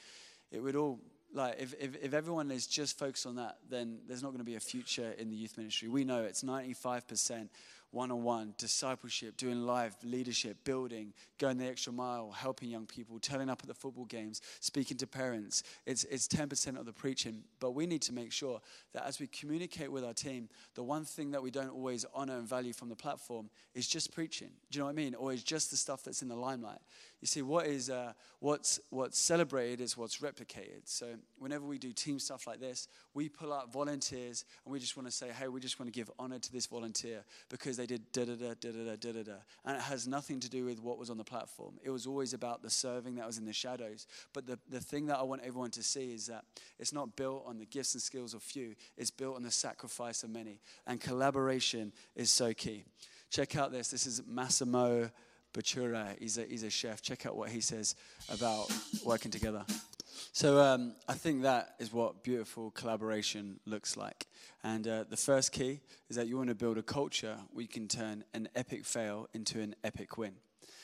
it 0.49 0.61
would 0.61 0.75
all 0.75 0.99
like 1.33 1.55
if, 1.59 1.73
if, 1.79 1.95
if 2.03 2.13
everyone 2.13 2.51
is 2.51 2.67
just 2.67 2.99
focused 2.99 3.25
on 3.25 3.35
that 3.37 3.57
then 3.69 3.99
there's 4.07 4.21
not 4.21 4.29
going 4.29 4.39
to 4.39 4.45
be 4.45 4.55
a 4.55 4.59
future 4.59 5.13
in 5.17 5.29
the 5.29 5.35
youth 5.35 5.57
ministry 5.57 5.87
we 5.87 6.03
know 6.03 6.23
it's 6.23 6.43
95% 6.43 7.47
one 7.91 8.09
on 8.11 8.23
one, 8.23 8.53
discipleship, 8.57 9.37
doing 9.37 9.65
live 9.65 9.95
leadership, 10.03 10.57
building, 10.63 11.13
going 11.37 11.57
the 11.57 11.67
extra 11.67 11.91
mile, 11.91 12.31
helping 12.31 12.69
young 12.69 12.85
people, 12.85 13.19
turning 13.19 13.49
up 13.49 13.59
at 13.61 13.67
the 13.67 13.73
football 13.73 14.05
games, 14.05 14.41
speaking 14.61 14.97
to 14.97 15.07
parents. 15.07 15.63
It's, 15.85 16.05
it's 16.05 16.27
10% 16.27 16.79
of 16.79 16.85
the 16.85 16.93
preaching. 16.93 17.43
But 17.59 17.71
we 17.71 17.85
need 17.85 18.01
to 18.03 18.13
make 18.13 18.31
sure 18.31 18.61
that 18.93 19.05
as 19.05 19.19
we 19.19 19.27
communicate 19.27 19.91
with 19.91 20.05
our 20.05 20.13
team, 20.13 20.47
the 20.75 20.83
one 20.83 21.03
thing 21.03 21.31
that 21.31 21.43
we 21.43 21.51
don't 21.51 21.69
always 21.69 22.05
honor 22.13 22.37
and 22.37 22.47
value 22.47 22.73
from 22.73 22.89
the 22.89 22.95
platform 22.95 23.49
is 23.75 23.87
just 23.87 24.13
preaching. 24.13 24.49
Do 24.69 24.77
you 24.77 24.81
know 24.81 24.85
what 24.85 24.91
I 24.91 24.95
mean? 24.95 25.15
Or 25.15 25.33
is 25.33 25.43
just 25.43 25.69
the 25.69 25.77
stuff 25.77 26.03
that's 26.03 26.21
in 26.21 26.29
the 26.29 26.35
limelight. 26.35 26.79
You 27.21 27.27
see, 27.27 27.43
what 27.43 27.67
is 27.67 27.91
uh, 27.91 28.13
what's 28.39 28.79
what's 28.89 29.19
celebrated 29.19 29.79
is 29.79 29.95
what's 29.95 30.17
replicated. 30.17 30.81
So 30.85 31.05
whenever 31.37 31.65
we 31.65 31.77
do 31.77 31.93
team 31.93 32.17
stuff 32.17 32.47
like 32.47 32.59
this, 32.59 32.87
we 33.13 33.29
pull 33.29 33.53
out 33.53 33.71
volunteers 33.71 34.43
and 34.65 34.73
we 34.73 34.79
just 34.79 34.97
want 34.97 35.07
to 35.07 35.11
say, 35.11 35.27
hey, 35.29 35.47
we 35.47 35.59
just 35.59 35.79
want 35.79 35.93
to 35.93 35.97
give 35.97 36.09
honor 36.17 36.39
to 36.39 36.51
this 36.51 36.65
volunteer 36.65 37.23
because 37.49 37.77
they 37.77 37.85
did 37.85 38.11
da 38.11 38.25
da 38.25 38.33
da 38.33 38.53
da 38.59 38.71
da 38.71 38.95
da 38.95 39.11
da 39.11 39.23
da. 39.23 39.31
And 39.65 39.77
it 39.77 39.83
has 39.83 40.07
nothing 40.07 40.39
to 40.39 40.49
do 40.49 40.65
with 40.65 40.81
what 40.81 40.97
was 40.97 41.11
on 41.11 41.17
the 41.17 41.23
platform. 41.23 41.75
It 41.83 41.91
was 41.91 42.07
always 42.07 42.33
about 42.33 42.63
the 42.63 42.71
serving 42.71 43.15
that 43.15 43.27
was 43.27 43.37
in 43.37 43.45
the 43.45 43.53
shadows. 43.53 44.07
But 44.33 44.47
the, 44.47 44.57
the 44.67 44.79
thing 44.79 45.05
that 45.05 45.19
I 45.19 45.23
want 45.23 45.43
everyone 45.43 45.71
to 45.71 45.83
see 45.83 46.11
is 46.11 46.25
that 46.25 46.43
it's 46.79 46.91
not 46.91 47.15
built 47.15 47.43
on 47.45 47.59
the 47.59 47.65
gifts 47.65 47.93
and 47.93 48.01
skills 48.01 48.33
of 48.33 48.41
few, 48.41 48.73
it's 48.97 49.11
built 49.11 49.35
on 49.35 49.43
the 49.43 49.51
sacrifice 49.51 50.23
of 50.23 50.31
many. 50.31 50.59
And 50.87 50.99
collaboration 50.99 51.93
is 52.15 52.31
so 52.31 52.51
key. 52.53 52.83
Check 53.29 53.55
out 53.55 53.71
this. 53.71 53.89
This 53.89 54.07
is 54.07 54.23
Massimo 54.27 55.11
Bottura. 55.53 56.15
He's 56.19 56.37
a, 56.37 56.43
he's 56.43 56.63
a 56.63 56.69
chef. 56.69 57.01
Check 57.01 57.25
out 57.25 57.35
what 57.35 57.49
he 57.49 57.61
says 57.61 57.95
about 58.29 58.71
working 59.05 59.31
together. 59.31 59.65
So 60.33 60.59
um, 60.59 60.93
I 61.09 61.13
think 61.13 61.43
that 61.43 61.75
is 61.79 61.91
what 61.91 62.23
beautiful 62.23 62.71
collaboration 62.71 63.59
looks 63.65 63.97
like. 63.97 64.27
And 64.63 64.87
uh, 64.87 65.03
the 65.09 65.17
first 65.17 65.51
key 65.51 65.81
is 66.09 66.15
that 66.15 66.27
you 66.27 66.37
want 66.37 66.49
to 66.49 66.55
build 66.55 66.77
a 66.77 66.83
culture 66.83 67.37
where 67.51 67.63
you 67.63 67.67
can 67.67 67.87
turn 67.87 68.23
an 68.33 68.47
epic 68.55 68.85
fail 68.85 69.27
into 69.33 69.59
an 69.59 69.75
epic 69.83 70.17
win. 70.17 70.33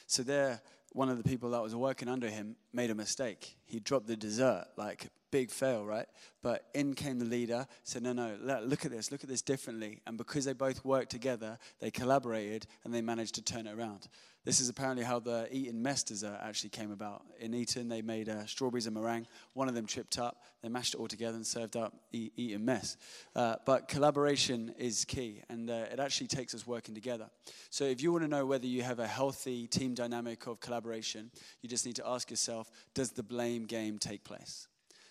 So 0.06 0.23
there, 0.23 0.62
one 0.93 1.10
of 1.10 1.17
the 1.17 1.23
people 1.23 1.51
that 1.51 1.62
was 1.62 1.75
working 1.75 2.08
under 2.08 2.30
him 2.30 2.56
made 2.73 2.89
a 2.89 2.95
mistake. 2.95 3.58
He 3.65 3.80
dropped 3.80 4.08
the 4.08 4.17
dessert, 4.17 4.65
like 4.75 5.08
big 5.32 5.51
fail, 5.51 5.86
right? 5.86 6.08
But 6.41 6.65
in 6.73 6.93
came 6.93 7.19
the 7.19 7.25
leader, 7.25 7.67
said, 7.84 8.03
no, 8.03 8.13
no, 8.13 8.38
look 8.63 8.86
at 8.86 8.91
this, 8.91 9.12
look 9.12 9.23
at 9.23 9.30
this 9.30 9.41
differently. 9.41 10.01
And 10.08 10.17
because 10.17 10.45
they 10.45 10.53
both 10.53 10.84
worked 10.86 11.12
together, 11.12 11.58
they 11.80 11.91
collaborated 11.91 12.65
and 12.84 12.93
they 12.93 13.01
managed 13.01 13.36
to 13.36 13.41
turn 13.41 13.67
it 13.67 13.77
around. 13.77 14.08
This 14.47 14.62
is 14.62 14.69
apparently 14.69 15.03
how 15.03 15.19
the 15.19 15.53
Eton 15.53 15.81
mess 15.83 16.03
dessert 16.03 16.39
actually 16.41 16.69
came 16.69 16.93
about. 16.93 17.25
In 17.41 17.53
Eton, 17.53 17.89
they 17.89 18.01
made 18.01 18.29
uh, 18.29 18.45
strawberries 18.45 18.86
and 18.86 18.95
meringue. 18.95 19.27
One 19.55 19.67
of 19.67 19.75
them 19.75 19.86
tripped 19.86 20.17
up. 20.17 20.41
They 20.63 20.69
mashed 20.69 20.93
it 20.93 21.01
all 21.01 21.10
together 21.10 21.36
and 21.36 21.45
served 21.45 21.75
up 21.75 21.93
e- 22.13 22.31
Eton 22.38 22.63
mess. 22.63 22.95
Uh, 23.36 23.57
but 23.65 23.89
collaboration 23.89 24.73
is 24.77 25.03
key, 25.03 25.41
and 25.49 25.69
uh, 25.69 25.88
it 25.91 25.99
actually 25.99 26.27
takes 26.27 26.55
us 26.55 26.65
working 26.65 26.95
together. 26.95 27.29
So 27.71 27.83
if 27.83 28.01
you 28.01 28.13
want 28.13 28.23
to 28.23 28.29
know 28.29 28.45
whether 28.45 28.67
you 28.67 28.83
have 28.83 28.99
a 28.99 29.07
healthy 29.07 29.67
team 29.67 29.93
dynamic 29.93 30.47
of 30.47 30.62
collaboration, 30.62 31.29
you 31.62 31.67
just 31.67 31.86
need 31.86 31.97
to 31.97 32.07
ask 32.07 32.29
yourself, 32.29 32.71
does 32.93 33.12
the 33.12 33.23
blame 33.23 33.65
game 33.65 33.97
take 33.97 34.23
place? 34.23 34.66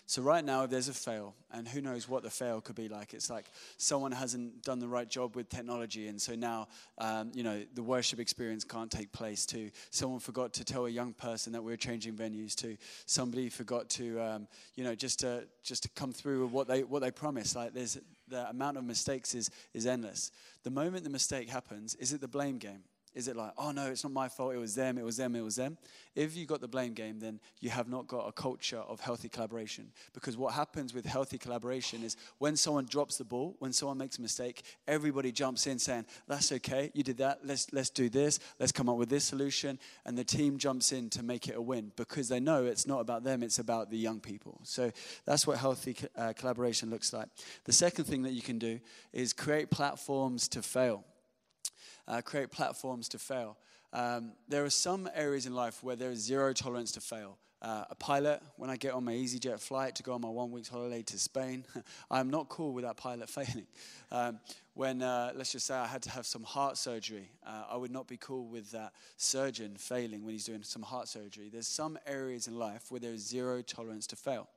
So, 0.09 0.21
right 0.21 0.43
now, 0.43 0.63
if 0.63 0.69
there's 0.69 0.87
a 0.87 0.93
fail, 0.93 1.35
and 1.51 1.67
who 1.67 1.81
knows 1.81 2.07
what 2.07 2.23
the 2.23 2.29
fail 2.29 2.61
could 2.61 2.77
be 2.77 2.87
like, 2.87 3.13
it's 3.13 3.29
like 3.29 3.51
someone 3.75 4.13
hasn't 4.13 4.63
done 4.63 4.79
the 4.79 4.87
right 4.87 5.07
job 5.07 5.35
with 5.35 5.49
technology, 5.49 6.07
and 6.07 6.19
so 6.19 6.33
now, 6.33 6.69
um, 6.97 7.29
you 7.33 7.43
know, 7.43 7.61
the 7.73 7.83
worship 7.83 8.17
experience 8.17 8.63
can't 8.63 8.89
take 8.89 9.11
place. 9.11 9.45
To 9.47 9.69
someone 9.89 10.21
forgot 10.21 10.53
to 10.53 10.63
tell 10.63 10.85
a 10.85 10.89
young 10.89 11.11
person 11.11 11.51
that 11.51 11.61
we 11.61 11.73
are 11.73 11.77
changing 11.77 12.13
venues. 12.13 12.55
To 12.55 12.77
somebody 13.05 13.49
forgot 13.49 13.89
to, 13.91 14.17
um, 14.21 14.47
you 14.75 14.85
know, 14.85 14.95
just 14.95 15.19
to 15.19 15.43
just 15.61 15.83
to 15.83 15.89
come 15.89 16.13
through 16.13 16.43
with 16.43 16.53
what 16.53 16.69
they 16.69 16.83
what 16.83 17.01
they 17.01 17.11
promised. 17.11 17.57
Like 17.57 17.73
there's 17.73 17.97
the 18.29 18.49
amount 18.49 18.77
of 18.77 18.85
mistakes 18.85 19.35
is 19.35 19.51
is 19.73 19.85
endless. 19.85 20.31
The 20.63 20.71
moment 20.71 21.03
the 21.03 21.09
mistake 21.09 21.49
happens, 21.49 21.95
is 21.95 22.13
it 22.13 22.21
the 22.21 22.29
blame 22.29 22.59
game? 22.59 22.83
Is 23.17 23.27
it 23.27 23.35
like, 23.35 23.51
oh 23.57 23.71
no, 23.71 23.87
it's 23.87 24.03
not 24.03 24.13
my 24.13 24.29
fault, 24.29 24.53
it 24.53 24.59
was 24.59 24.75
them, 24.75 24.95
it 24.99 25.03
was 25.03 25.17
them, 25.17 25.35
it 25.35 25.41
was 25.41 25.55
them? 25.55 25.75
If 26.13 26.37
you 26.37 26.45
got 26.45 26.61
the 26.61 26.67
blame 26.67 26.93
game, 26.93 27.19
then 27.19 27.39
you 27.59 27.71
have 27.71 27.89
not 27.89 28.05
got 28.05 28.27
a 28.27 28.31
culture 28.31 28.77
of 28.77 28.99
healthy 28.99 29.27
collaboration. 29.27 29.91
Because 30.13 30.37
what 30.37 30.53
happens 30.53 30.93
with 30.93 31.03
healthy 31.03 31.39
collaboration 31.39 32.03
is 32.03 32.15
when 32.37 32.55
someone 32.55 32.85
drops 32.85 33.17
the 33.17 33.23
ball, 33.23 33.55
when 33.57 33.73
someone 33.73 33.97
makes 33.97 34.19
a 34.19 34.21
mistake, 34.21 34.61
everybody 34.87 35.31
jumps 35.31 35.65
in 35.65 35.79
saying, 35.79 36.05
that's 36.27 36.51
okay, 36.51 36.91
you 36.93 37.01
did 37.01 37.17
that, 37.17 37.39
let's, 37.43 37.73
let's 37.73 37.89
do 37.89 38.07
this, 38.07 38.39
let's 38.59 38.71
come 38.71 38.87
up 38.87 38.97
with 38.97 39.09
this 39.09 39.23
solution. 39.23 39.79
And 40.05 40.15
the 40.15 40.23
team 40.23 40.59
jumps 40.59 40.91
in 40.91 41.09
to 41.09 41.23
make 41.23 41.47
it 41.47 41.55
a 41.55 41.61
win 41.61 41.91
because 41.95 42.29
they 42.29 42.39
know 42.39 42.65
it's 42.65 42.85
not 42.85 42.99
about 42.99 43.23
them, 43.23 43.41
it's 43.41 43.57
about 43.57 43.89
the 43.89 43.97
young 43.97 44.19
people. 44.19 44.59
So 44.61 44.91
that's 45.25 45.47
what 45.47 45.57
healthy 45.57 45.95
uh, 46.15 46.33
collaboration 46.33 46.91
looks 46.91 47.11
like. 47.13 47.29
The 47.63 47.73
second 47.73 48.05
thing 48.05 48.21
that 48.23 48.33
you 48.33 48.43
can 48.43 48.59
do 48.59 48.79
is 49.11 49.33
create 49.33 49.71
platforms 49.71 50.47
to 50.49 50.61
fail 50.61 51.03
uh, 52.07 52.21
create 52.21 52.51
platforms 52.51 53.09
to 53.09 53.19
fail. 53.19 53.57
Um, 53.93 54.33
there 54.47 54.65
are 54.65 54.69
some 54.69 55.09
areas 55.13 55.45
in 55.45 55.53
life 55.53 55.83
where 55.83 55.95
there 55.95 56.11
is 56.11 56.19
zero 56.19 56.53
tolerance 56.53 56.91
to 56.93 57.01
fail. 57.01 57.37
Uh, 57.59 57.85
a 57.89 57.95
pilot, 57.95 58.39
when 58.57 58.69
I 58.69 58.75
get 58.75 58.93
on 58.93 59.03
my 59.03 59.13
EasyJet 59.13 59.59
flight 59.59 59.95
to 59.95 60.03
go 60.03 60.13
on 60.13 60.21
my 60.21 60.29
one 60.29 60.51
week 60.51 60.67
holiday 60.67 61.01
to 61.01 61.17
Spain, 61.17 61.65
I'm 62.11 62.29
not 62.29 62.49
cool 62.49 62.71
with 62.71 62.83
that 62.83 62.97
pilot 62.97 63.29
failing. 63.29 63.65
Um, 64.11 64.39
when, 64.75 65.01
uh, 65.01 65.31
let's 65.35 65.53
just 65.53 65.65
say, 65.65 65.73
I 65.73 65.87
had 65.87 66.03
to 66.03 66.11
have 66.11 66.27
some 66.27 66.43
heart 66.43 66.77
surgery, 66.77 67.31
uh, 67.45 67.63
I 67.71 67.77
would 67.77 67.89
not 67.89 68.07
be 68.07 68.17
cool 68.17 68.45
with 68.45 68.69
that 68.71 68.93
surgeon 69.15 69.75
failing 69.75 70.23
when 70.23 70.33
he's 70.33 70.45
doing 70.45 70.61
some 70.61 70.83
heart 70.83 71.07
surgery. 71.07 71.49
There's 71.51 71.67
some 71.67 71.97
areas 72.05 72.47
in 72.47 72.59
life 72.59 72.91
where 72.91 72.99
there 72.99 73.13
is 73.13 73.25
zero 73.25 73.63
tolerance 73.63 74.05
to 74.07 74.15
fail. 74.15 74.47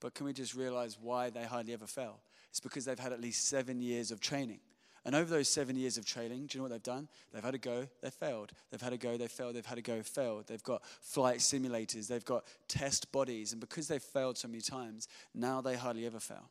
But 0.00 0.12
can 0.12 0.26
we 0.26 0.34
just 0.34 0.54
realize 0.54 0.98
why 1.00 1.30
they 1.30 1.44
hardly 1.44 1.72
ever 1.72 1.86
fail? 1.86 2.20
It's 2.50 2.60
because 2.60 2.84
they've 2.84 2.98
had 2.98 3.14
at 3.14 3.20
least 3.20 3.48
seven 3.48 3.80
years 3.80 4.10
of 4.10 4.20
training. 4.20 4.58
And 5.04 5.16
over 5.16 5.28
those 5.28 5.48
seven 5.48 5.76
years 5.76 5.96
of 5.98 6.04
training, 6.04 6.46
do 6.46 6.56
you 6.56 6.58
know 6.58 6.64
what 6.64 6.72
they've 6.72 6.82
done? 6.82 7.08
They've 7.32 7.42
had 7.42 7.54
a 7.54 7.58
go, 7.58 7.88
they've 8.00 8.12
failed. 8.12 8.52
They've 8.70 8.80
had 8.80 8.92
a 8.92 8.96
go, 8.96 9.16
they've 9.16 9.30
failed. 9.30 9.54
They've 9.56 9.66
had 9.66 9.78
a 9.78 9.82
go, 9.82 10.02
failed. 10.02 10.46
They've 10.46 10.62
got 10.62 10.82
flight 11.00 11.38
simulators, 11.38 12.06
they've 12.06 12.24
got 12.24 12.44
test 12.68 13.10
bodies. 13.10 13.52
And 13.52 13.60
because 13.60 13.88
they've 13.88 14.02
failed 14.02 14.38
so 14.38 14.48
many 14.48 14.60
times, 14.60 15.08
now 15.34 15.60
they 15.60 15.76
hardly 15.76 16.06
ever 16.06 16.20
fail. 16.20 16.50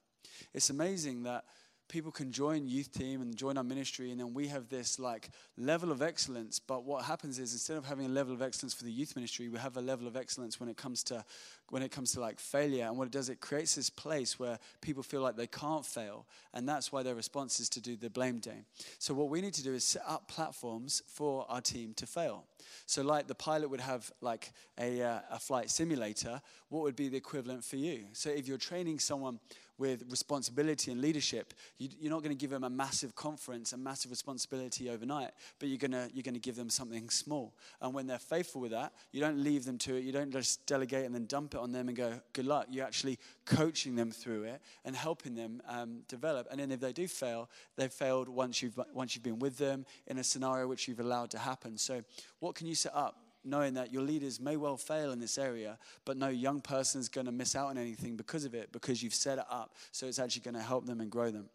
It's 0.54 0.70
amazing 0.70 1.24
that 1.24 1.46
people 1.92 2.12
can 2.12 2.32
join 2.32 2.66
youth 2.66 2.94
team 2.94 3.22
and 3.22 3.36
join 3.36 3.58
our 3.58 3.66
ministry 3.66 4.12
and 4.12 4.20
then 4.20 4.34
we 4.34 4.48
have 4.48 4.70
this 4.70 4.98
like 4.98 5.30
level 5.58 5.92
of 5.92 6.02
excellence. 6.02 6.58
But 6.58 6.86
what 6.86 7.04
happens 7.04 7.38
is 7.38 7.52
instead 7.52 7.76
of 7.76 7.86
having 7.86 8.06
a 8.06 8.10
level 8.10 8.34
of 8.34 8.42
excellence 8.42 8.74
for 8.74 8.86
the 8.86 8.92
youth 8.92 9.14
ministry 9.16 9.50
we 9.50 9.60
have 9.60 9.76
a 9.76 9.82
level 9.82 10.08
of 10.08 10.16
excellence 10.16 10.58
when 10.58 10.70
it 10.70 10.78
comes 10.78 11.04
to 11.04 11.24
when 11.70 11.84
it 11.84 11.92
comes 11.92 12.14
to 12.14 12.22
like 12.22 12.40
failure. 12.40 12.86
And 12.86 12.98
what 12.98 13.08
it 13.08 13.12
does 13.12 13.28
it 13.28 13.42
creates 13.42 13.76
this 13.76 13.90
place 13.90 14.40
where 14.40 14.58
people 14.80 15.04
feel 15.04 15.22
like 15.22 15.36
they 15.36 15.48
can't 15.48 15.86
fail 15.86 16.26
and 16.54 16.68
that's 16.68 16.94
why 16.94 17.04
their 17.04 17.16
response 17.16 17.60
is 17.60 17.68
to 17.70 17.82
do 17.82 17.98
the 17.98 18.10
blame 18.10 18.40
game. 18.40 18.66
So 18.98 19.14
what 19.14 19.30
we 19.30 19.42
need 19.42 19.54
to 19.56 19.64
do 19.64 19.74
is 19.74 19.84
set 19.84 20.04
up 20.08 20.30
platforms 20.30 21.04
for 21.08 21.46
our 21.50 21.62
team 21.62 21.94
to 21.96 22.08
fail. 22.08 22.46
So 22.86 23.02
like 23.04 23.28
the 23.28 23.36
pilot 23.36 23.70
would 23.70 23.82
have 23.82 24.10
like 24.22 24.54
a, 24.80 25.02
uh, 25.02 25.20
a 25.32 25.40
flight 25.40 25.70
simulator. 25.70 26.42
What 26.70 26.84
would 26.84 26.96
be 26.96 27.10
the 27.10 27.18
equivalent 27.18 27.66
for 27.66 27.76
you? 27.76 28.06
So 28.14 28.30
if 28.30 28.48
you're 28.48 28.58
training 28.58 29.00
someone 29.00 29.40
with 29.78 30.04
responsibility 30.10 30.92
and 30.92 31.02
leadership, 31.02 31.54
you, 31.78 31.90
are 32.08 32.10
not 32.10 32.24
going 32.24 32.36
to 32.36 32.40
give 32.40 32.50
them 32.50 32.64
a 32.64 32.70
massive 32.70 33.16
conference, 33.16 33.74
a 33.74 33.78
massive 33.78 34.12
responsibility 34.12 34.90
overnight, 34.90 35.32
but 35.60 35.70
you're 35.70 35.78
going 35.78 35.92
to, 35.92 36.10
you're 36.14 36.24
going 36.24 36.36
to 36.36 36.40
give 36.40 36.56
them 36.56 36.70
something 36.70 37.10
small. 37.10 37.54
And 37.82 37.94
when 37.94 38.08
they're 38.08 38.20
faithful 38.20 38.62
with 38.62 38.72
that, 38.72 38.94
you 39.12 39.20
don't 39.20 39.44
leave 39.44 39.66
them 39.66 39.78
to 39.80 39.96
it. 39.96 40.04
You 40.04 40.12
don't 40.12 40.32
just 40.32 40.66
delegate 40.66 41.06
and 41.06 41.16
then 41.16 41.26
dump 41.26 41.56
it 41.56 41.60
on 41.60 41.72
them 41.72 41.88
and 41.88 41.98
go, 41.98 42.14
good 42.34 42.46
luck. 42.46 42.68
You're 42.70 42.86
actually 42.86 43.20
coaching 43.46 43.96
them 43.96 44.12
through 44.12 44.44
it 44.44 44.62
and 44.86 44.96
helping 44.96 45.36
them 45.36 45.62
um, 45.68 46.02
develop. 46.08 46.48
And 46.52 46.60
then 46.60 46.72
if 46.72 46.80
they 46.80 46.94
do 46.94 47.08
fail, 47.08 47.50
they've 47.76 47.92
failed 47.92 48.30
once 48.30 48.62
you've, 48.62 48.80
once 48.94 49.16
you've 49.16 49.24
been 49.24 49.40
with 49.40 49.58
them 49.58 49.86
in 50.08 50.18
a 50.18 50.24
scenario 50.24 50.68
which 50.68 50.88
you've 50.88 51.00
allowed 51.00 51.32
to 51.32 51.40
happen. 51.40 51.78
So 51.78 52.04
what 52.40 52.56
can 52.56 52.68
you 52.68 52.76
set 52.76 52.96
up? 52.96 53.18
Knowing 53.44 53.74
that 53.76 53.92
your 53.92 54.04
leaders 54.04 54.40
may 54.40 54.58
well 54.58 54.78
fail 54.78 55.12
in 55.12 55.20
this 55.20 55.38
area, 55.38 55.78
but 56.06 56.18
no 56.18 56.30
young 56.30 56.62
person 56.62 57.02
is 57.02 57.10
going 57.10 57.26
to 57.26 57.32
miss 57.32 57.56
out 57.56 57.68
on 57.68 57.78
anything 57.78 58.16
because 58.16 58.46
of 58.46 58.54
it, 58.54 58.72
because 58.72 59.02
you've 59.02 59.14
set 59.14 59.38
it 59.38 59.46
up. 59.50 59.76
So 59.92 60.08
it's 60.08 60.20
actually 60.20 60.42
going 60.42 60.56
to 60.56 60.62
help 60.62 60.86
them 60.86 61.02
and 61.02 61.10
grow 61.10 61.32
them. 61.32 61.50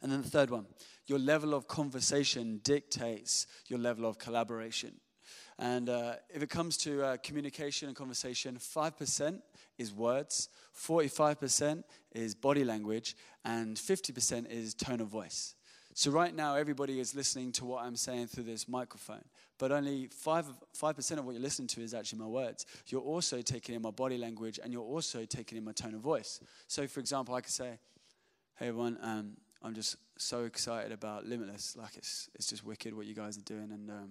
And 0.00 0.10
then 0.12 0.22
the 0.22 0.28
third 0.28 0.50
one 0.50 0.66
your 1.06 1.18
level 1.18 1.54
of 1.54 1.66
conversation 1.66 2.60
dictates 2.62 3.46
your 3.66 3.78
level 3.78 4.06
of 4.06 4.18
collaboration. 4.18 4.92
And 5.58 5.88
uh, 5.88 6.14
if 6.30 6.42
it 6.42 6.48
comes 6.48 6.76
to 6.78 7.04
uh, 7.04 7.16
communication 7.18 7.88
and 7.88 7.96
conversation, 7.96 8.56
5% 8.56 9.40
is 9.78 9.92
words, 9.92 10.48
45% 10.76 11.84
is 12.12 12.34
body 12.34 12.64
language, 12.64 13.16
and 13.44 13.76
50% 13.76 14.50
is 14.50 14.74
tone 14.74 15.00
of 15.00 15.08
voice. 15.08 15.54
So, 15.94 16.10
right 16.10 16.34
now, 16.34 16.56
everybody 16.56 17.00
is 17.00 17.14
listening 17.14 17.52
to 17.52 17.66
what 17.66 17.84
I'm 17.84 17.96
saying 17.96 18.28
through 18.28 18.44
this 18.44 18.66
microphone, 18.66 19.24
but 19.62 19.70
only 19.70 20.08
5%, 20.08 20.54
5% 20.76 21.18
of 21.18 21.24
what 21.24 21.34
you're 21.34 21.40
listening 21.40 21.68
to 21.68 21.82
is 21.82 21.94
actually 21.94 22.18
my 22.18 22.26
words. 22.26 22.66
You're 22.88 23.00
also 23.00 23.40
taking 23.42 23.76
in 23.76 23.82
my 23.82 23.92
body 23.92 24.18
language 24.18 24.58
and 24.60 24.72
you're 24.72 24.82
also 24.82 25.24
taking 25.24 25.56
in 25.56 25.62
my 25.62 25.70
tone 25.70 25.94
of 25.94 26.00
voice. 26.00 26.40
So, 26.66 26.88
for 26.88 26.98
example, 26.98 27.36
I 27.36 27.42
could 27.42 27.52
say, 27.52 27.78
Hey, 28.56 28.66
everyone, 28.66 28.98
um, 29.00 29.36
I'm 29.62 29.72
just 29.72 29.98
so 30.18 30.46
excited 30.46 30.90
about 30.90 31.26
Limitless. 31.26 31.76
Like, 31.76 31.96
it's, 31.96 32.28
it's 32.34 32.48
just 32.48 32.64
wicked 32.64 32.92
what 32.92 33.06
you 33.06 33.14
guys 33.14 33.38
are 33.38 33.42
doing, 33.42 33.70
and, 33.70 33.88
um, 33.88 34.10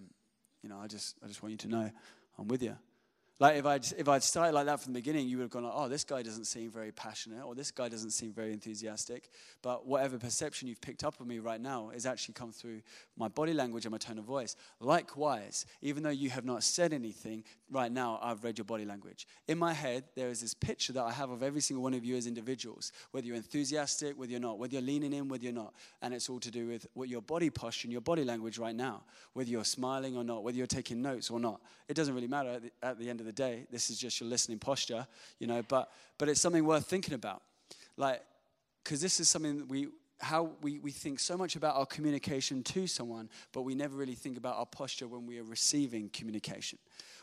you 0.63 0.69
know, 0.69 0.79
I 0.81 0.87
just, 0.87 1.17
I 1.21 1.27
just 1.27 1.43
want 1.43 1.51
you 1.51 1.57
to 1.57 1.67
know 1.67 1.91
I'm 2.39 2.47
with 2.47 2.63
you. 2.63 2.77
Like 3.41 3.57
if 3.57 3.65
I'd, 3.65 3.83
if 3.97 4.07
I'd 4.07 4.21
started 4.21 4.53
like 4.53 4.67
that 4.67 4.81
from 4.81 4.93
the 4.93 4.99
beginning, 4.99 5.27
you 5.27 5.37
would 5.37 5.45
have 5.45 5.49
gone 5.49 5.63
like, 5.63 5.73
oh, 5.75 5.87
this 5.87 6.03
guy 6.03 6.21
doesn't 6.21 6.45
seem 6.45 6.69
very 6.69 6.91
passionate 6.91 7.43
or 7.43 7.55
this 7.55 7.71
guy 7.71 7.89
doesn't 7.89 8.11
seem 8.11 8.31
very 8.31 8.53
enthusiastic. 8.53 9.31
But 9.63 9.87
whatever 9.87 10.19
perception 10.19 10.67
you've 10.67 10.79
picked 10.79 11.03
up 11.03 11.19
of 11.19 11.25
me 11.25 11.39
right 11.39 11.59
now 11.59 11.89
is 11.89 12.05
actually 12.05 12.35
come 12.35 12.51
through 12.51 12.83
my 13.17 13.29
body 13.29 13.53
language 13.53 13.83
and 13.83 13.91
my 13.91 13.97
tone 13.97 14.19
of 14.19 14.25
voice. 14.25 14.55
Likewise, 14.79 15.65
even 15.81 16.03
though 16.03 16.11
you 16.11 16.29
have 16.29 16.45
not 16.45 16.63
said 16.63 16.93
anything, 16.93 17.43
right 17.71 17.91
now 17.91 18.19
I've 18.21 18.43
read 18.43 18.59
your 18.59 18.65
body 18.65 18.85
language. 18.85 19.25
In 19.47 19.57
my 19.57 19.73
head, 19.73 20.03
there 20.15 20.29
is 20.29 20.39
this 20.39 20.53
picture 20.53 20.93
that 20.93 21.03
I 21.03 21.11
have 21.11 21.31
of 21.31 21.41
every 21.41 21.61
single 21.61 21.81
one 21.81 21.95
of 21.95 22.05
you 22.05 22.17
as 22.17 22.27
individuals, 22.27 22.91
whether 23.09 23.25
you're 23.25 23.35
enthusiastic, 23.35 24.19
whether 24.19 24.29
you're 24.29 24.39
not, 24.39 24.59
whether 24.59 24.73
you're 24.73 24.83
leaning 24.83 25.13
in, 25.13 25.27
whether 25.29 25.43
you're 25.43 25.51
not. 25.51 25.73
And 26.03 26.13
it's 26.13 26.29
all 26.29 26.39
to 26.41 26.51
do 26.51 26.67
with 26.67 26.85
what 26.93 27.09
your 27.09 27.23
body 27.23 27.49
posture 27.49 27.87
and 27.87 27.91
your 27.91 28.01
body 28.01 28.23
language 28.23 28.59
right 28.59 28.75
now, 28.75 29.01
whether 29.33 29.49
you're 29.49 29.65
smiling 29.65 30.15
or 30.15 30.23
not, 30.23 30.43
whether 30.43 30.59
you're 30.59 30.67
taking 30.67 31.01
notes 31.01 31.31
or 31.31 31.39
not. 31.39 31.59
It 31.87 31.95
doesn't 31.95 32.13
really 32.13 32.27
matter 32.27 32.49
at 32.49 32.61
the, 32.61 32.71
at 32.83 32.99
the 32.99 33.09
end 33.09 33.19
of 33.19 33.25
the 33.25 33.30
the 33.35 33.43
day. 33.43 33.65
This 33.71 33.89
is 33.89 33.97
just 33.97 34.19
your 34.19 34.29
listening 34.29 34.59
posture, 34.59 35.07
you 35.39 35.47
know, 35.47 35.61
but, 35.67 35.89
but 36.17 36.29
it's 36.29 36.41
something 36.41 36.65
worth 36.65 36.85
thinking 36.85 37.13
about. 37.13 37.41
Like, 37.97 38.21
because 38.83 39.01
this 39.01 39.19
is 39.19 39.29
something 39.29 39.67
we, 39.67 39.87
how 40.19 40.51
we, 40.61 40.79
we 40.79 40.91
think 40.91 41.19
so 41.19 41.37
much 41.37 41.55
about 41.55 41.75
our 41.75 41.85
communication 41.85 42.63
to 42.63 42.87
someone, 42.87 43.29
but 43.53 43.61
we 43.61 43.75
never 43.75 43.95
really 43.95 44.15
think 44.15 44.37
about 44.37 44.57
our 44.57 44.65
posture 44.65 45.07
when 45.07 45.25
we 45.25 45.39
are 45.39 45.43
receiving 45.43 46.09
communication. 46.09 46.77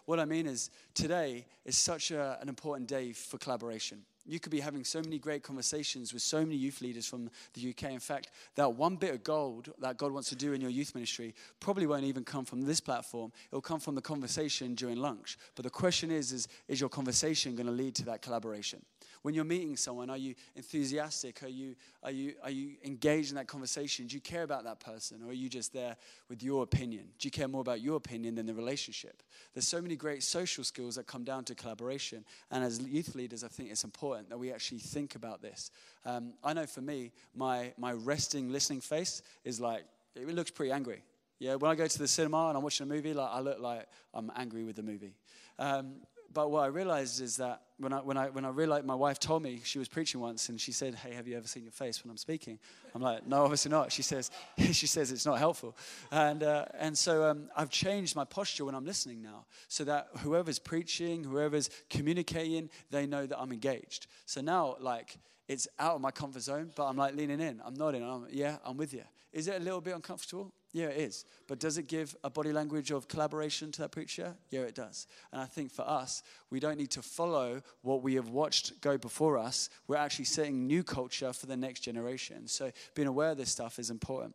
What 0.04 0.18
I 0.18 0.24
mean 0.24 0.46
is, 0.46 0.70
today 0.94 1.46
is 1.64 1.76
such 1.76 2.10
a, 2.10 2.38
an 2.40 2.48
important 2.48 2.88
day 2.88 3.12
for 3.12 3.38
collaboration. 3.38 4.04
You 4.28 4.38
could 4.38 4.52
be 4.52 4.60
having 4.60 4.84
so 4.84 5.00
many 5.00 5.18
great 5.18 5.42
conversations 5.42 6.12
with 6.12 6.22
so 6.22 6.40
many 6.40 6.54
youth 6.54 6.82
leaders 6.82 7.06
from 7.06 7.30
the 7.54 7.70
UK. 7.70 7.84
In 7.84 7.98
fact, 7.98 8.30
that 8.56 8.74
one 8.74 8.96
bit 8.96 9.14
of 9.14 9.24
gold 9.24 9.72
that 9.80 9.96
God 9.96 10.12
wants 10.12 10.28
to 10.28 10.36
do 10.36 10.52
in 10.52 10.60
your 10.60 10.70
youth 10.70 10.94
ministry 10.94 11.34
probably 11.60 11.86
won't 11.86 12.04
even 12.04 12.24
come 12.24 12.44
from 12.44 12.60
this 12.60 12.80
platform. 12.80 13.32
It'll 13.50 13.62
come 13.62 13.80
from 13.80 13.94
the 13.94 14.02
conversation 14.02 14.74
during 14.74 14.96
lunch. 14.96 15.38
But 15.56 15.64
the 15.64 15.70
question 15.70 16.10
is, 16.10 16.30
is, 16.32 16.46
is 16.68 16.78
your 16.78 16.90
conversation 16.90 17.56
going 17.56 17.66
to 17.66 17.72
lead 17.72 17.94
to 17.96 18.04
that 18.04 18.20
collaboration? 18.20 18.82
When 19.22 19.34
you're 19.34 19.44
meeting 19.44 19.76
someone, 19.76 20.10
are 20.10 20.16
you 20.16 20.34
enthusiastic? 20.56 21.42
Are 21.42 21.48
you, 21.48 21.74
are, 22.02 22.10
you, 22.10 22.34
are 22.42 22.50
you 22.50 22.76
engaged 22.84 23.30
in 23.30 23.36
that 23.36 23.46
conversation? 23.46 24.06
Do 24.06 24.14
you 24.14 24.20
care 24.20 24.42
about 24.42 24.64
that 24.64 24.80
person? 24.80 25.22
Or 25.24 25.30
are 25.30 25.34
you 25.34 25.48
just 25.48 25.72
there 25.72 25.96
with 26.28 26.42
your 26.42 26.62
opinion? 26.62 27.04
Do 27.18 27.26
you 27.26 27.30
care 27.30 27.48
more 27.48 27.60
about 27.60 27.80
your 27.80 27.96
opinion 27.96 28.34
than 28.34 28.46
the 28.46 28.54
relationship? 28.54 29.22
There's 29.54 29.68
so 29.68 29.80
many 29.80 29.96
great 29.96 30.22
social 30.22 30.64
skills 30.64 30.96
that 30.96 31.06
come 31.06 31.24
down 31.24 31.44
to 31.44 31.54
collaboration. 31.54 32.24
And 32.50 32.62
as 32.62 32.80
youth 32.80 33.14
leaders, 33.14 33.44
I 33.44 33.48
think 33.48 33.70
it's 33.70 33.84
important 33.84 34.28
that 34.30 34.38
we 34.38 34.52
actually 34.52 34.78
think 34.78 35.14
about 35.14 35.42
this. 35.42 35.70
Um, 36.04 36.34
I 36.42 36.52
know 36.52 36.66
for 36.66 36.80
me, 36.80 37.12
my, 37.34 37.72
my 37.78 37.92
resting, 37.92 38.50
listening 38.50 38.80
face 38.80 39.22
is 39.44 39.60
like, 39.60 39.84
it 40.14 40.26
looks 40.34 40.50
pretty 40.50 40.72
angry. 40.72 41.02
Yeah, 41.38 41.54
when 41.54 41.70
I 41.70 41.76
go 41.76 41.86
to 41.86 41.98
the 41.98 42.08
cinema 42.08 42.48
and 42.48 42.56
I'm 42.56 42.64
watching 42.64 42.90
a 42.90 42.92
movie, 42.92 43.14
like 43.14 43.30
I 43.30 43.40
look 43.40 43.60
like 43.60 43.86
I'm 44.12 44.32
angry 44.34 44.64
with 44.64 44.76
the 44.76 44.82
movie. 44.82 45.14
Um, 45.58 45.96
but 46.32 46.50
what 46.50 46.64
I 46.64 46.66
realized 46.66 47.20
is 47.20 47.36
that 47.36 47.62
when 47.78 47.92
I, 47.92 48.00
when 48.00 48.16
I, 48.16 48.28
when 48.28 48.44
I 48.44 48.48
realized, 48.48 48.84
my 48.84 48.94
wife 48.94 49.20
told 49.20 49.42
me 49.42 49.60
she 49.62 49.78
was 49.78 49.88
preaching 49.88 50.20
once 50.20 50.48
and 50.48 50.60
she 50.60 50.72
said, 50.72 50.94
Hey, 50.96 51.14
have 51.14 51.28
you 51.28 51.36
ever 51.36 51.46
seen 51.46 51.62
your 51.62 51.72
face 51.72 52.02
when 52.02 52.10
I'm 52.10 52.16
speaking? 52.16 52.58
I'm 52.94 53.02
like, 53.02 53.26
No, 53.26 53.42
obviously 53.44 53.70
not. 53.70 53.92
She 53.92 54.02
says, 54.02 54.30
she 54.72 54.86
says 54.86 55.12
it's 55.12 55.26
not 55.26 55.38
helpful. 55.38 55.76
And, 56.10 56.42
uh, 56.42 56.66
and 56.78 56.96
so 56.96 57.24
um, 57.24 57.48
I've 57.56 57.70
changed 57.70 58.16
my 58.16 58.24
posture 58.24 58.64
when 58.64 58.74
I'm 58.74 58.84
listening 58.84 59.22
now 59.22 59.46
so 59.68 59.84
that 59.84 60.08
whoever's 60.18 60.58
preaching, 60.58 61.22
whoever's 61.22 61.70
communicating, 61.88 62.68
they 62.90 63.06
know 63.06 63.26
that 63.26 63.38
I'm 63.38 63.52
engaged. 63.52 64.08
So 64.26 64.40
now, 64.40 64.76
like, 64.80 65.18
it's 65.46 65.66
out 65.78 65.94
of 65.94 66.00
my 66.00 66.10
comfort 66.10 66.42
zone, 66.42 66.70
but 66.74 66.86
I'm 66.86 66.96
like 66.96 67.14
leaning 67.14 67.40
in. 67.40 67.62
I'm 67.64 67.74
nodding. 67.74 68.02
I'm, 68.02 68.26
yeah, 68.30 68.56
I'm 68.64 68.76
with 68.76 68.92
you. 68.92 69.04
Is 69.32 69.48
it 69.48 69.60
a 69.60 69.64
little 69.64 69.80
bit 69.80 69.94
uncomfortable? 69.94 70.52
Yeah, 70.72 70.86
it 70.86 70.98
is. 70.98 71.24
But 71.46 71.60
does 71.60 71.78
it 71.78 71.86
give 71.86 72.14
a 72.24 72.30
body 72.30 72.52
language 72.52 72.90
of 72.90 73.08
collaboration 73.08 73.70
to 73.72 73.82
that 73.82 73.90
preacher? 73.90 74.34
Yeah, 74.50 74.60
it 74.60 74.74
does. 74.74 75.06
And 75.32 75.40
I 75.40 75.44
think 75.44 75.70
for 75.70 75.82
us, 75.82 76.22
we 76.50 76.60
don't 76.60 76.78
need 76.78 76.90
to 76.92 77.02
follow 77.02 77.62
what 77.82 78.02
we 78.02 78.14
have 78.14 78.28
watched 78.28 78.80
go 78.80 78.96
before 78.98 79.38
us. 79.38 79.70
We're 79.86 79.96
actually 79.96 80.26
setting 80.26 80.66
new 80.66 80.82
culture 80.82 81.32
for 81.32 81.46
the 81.46 81.56
next 81.56 81.80
generation. 81.80 82.48
So 82.48 82.70
being 82.94 83.08
aware 83.08 83.30
of 83.30 83.38
this 83.38 83.50
stuff 83.50 83.78
is 83.78 83.90
important. 83.90 84.34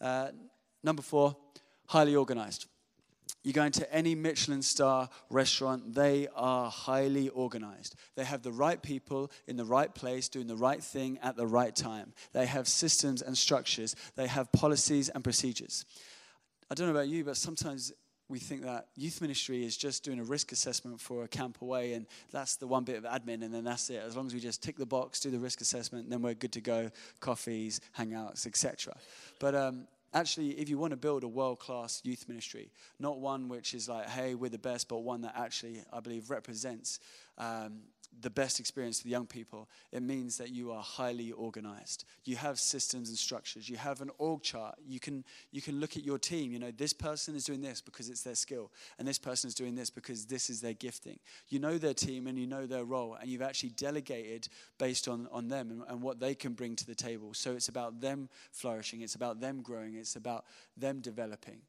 Uh, 0.00 0.28
number 0.82 1.02
four, 1.02 1.36
highly 1.86 2.16
organized. 2.16 2.66
You 3.42 3.52
go 3.52 3.64
into 3.64 3.92
any 3.92 4.14
Michelin 4.14 4.62
star 4.62 5.08
restaurant, 5.28 5.94
they 5.94 6.28
are 6.34 6.70
highly 6.70 7.28
organized. 7.30 7.96
They 8.14 8.24
have 8.24 8.42
the 8.42 8.52
right 8.52 8.80
people 8.80 9.32
in 9.48 9.56
the 9.56 9.64
right 9.64 9.92
place 9.92 10.28
doing 10.28 10.46
the 10.46 10.56
right 10.56 10.82
thing 10.82 11.18
at 11.22 11.36
the 11.36 11.46
right 11.46 11.74
time. 11.74 12.12
They 12.32 12.46
have 12.46 12.68
systems 12.68 13.20
and 13.20 13.36
structures, 13.36 13.96
they 14.14 14.28
have 14.28 14.52
policies 14.52 15.08
and 15.08 15.24
procedures. 15.24 15.84
I 16.70 16.74
don't 16.74 16.86
know 16.86 16.94
about 16.94 17.08
you, 17.08 17.24
but 17.24 17.36
sometimes 17.36 17.92
we 18.28 18.38
think 18.38 18.62
that 18.62 18.86
youth 18.96 19.20
ministry 19.20 19.64
is 19.64 19.76
just 19.76 20.04
doing 20.04 20.18
a 20.18 20.24
risk 20.24 20.52
assessment 20.52 21.00
for 21.00 21.24
a 21.24 21.28
camp 21.28 21.60
away, 21.60 21.92
and 21.92 22.06
that's 22.30 22.56
the 22.56 22.66
one 22.66 22.82
bit 22.82 22.96
of 22.96 23.04
admin, 23.04 23.42
and 23.44 23.52
then 23.52 23.64
that's 23.64 23.90
it. 23.90 24.02
As 24.02 24.16
long 24.16 24.26
as 24.26 24.32
we 24.32 24.40
just 24.40 24.62
tick 24.62 24.78
the 24.78 24.86
box, 24.86 25.20
do 25.20 25.30
the 25.30 25.38
risk 25.38 25.60
assessment, 25.60 26.08
then 26.08 26.22
we're 26.22 26.32
good 26.32 26.52
to 26.52 26.62
go. 26.62 26.90
Coffees, 27.20 27.80
hangouts, 27.98 28.46
etc. 28.46 28.94
But 29.38 29.54
um, 29.54 29.86
actually, 30.14 30.50
if 30.50 30.68
you 30.68 30.78
want 30.78 30.92
to 30.92 30.96
build 30.96 31.24
a 31.24 31.28
world 31.28 31.58
class 31.58 32.00
youth 32.04 32.28
ministry, 32.28 32.70
not 32.98 33.18
one 33.18 33.48
which 33.48 33.74
is 33.74 33.88
like, 33.88 34.08
hey, 34.08 34.34
we're 34.34 34.50
the 34.50 34.58
best, 34.58 34.88
but 34.88 34.98
one 34.98 35.22
that 35.22 35.34
actually, 35.36 35.82
I 35.92 36.00
believe, 36.00 36.30
represents 36.30 37.00
um, 37.38 37.80
the 38.20 38.30
best 38.30 38.60
experience 38.60 38.98
for 38.98 39.04
the 39.04 39.10
young 39.10 39.26
people, 39.26 39.68
it 39.90 40.02
means 40.02 40.36
that 40.38 40.50
you 40.50 40.70
are 40.70 40.82
highly 40.82 41.32
organized. 41.32 42.04
You 42.24 42.36
have 42.36 42.58
systems 42.58 43.08
and 43.08 43.18
structures. 43.18 43.68
You 43.68 43.76
have 43.76 44.00
an 44.00 44.10
org 44.18 44.42
chart. 44.42 44.76
You 44.86 45.00
can, 45.00 45.24
you 45.50 45.62
can 45.62 45.80
look 45.80 45.96
at 45.96 46.04
your 46.04 46.18
team. 46.18 46.52
You 46.52 46.58
know, 46.58 46.70
this 46.70 46.92
person 46.92 47.34
is 47.34 47.44
doing 47.44 47.62
this 47.62 47.80
because 47.80 48.08
it's 48.08 48.22
their 48.22 48.34
skill, 48.34 48.70
and 48.98 49.08
this 49.08 49.18
person 49.18 49.48
is 49.48 49.54
doing 49.54 49.74
this 49.74 49.90
because 49.90 50.26
this 50.26 50.50
is 50.50 50.60
their 50.60 50.74
gifting. 50.74 51.18
You 51.48 51.58
know 51.58 51.78
their 51.78 51.94
team 51.94 52.26
and 52.26 52.38
you 52.38 52.46
know 52.46 52.66
their 52.66 52.84
role, 52.84 53.16
and 53.20 53.28
you've 53.28 53.42
actually 53.42 53.70
delegated 53.70 54.48
based 54.78 55.08
on, 55.08 55.28
on 55.32 55.48
them 55.48 55.70
and, 55.70 55.82
and 55.88 56.02
what 56.02 56.20
they 56.20 56.34
can 56.34 56.52
bring 56.52 56.76
to 56.76 56.86
the 56.86 56.94
table. 56.94 57.34
So 57.34 57.52
it's 57.52 57.68
about 57.68 58.00
them 58.00 58.28
flourishing, 58.52 59.00
it's 59.00 59.14
about 59.14 59.40
them 59.40 59.62
growing, 59.62 59.94
it's 59.94 60.16
about 60.16 60.44
them 60.76 61.00
developing. 61.00 61.60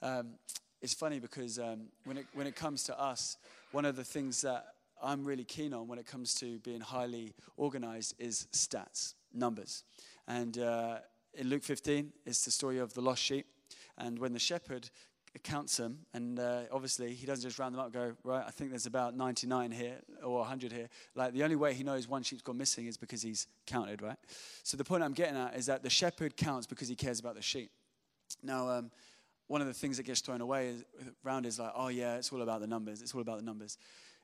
Um, 0.00 0.34
it's 0.80 0.94
funny 0.94 1.18
because 1.18 1.58
um, 1.58 1.88
when, 2.04 2.18
it, 2.18 2.26
when 2.34 2.46
it 2.46 2.54
comes 2.54 2.84
to 2.84 2.98
us, 3.00 3.36
one 3.72 3.84
of 3.84 3.96
the 3.96 4.04
things 4.04 4.42
that 4.42 4.74
I'm 5.02 5.24
really 5.24 5.44
keen 5.44 5.72
on 5.72 5.88
when 5.88 5.98
it 5.98 6.06
comes 6.06 6.34
to 6.36 6.58
being 6.60 6.80
highly 6.80 7.34
organized 7.56 8.14
is 8.18 8.46
stats, 8.52 9.14
numbers. 9.32 9.84
And 10.26 10.58
uh, 10.58 10.98
in 11.34 11.48
Luke 11.48 11.62
15, 11.62 12.12
it's 12.26 12.44
the 12.44 12.50
story 12.50 12.78
of 12.78 12.94
the 12.94 13.00
lost 13.00 13.22
sheep. 13.22 13.46
And 13.96 14.18
when 14.18 14.32
the 14.32 14.38
shepherd 14.38 14.90
counts 15.42 15.76
them, 15.76 15.98
and 16.14 16.38
uh, 16.38 16.62
obviously 16.72 17.14
he 17.14 17.26
doesn't 17.26 17.42
just 17.42 17.58
round 17.58 17.74
them 17.74 17.80
up 17.80 17.92
go, 17.92 18.12
right, 18.24 18.44
I 18.46 18.50
think 18.50 18.70
there's 18.70 18.86
about 18.86 19.16
99 19.16 19.70
here 19.70 19.96
or 20.22 20.38
100 20.40 20.72
here. 20.72 20.88
Like 21.14 21.32
the 21.32 21.42
only 21.42 21.56
way 21.56 21.74
he 21.74 21.84
knows 21.84 22.08
one 22.08 22.22
sheep's 22.22 22.42
gone 22.42 22.58
missing 22.58 22.86
is 22.86 22.96
because 22.96 23.22
he's 23.22 23.46
counted, 23.66 24.02
right? 24.02 24.16
So 24.62 24.76
the 24.76 24.84
point 24.84 25.02
I'm 25.02 25.12
getting 25.12 25.36
at 25.36 25.56
is 25.56 25.66
that 25.66 25.82
the 25.82 25.90
shepherd 25.90 26.36
counts 26.36 26.66
because 26.66 26.88
he 26.88 26.94
cares 26.94 27.20
about 27.20 27.34
the 27.34 27.42
sheep. 27.42 27.70
Now, 28.42 28.68
um, 28.68 28.90
one 29.46 29.60
of 29.60 29.66
the 29.66 29.74
things 29.74 29.96
that 29.96 30.02
gets 30.04 30.20
thrown 30.20 30.40
away 30.40 30.68
is, 30.68 30.84
around 31.24 31.46
is 31.46 31.58
like, 31.58 31.72
oh 31.74 31.88
yeah, 31.88 32.16
it's 32.16 32.32
all 32.32 32.42
about 32.42 32.60
the 32.60 32.66
numbers. 32.66 33.00
It's 33.00 33.14
all 33.14 33.22
about 33.22 33.38
the 33.38 33.44
numbers. 33.44 33.78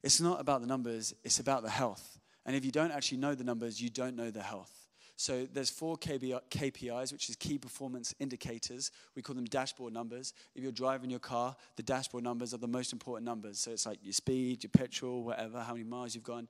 It's 0.05 0.21
not 0.21 0.39
about 0.39 0.61
the 0.61 0.67
numbers, 0.67 1.15
it's 1.25 1.41
about 1.41 1.63
the 1.63 1.71
health. 1.71 2.19
And 2.45 2.55
if 2.55 2.63
you 2.63 2.71
don't 2.71 2.93
actually 2.93 3.17
know 3.17 3.35
the 3.35 3.43
numbers, 3.43 3.81
you 3.81 3.89
don't 3.89 4.17
know 4.17 4.31
the 4.31 4.43
health. 4.43 4.71
So 5.17 5.47
there's 5.51 5.71
four 5.71 5.97
KPIs, 5.97 7.11
which 7.11 7.31
is 7.31 7.37
key 7.37 7.57
performance 7.57 8.15
indicators. 8.21 8.91
We 9.17 9.23
call 9.23 9.35
them 9.35 9.47
dashboard 9.47 9.95
numbers. 9.95 10.35
If 10.55 10.63
you're 10.63 10.73
driving 10.73 11.09
your 11.09 11.21
car, 11.21 11.57
the 11.77 11.83
dashboard 11.83 12.23
numbers 12.23 12.53
are 12.53 12.59
the 12.59 12.69
most 12.69 12.93
important 12.93 13.25
numbers. 13.25 13.59
So 13.59 13.71
it's 13.71 13.87
like 13.87 13.99
your 14.03 14.13
speed, 14.13 14.63
your 14.63 14.73
petrol, 14.77 15.25
whatever, 15.25 15.61
how 15.61 15.73
many 15.73 15.85
miles 15.85 16.15
you've 16.15 16.23
gone. 16.23 16.49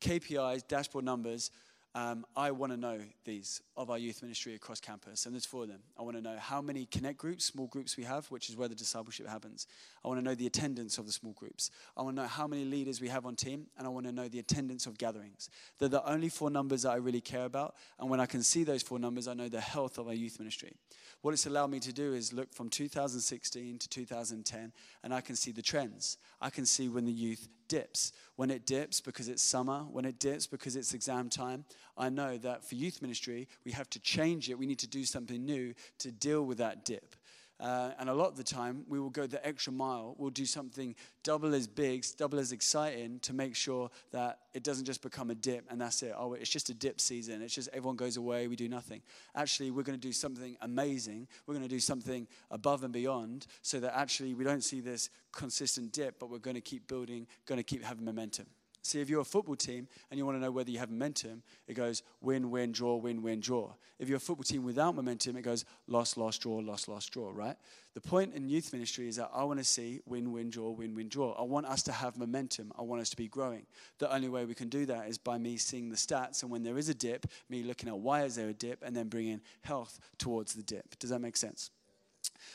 KPIs, 0.00 0.66
dashboard 0.66 1.04
numbers 1.04 1.52
um, 1.96 2.26
I 2.36 2.50
want 2.50 2.72
to 2.72 2.76
know 2.76 2.98
these 3.24 3.62
of 3.74 3.88
our 3.88 3.96
youth 3.96 4.20
ministry 4.20 4.54
across 4.54 4.80
campus, 4.80 5.24
and 5.24 5.34
there's 5.34 5.46
four 5.46 5.62
of 5.62 5.70
them. 5.70 5.80
I 5.98 6.02
want 6.02 6.18
to 6.18 6.22
know 6.22 6.36
how 6.38 6.60
many 6.60 6.84
connect 6.84 7.16
groups, 7.16 7.46
small 7.46 7.68
groups 7.68 7.96
we 7.96 8.04
have, 8.04 8.26
which 8.26 8.50
is 8.50 8.56
where 8.56 8.68
the 8.68 8.74
discipleship 8.74 9.26
happens. 9.26 9.66
I 10.04 10.08
want 10.08 10.20
to 10.20 10.22
know 10.24 10.34
the 10.34 10.46
attendance 10.46 10.98
of 10.98 11.06
the 11.06 11.12
small 11.12 11.32
groups. 11.32 11.70
I 11.96 12.02
want 12.02 12.16
to 12.16 12.22
know 12.22 12.28
how 12.28 12.46
many 12.46 12.66
leaders 12.66 13.00
we 13.00 13.08
have 13.08 13.24
on 13.24 13.34
team, 13.34 13.68
and 13.78 13.86
I 13.86 13.90
want 13.90 14.04
to 14.04 14.12
know 14.12 14.28
the 14.28 14.38
attendance 14.38 14.84
of 14.84 14.98
gatherings. 14.98 15.48
They're 15.78 15.88
the 15.88 16.06
only 16.06 16.28
four 16.28 16.50
numbers 16.50 16.82
that 16.82 16.90
I 16.90 16.96
really 16.96 17.22
care 17.22 17.46
about, 17.46 17.76
and 17.98 18.10
when 18.10 18.20
I 18.20 18.26
can 18.26 18.42
see 18.42 18.62
those 18.62 18.82
four 18.82 18.98
numbers, 18.98 19.26
I 19.26 19.32
know 19.32 19.48
the 19.48 19.62
health 19.62 19.96
of 19.96 20.06
our 20.06 20.14
youth 20.14 20.38
ministry. 20.38 20.74
What 21.22 21.32
it's 21.32 21.46
allowed 21.46 21.70
me 21.70 21.80
to 21.80 21.94
do 21.94 22.12
is 22.12 22.30
look 22.30 22.52
from 22.52 22.68
2016 22.68 23.78
to 23.78 23.88
2010, 23.88 24.70
and 25.02 25.14
I 25.14 25.22
can 25.22 25.34
see 25.34 25.50
the 25.50 25.62
trends. 25.62 26.18
I 26.42 26.50
can 26.50 26.66
see 26.66 26.90
when 26.90 27.06
the 27.06 27.12
youth 27.12 27.48
dips. 27.68 28.12
When 28.36 28.50
it 28.50 28.66
dips 28.66 29.00
because 29.00 29.28
it's 29.28 29.42
summer, 29.42 29.80
when 29.90 30.04
it 30.04 30.18
dips 30.18 30.46
because 30.46 30.76
it's 30.76 30.94
exam 30.94 31.28
time, 31.30 31.64
I 31.96 32.08
know 32.08 32.36
that 32.38 32.64
for 32.64 32.74
youth 32.74 33.00
ministry, 33.00 33.48
we 33.64 33.72
have 33.72 33.88
to 33.90 34.00
change 34.00 34.50
it. 34.50 34.58
We 34.58 34.66
need 34.66 34.78
to 34.80 34.86
do 34.86 35.04
something 35.04 35.44
new 35.44 35.74
to 35.98 36.12
deal 36.12 36.44
with 36.44 36.58
that 36.58 36.84
dip. 36.84 37.16
Uh, 37.58 37.90
and 37.98 38.10
a 38.10 38.14
lot 38.14 38.28
of 38.28 38.36
the 38.36 38.44
time, 38.44 38.84
we 38.86 39.00
will 39.00 39.10
go 39.10 39.26
the 39.26 39.44
extra 39.46 39.72
mile. 39.72 40.14
We'll 40.18 40.30
do 40.30 40.44
something 40.44 40.94
double 41.22 41.54
as 41.54 41.66
big, 41.66 42.04
double 42.18 42.38
as 42.38 42.52
exciting 42.52 43.18
to 43.20 43.32
make 43.32 43.56
sure 43.56 43.90
that 44.12 44.40
it 44.52 44.62
doesn't 44.62 44.84
just 44.84 45.02
become 45.02 45.30
a 45.30 45.34
dip 45.34 45.64
and 45.70 45.80
that's 45.80 46.02
it. 46.02 46.14
Oh, 46.16 46.34
it's 46.34 46.50
just 46.50 46.68
a 46.68 46.74
dip 46.74 47.00
season. 47.00 47.40
It's 47.40 47.54
just 47.54 47.68
everyone 47.72 47.96
goes 47.96 48.18
away, 48.18 48.46
we 48.46 48.56
do 48.56 48.68
nothing. 48.68 49.00
Actually, 49.34 49.70
we're 49.70 49.84
going 49.84 49.98
to 49.98 50.06
do 50.06 50.12
something 50.12 50.56
amazing. 50.60 51.28
We're 51.46 51.54
going 51.54 51.66
to 51.66 51.74
do 51.74 51.80
something 51.80 52.26
above 52.50 52.84
and 52.84 52.92
beyond 52.92 53.46
so 53.62 53.80
that 53.80 53.96
actually 53.96 54.34
we 54.34 54.44
don't 54.44 54.64
see 54.64 54.80
this 54.80 55.08
consistent 55.32 55.92
dip, 55.92 56.18
but 56.18 56.30
we're 56.30 56.38
going 56.38 56.56
to 56.56 56.60
keep 56.60 56.86
building, 56.86 57.26
going 57.46 57.58
to 57.58 57.64
keep 57.64 57.82
having 57.82 58.04
momentum. 58.04 58.46
See, 58.86 59.00
if 59.00 59.10
you're 59.10 59.20
a 59.20 59.24
football 59.24 59.56
team 59.56 59.88
and 60.10 60.18
you 60.18 60.24
want 60.24 60.36
to 60.36 60.40
know 60.40 60.52
whether 60.52 60.70
you 60.70 60.78
have 60.78 60.90
momentum, 60.90 61.42
it 61.66 61.74
goes 61.74 62.04
win, 62.20 62.52
win, 62.52 62.70
draw, 62.70 62.94
win, 62.94 63.20
win, 63.20 63.40
draw. 63.40 63.72
If 63.98 64.08
you're 64.08 64.18
a 64.18 64.20
football 64.20 64.44
team 64.44 64.62
without 64.62 64.94
momentum, 64.94 65.36
it 65.36 65.42
goes 65.42 65.64
loss, 65.88 66.16
loss, 66.16 66.38
draw, 66.38 66.58
loss, 66.58 66.86
loss, 66.86 67.06
draw, 67.06 67.32
right? 67.34 67.56
The 67.94 68.00
point 68.00 68.34
in 68.34 68.48
youth 68.48 68.72
ministry 68.72 69.08
is 69.08 69.16
that 69.16 69.30
I 69.34 69.42
want 69.42 69.58
to 69.58 69.64
see 69.64 70.02
win, 70.06 70.30
win, 70.30 70.50
draw, 70.50 70.70
win, 70.70 70.94
win, 70.94 71.08
draw. 71.08 71.32
I 71.32 71.42
want 71.42 71.66
us 71.66 71.82
to 71.84 71.92
have 71.92 72.16
momentum. 72.16 72.72
I 72.78 72.82
want 72.82 73.02
us 73.02 73.10
to 73.10 73.16
be 73.16 73.26
growing. 73.26 73.66
The 73.98 74.12
only 74.14 74.28
way 74.28 74.44
we 74.44 74.54
can 74.54 74.68
do 74.68 74.86
that 74.86 75.08
is 75.08 75.18
by 75.18 75.36
me 75.36 75.56
seeing 75.56 75.88
the 75.88 75.96
stats, 75.96 76.42
and 76.42 76.52
when 76.52 76.62
there 76.62 76.78
is 76.78 76.88
a 76.88 76.94
dip, 76.94 77.26
me 77.48 77.64
looking 77.64 77.88
at 77.88 77.98
why 77.98 78.22
is 78.22 78.36
there 78.36 78.50
a 78.50 78.54
dip, 78.54 78.84
and 78.84 78.94
then 78.94 79.08
bringing 79.08 79.40
health 79.62 79.98
towards 80.16 80.54
the 80.54 80.62
dip. 80.62 80.96
Does 81.00 81.10
that 81.10 81.20
make 81.20 81.36
sense? 81.36 81.72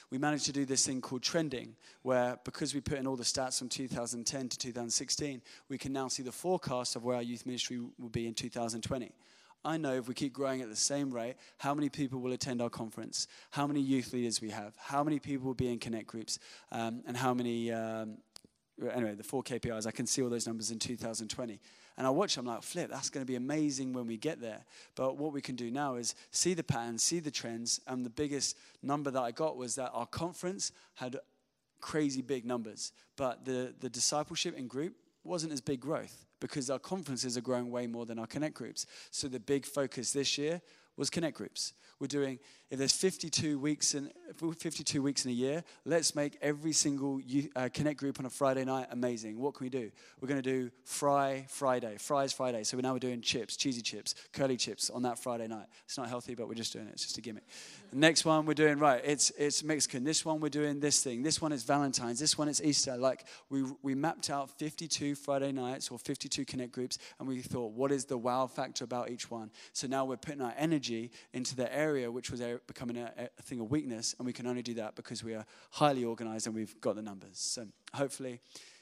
We 0.10 0.18
managed 0.18 0.46
to 0.46 0.52
do 0.52 0.66
this 0.66 0.86
thing 0.86 1.02
called 1.02 1.22
trending, 1.22 1.76
where 2.02 2.38
because 2.44 2.74
we 2.74 2.82
put 2.82 2.98
in 2.98 3.08
all 3.08 3.16
the 3.16 3.24
stats 3.24 3.60
from 3.60 3.70
2010 3.70 4.50
to 4.50 4.58
2016, 4.58 5.42
we 5.70 5.78
can 5.78 5.94
now 5.94 6.08
see 6.08 6.24
the 6.24 6.32
forecast 6.32 6.96
of 6.96 7.04
where 7.04 7.16
our 7.16 7.22
youth 7.22 7.46
ministry 7.46 7.80
will 8.00 8.10
be 8.10 8.28
in 8.28 8.34
2020. 8.34 9.12
I 9.64 9.78
know 9.78 9.94
if 9.94 10.08
we 10.08 10.16
keep 10.16 10.34
growing 10.34 10.62
at 10.62 10.70
the 10.70 10.76
same 10.76 11.12
rate, 11.12 11.36
how 11.60 11.74
many 11.74 11.90
people 11.90 12.20
will 12.20 12.32
attend 12.32 12.62
our 12.62 12.70
conference, 12.70 13.28
how 13.52 13.68
many 13.68 13.80
youth 13.80 14.12
leaders 14.12 14.42
we 14.42 14.50
have, 14.50 14.74
how 14.78 15.04
many 15.04 15.20
people 15.20 15.46
will 15.46 15.54
be 15.54 15.72
in 15.72 15.78
connect 15.78 16.08
groups, 16.08 16.40
um, 16.72 17.04
and 17.06 17.16
how 17.16 17.34
many. 17.34 17.72
Um, 17.72 18.18
anyway, 18.92 19.14
the 19.14 19.24
four 19.24 19.44
KPIs, 19.44 19.86
I 19.86 19.92
can 19.92 20.08
see 20.08 20.24
all 20.24 20.30
those 20.30 20.48
numbers 20.48 20.72
in 20.72 20.80
2020. 20.80 21.60
And 22.02 22.08
I 22.08 22.10
watch, 22.10 22.36
I'm 22.38 22.48
like, 22.48 22.64
flip, 22.64 22.90
that's 22.90 23.12
going 23.12 23.24
to 23.24 23.28
be 23.28 23.36
amazing 23.36 23.94
when 23.94 24.08
we 24.08 24.18
get 24.18 24.42
there. 24.42 24.66
But 24.96 25.18
what 25.18 25.34
we 25.34 25.40
can 25.40 25.56
do 25.56 25.70
now 25.70 25.98
is 25.98 26.16
see 26.32 26.56
the 26.56 26.64
patterns, 26.64 27.04
see 27.04 27.20
the 27.20 27.30
trends. 27.30 27.80
And 27.86 28.04
the 28.04 28.10
biggest 28.10 28.58
number 28.82 29.12
that 29.12 29.22
I 29.22 29.30
got 29.30 29.56
was 29.56 29.76
that 29.76 29.92
our 29.94 30.08
conference 30.08 30.72
had 30.96 31.18
crazy 31.80 32.24
big 32.24 32.44
numbers, 32.44 32.92
but 33.18 33.46
the, 33.46 33.76
the 33.82 33.88
discipleship 33.88 34.58
in 34.58 34.66
group 34.66 34.96
wasn't 35.24 35.54
as 35.54 35.62
big 35.62 35.80
growth 35.80 36.26
because 36.40 36.72
our 36.72 36.80
conferences 36.80 37.38
are 37.38 37.42
growing 37.42 37.70
way 37.70 37.86
more 37.86 38.08
than 38.08 38.18
our 38.18 38.26
connect 38.26 38.56
groups. 38.56 38.88
So 39.12 39.28
the 39.28 39.40
big 39.40 39.68
focus 39.68 40.12
this 40.12 40.40
year 40.40 40.60
was 40.98 41.12
connect 41.12 41.38
groups. 41.38 41.74
We're 42.00 42.08
doing, 42.08 42.40
if 42.72 42.80
there's 42.80 42.96
52 42.96 43.60
weeks 43.60 43.96
in, 43.96 44.10
52 44.38 45.02
weeks 45.02 45.26
in 45.26 45.32
a 45.32 45.34
year, 45.34 45.62
let's 45.84 46.16
make 46.16 46.38
every 46.42 46.72
single 46.72 47.20
uh, 47.54 47.68
connect 47.74 48.00
group 48.00 48.18
on 48.18 48.26
a 48.26 48.30
Friday 48.30 48.64
night 48.64 48.88
amazing. 48.92 49.38
What 49.38 49.56
can 49.56 49.66
we 49.66 49.70
do? 49.70 49.92
We're 50.22 50.30
going 50.30 50.42
to 50.42 50.50
do 50.50 50.72
Fry 50.86 51.46
Friday, 51.50 51.98
Fries 52.00 52.32
Friday. 52.32 52.64
So 52.64 52.78
now 52.78 52.94
we're 52.94 53.00
doing 53.00 53.20
chips, 53.20 53.58
cheesy 53.58 53.82
chips, 53.82 54.16
curly 54.32 54.56
chips 54.56 54.90
on 54.90 55.02
that 55.04 55.20
Friday 55.20 55.50
night. 55.50 55.66
It's 55.84 55.98
not 55.98 56.08
healthy, 56.08 56.34
but 56.34 56.48
we're 56.48 56.54
just 56.54 56.72
doing 56.72 56.88
it. 56.88 56.94
It's 56.94 57.04
just 57.04 57.18
a 57.18 57.22
gimmick. 57.22 57.44
The 57.92 57.98
next 57.98 58.24
one 58.24 58.46
we're 58.46 58.54
doing, 58.54 58.80
right, 58.80 59.02
it's, 59.04 59.32
it's 59.38 59.66
Mexican. 59.66 60.06
This 60.06 60.24
one 60.24 60.40
we're 60.40 60.48
doing 60.48 60.80
this 60.80 61.04
thing. 61.04 61.24
This 61.24 61.42
one 61.42 61.52
is 61.52 61.64
Valentine's. 61.64 62.20
This 62.20 62.38
one 62.38 62.48
is 62.48 62.64
Easter. 62.64 62.96
Like 62.96 63.26
we, 63.50 63.66
we 63.84 63.96
mapped 63.96 64.30
out 64.30 64.50
52 64.50 65.16
Friday 65.16 65.52
nights 65.52 65.92
or 65.92 66.00
52 66.00 66.46
connect 66.46 66.72
groups 66.72 67.00
and 67.20 67.28
we 67.28 67.42
thought, 67.42 67.74
what 67.74 67.92
is 67.92 68.06
the 68.06 68.18
wow 68.18 68.48
factor 68.48 68.86
about 68.86 69.10
each 69.10 69.30
one? 69.30 69.52
So 69.74 69.88
now 69.88 70.06
we're 70.06 70.16
putting 70.16 70.42
our 70.42 70.54
energy 70.58 71.12
into 71.34 71.54
the 71.54 71.74
area 71.76 72.10
which 72.10 72.32
was 72.32 72.40
becoming 72.68 72.98
a, 72.98 73.30
a 73.38 73.42
thing 73.42 73.60
of 73.60 73.72
weakness 73.72 74.16
and 74.18 74.26
we 74.26 74.34
can 74.34 74.48
only 74.48 74.62
do 74.62 74.76
that 74.76 74.96
because 74.96 75.24
we 75.24 75.34
are 75.34 75.46
highly 75.72 76.04
organized 76.04 76.48
and 76.48 76.56
we've 76.56 76.80
got 76.82 76.96
the 76.96 77.02
numbers. 77.02 77.38
So 77.38 77.68
hopefully 77.94 78.40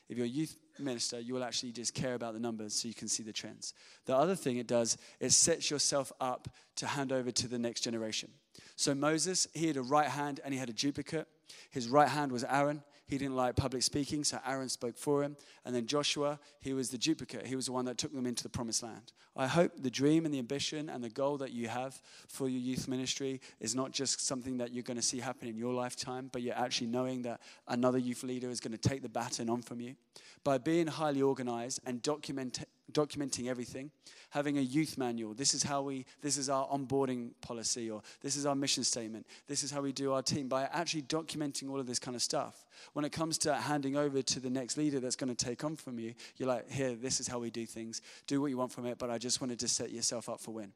if 0.09 0.17
you're 0.17 0.25
a 0.25 0.29
youth 0.29 0.57
minister, 0.79 1.19
you 1.19 1.35
will 1.35 1.43
actually 1.43 1.71
just 1.71 1.93
care 1.93 2.15
about 2.15 2.33
the 2.33 2.39
numbers 2.39 2.73
so 2.73 2.87
you 2.87 2.95
can 2.95 3.07
see 3.07 3.21
the 3.21 3.31
trends. 3.31 3.73
The 4.05 4.15
other 4.15 4.35
thing 4.35 4.57
it 4.57 4.67
does, 4.67 4.97
it 5.19 5.31
sets 5.31 5.69
yourself 5.69 6.11
up 6.19 6.49
to 6.77 6.87
hand 6.87 7.11
over 7.11 7.31
to 7.31 7.47
the 7.47 7.59
next 7.59 7.81
generation. 7.81 8.31
So 8.75 8.95
Moses, 8.95 9.47
he 9.53 9.67
had 9.67 9.77
a 9.77 9.83
right 9.83 10.07
hand 10.07 10.39
and 10.43 10.53
he 10.53 10.59
had 10.59 10.69
a 10.69 10.73
duplicate. 10.73 11.27
His 11.69 11.87
right 11.87 12.09
hand 12.09 12.31
was 12.31 12.43
Aaron, 12.43 12.81
he 13.09 13.17
didn't 13.17 13.35
like 13.35 13.55
public 13.55 13.81
speaking, 13.81 14.23
so 14.23 14.37
Aaron 14.45 14.69
spoke 14.69 14.95
for 14.95 15.23
him. 15.23 15.35
And 15.65 15.73
then 15.75 15.87
Joshua, 15.87 16.39
he 16.61 16.73
was 16.73 16.91
the 16.91 16.97
duplicate. 16.97 17.47
He 17.47 17.55
was 17.55 17.65
the 17.65 17.71
one 17.71 17.85
that 17.85 17.97
took 17.97 18.13
them 18.13 18.27
into 18.27 18.43
the 18.43 18.49
promised 18.49 18.83
land. 18.83 19.13
I 19.35 19.47
hope 19.47 19.71
the 19.81 19.89
dream 19.89 20.25
and 20.25 20.33
the 20.33 20.37
ambition 20.37 20.89
and 20.89 21.03
the 21.03 21.09
goal 21.09 21.37
that 21.37 21.51
you 21.51 21.69
have 21.69 21.99
for 22.27 22.47
your 22.47 22.59
youth 22.59 22.87
ministry 22.87 23.41
is 23.59 23.73
not 23.73 23.91
just 23.91 24.23
something 24.23 24.57
that 24.57 24.73
you're 24.73 24.83
going 24.83 24.97
to 24.97 25.03
see 25.03 25.19
happen 25.19 25.47
in 25.47 25.57
your 25.57 25.73
lifetime, 25.73 26.29
but 26.31 26.43
you're 26.43 26.57
actually 26.57 26.87
knowing 26.87 27.23
that 27.23 27.41
another 27.67 27.97
youth 27.97 28.21
leader 28.21 28.51
is 28.51 28.59
going 28.59 28.73
to 28.73 28.89
take 28.89 29.01
the 29.01 29.09
baton 29.09 29.49
on 29.49 29.63
from 29.63 29.81
you. 29.81 29.95
By 30.43 30.59
being 30.59 30.85
highly 30.85 31.23
organized 31.23 31.79
and 31.87 32.03
document, 32.03 32.59
documenting 32.93 33.47
everything, 33.47 33.91
having 34.29 34.57
a 34.57 34.61
youth 34.61 34.97
manual. 34.97 35.33
This 35.33 35.53
is 35.53 35.63
how 35.63 35.81
we, 35.81 36.05
this 36.21 36.37
is 36.37 36.49
our 36.49 36.67
onboarding 36.67 37.31
policy, 37.41 37.89
or 37.89 38.01
this 38.21 38.35
is 38.35 38.45
our 38.45 38.55
mission 38.55 38.83
statement. 38.83 39.25
This 39.47 39.63
is 39.63 39.71
how 39.71 39.81
we 39.81 39.91
do 39.91 40.13
our 40.13 40.21
team. 40.21 40.47
By 40.47 40.63
actually 40.63 41.03
documenting 41.03 41.69
all 41.69 41.79
of 41.79 41.87
this 41.87 41.99
kind 41.99 42.15
of 42.15 42.21
stuff, 42.21 42.65
when 42.93 43.05
it 43.05 43.11
comes 43.11 43.37
to 43.39 43.55
handing 43.55 43.95
over 43.95 44.21
to 44.21 44.39
the 44.39 44.49
next 44.49 44.77
leader 44.77 44.99
that's 44.99 45.15
going 45.15 45.33
to 45.33 45.45
take 45.45 45.63
on 45.63 45.75
from 45.75 45.99
you, 45.99 46.13
you're 46.37 46.49
like, 46.49 46.69
here, 46.69 46.95
this 46.95 47.19
is 47.19 47.27
how 47.27 47.39
we 47.39 47.49
do 47.49 47.65
things. 47.65 48.01
Do 48.27 48.41
what 48.41 48.47
you 48.47 48.57
want 48.57 48.71
from 48.71 48.85
it, 48.85 48.97
but 48.97 49.09
I 49.09 49.17
just 49.17 49.41
wanted 49.41 49.59
to 49.59 49.67
set 49.67 49.91
yourself 49.91 50.29
up 50.29 50.39
for 50.39 50.51
win, 50.51 50.73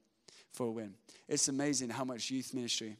for 0.51 0.68
a 0.68 0.72
win. 0.72 0.93
It's 1.28 1.47
amazing 1.47 1.89
how 1.89 2.03
much 2.03 2.30
youth 2.30 2.53
ministry 2.53 2.97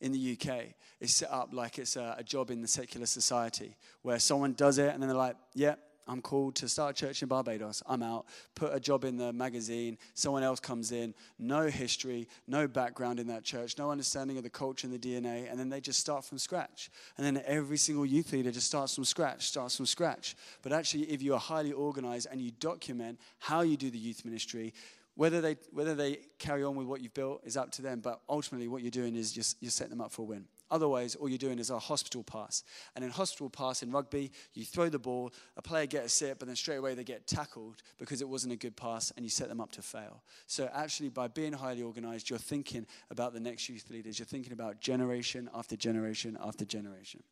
in 0.00 0.12
the 0.12 0.38
UK 0.38 0.74
is 1.00 1.16
set 1.16 1.30
up 1.30 1.50
like 1.52 1.78
it's 1.78 1.96
a, 1.96 2.16
a, 2.18 2.22
job 2.22 2.50
in 2.50 2.62
the 2.62 2.68
secular 2.68 3.06
society 3.06 3.76
where 4.02 4.18
someone 4.18 4.52
does 4.52 4.78
it 4.78 4.92
and 4.92 5.02
then 5.02 5.08
they're 5.08 5.16
like, 5.16 5.36
yeah, 5.54 5.74
I'm 6.12 6.20
called 6.20 6.56
to 6.56 6.68
start 6.68 6.90
a 6.90 7.06
church 7.06 7.22
in 7.22 7.28
Barbados. 7.28 7.82
I'm 7.86 8.02
out. 8.02 8.26
Put 8.54 8.74
a 8.74 8.78
job 8.78 9.04
in 9.04 9.16
the 9.16 9.32
magazine. 9.32 9.96
Someone 10.12 10.42
else 10.42 10.60
comes 10.60 10.92
in. 10.92 11.14
No 11.38 11.68
history, 11.68 12.28
no 12.46 12.68
background 12.68 13.18
in 13.18 13.28
that 13.28 13.44
church, 13.44 13.78
no 13.78 13.90
understanding 13.90 14.36
of 14.36 14.42
the 14.42 14.50
culture 14.50 14.86
and 14.86 14.94
the 14.94 14.98
DNA. 14.98 15.50
And 15.50 15.58
then 15.58 15.70
they 15.70 15.80
just 15.80 15.98
start 15.98 16.26
from 16.26 16.36
scratch. 16.36 16.90
And 17.16 17.24
then 17.24 17.42
every 17.46 17.78
single 17.78 18.04
youth 18.04 18.30
leader 18.30 18.50
just 18.50 18.66
starts 18.66 18.94
from 18.94 19.06
scratch, 19.06 19.46
starts 19.46 19.74
from 19.74 19.86
scratch. 19.86 20.36
But 20.60 20.72
actually, 20.72 21.04
if 21.04 21.22
you 21.22 21.32
are 21.32 21.40
highly 21.40 21.72
organized 21.72 22.28
and 22.30 22.42
you 22.42 22.50
document 22.60 23.18
how 23.38 23.62
you 23.62 23.78
do 23.78 23.90
the 23.90 23.98
youth 23.98 24.22
ministry, 24.26 24.74
whether 25.14 25.40
they, 25.40 25.56
whether 25.72 25.94
they 25.94 26.18
carry 26.38 26.62
on 26.62 26.76
with 26.76 26.86
what 26.86 27.00
you've 27.00 27.14
built 27.14 27.40
is 27.44 27.56
up 27.56 27.70
to 27.72 27.82
them. 27.82 28.00
But 28.00 28.20
ultimately, 28.28 28.68
what 28.68 28.82
you're 28.82 28.90
doing 28.90 29.16
is 29.16 29.32
just, 29.32 29.56
you're 29.60 29.70
setting 29.70 29.90
them 29.90 30.02
up 30.02 30.12
for 30.12 30.22
a 30.22 30.26
win. 30.26 30.44
Otherwise, 30.72 31.14
all 31.14 31.28
you're 31.28 31.36
doing 31.36 31.58
is 31.58 31.68
a 31.68 31.78
hospital 31.78 32.24
pass. 32.24 32.64
And 32.96 33.04
in 33.04 33.10
hospital 33.10 33.50
pass 33.50 33.82
in 33.82 33.92
rugby, 33.92 34.32
you 34.54 34.64
throw 34.64 34.88
the 34.88 34.98
ball, 34.98 35.30
a 35.58 35.62
player 35.62 35.84
gets 35.86 36.22
a 36.22 36.34
but 36.34 36.48
then 36.48 36.56
straight 36.56 36.76
away 36.76 36.94
they 36.94 37.04
get 37.04 37.26
tackled 37.26 37.82
because 37.98 38.22
it 38.22 38.28
wasn't 38.28 38.54
a 38.54 38.56
good 38.56 38.74
pass 38.74 39.12
and 39.14 39.24
you 39.24 39.28
set 39.28 39.48
them 39.48 39.60
up 39.60 39.70
to 39.72 39.82
fail. 39.82 40.22
So 40.46 40.70
actually, 40.72 41.10
by 41.10 41.28
being 41.28 41.52
highly 41.52 41.82
organized, 41.82 42.30
you're 42.30 42.38
thinking 42.38 42.86
about 43.10 43.34
the 43.34 43.40
next 43.40 43.68
youth 43.68 43.90
leaders. 43.90 44.18
You're 44.18 44.26
thinking 44.26 44.54
about 44.54 44.80
generation 44.80 45.50
after 45.54 45.76
generation 45.76 46.38
after 46.42 46.64
generation. 46.64 47.22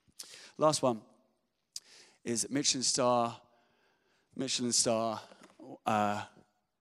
Last 0.58 0.82
one 0.82 1.00
is 2.22 2.46
Michelin 2.50 2.82
star, 2.82 3.40
Michelin 4.36 4.72
star 4.72 5.18
uh, 5.86 6.22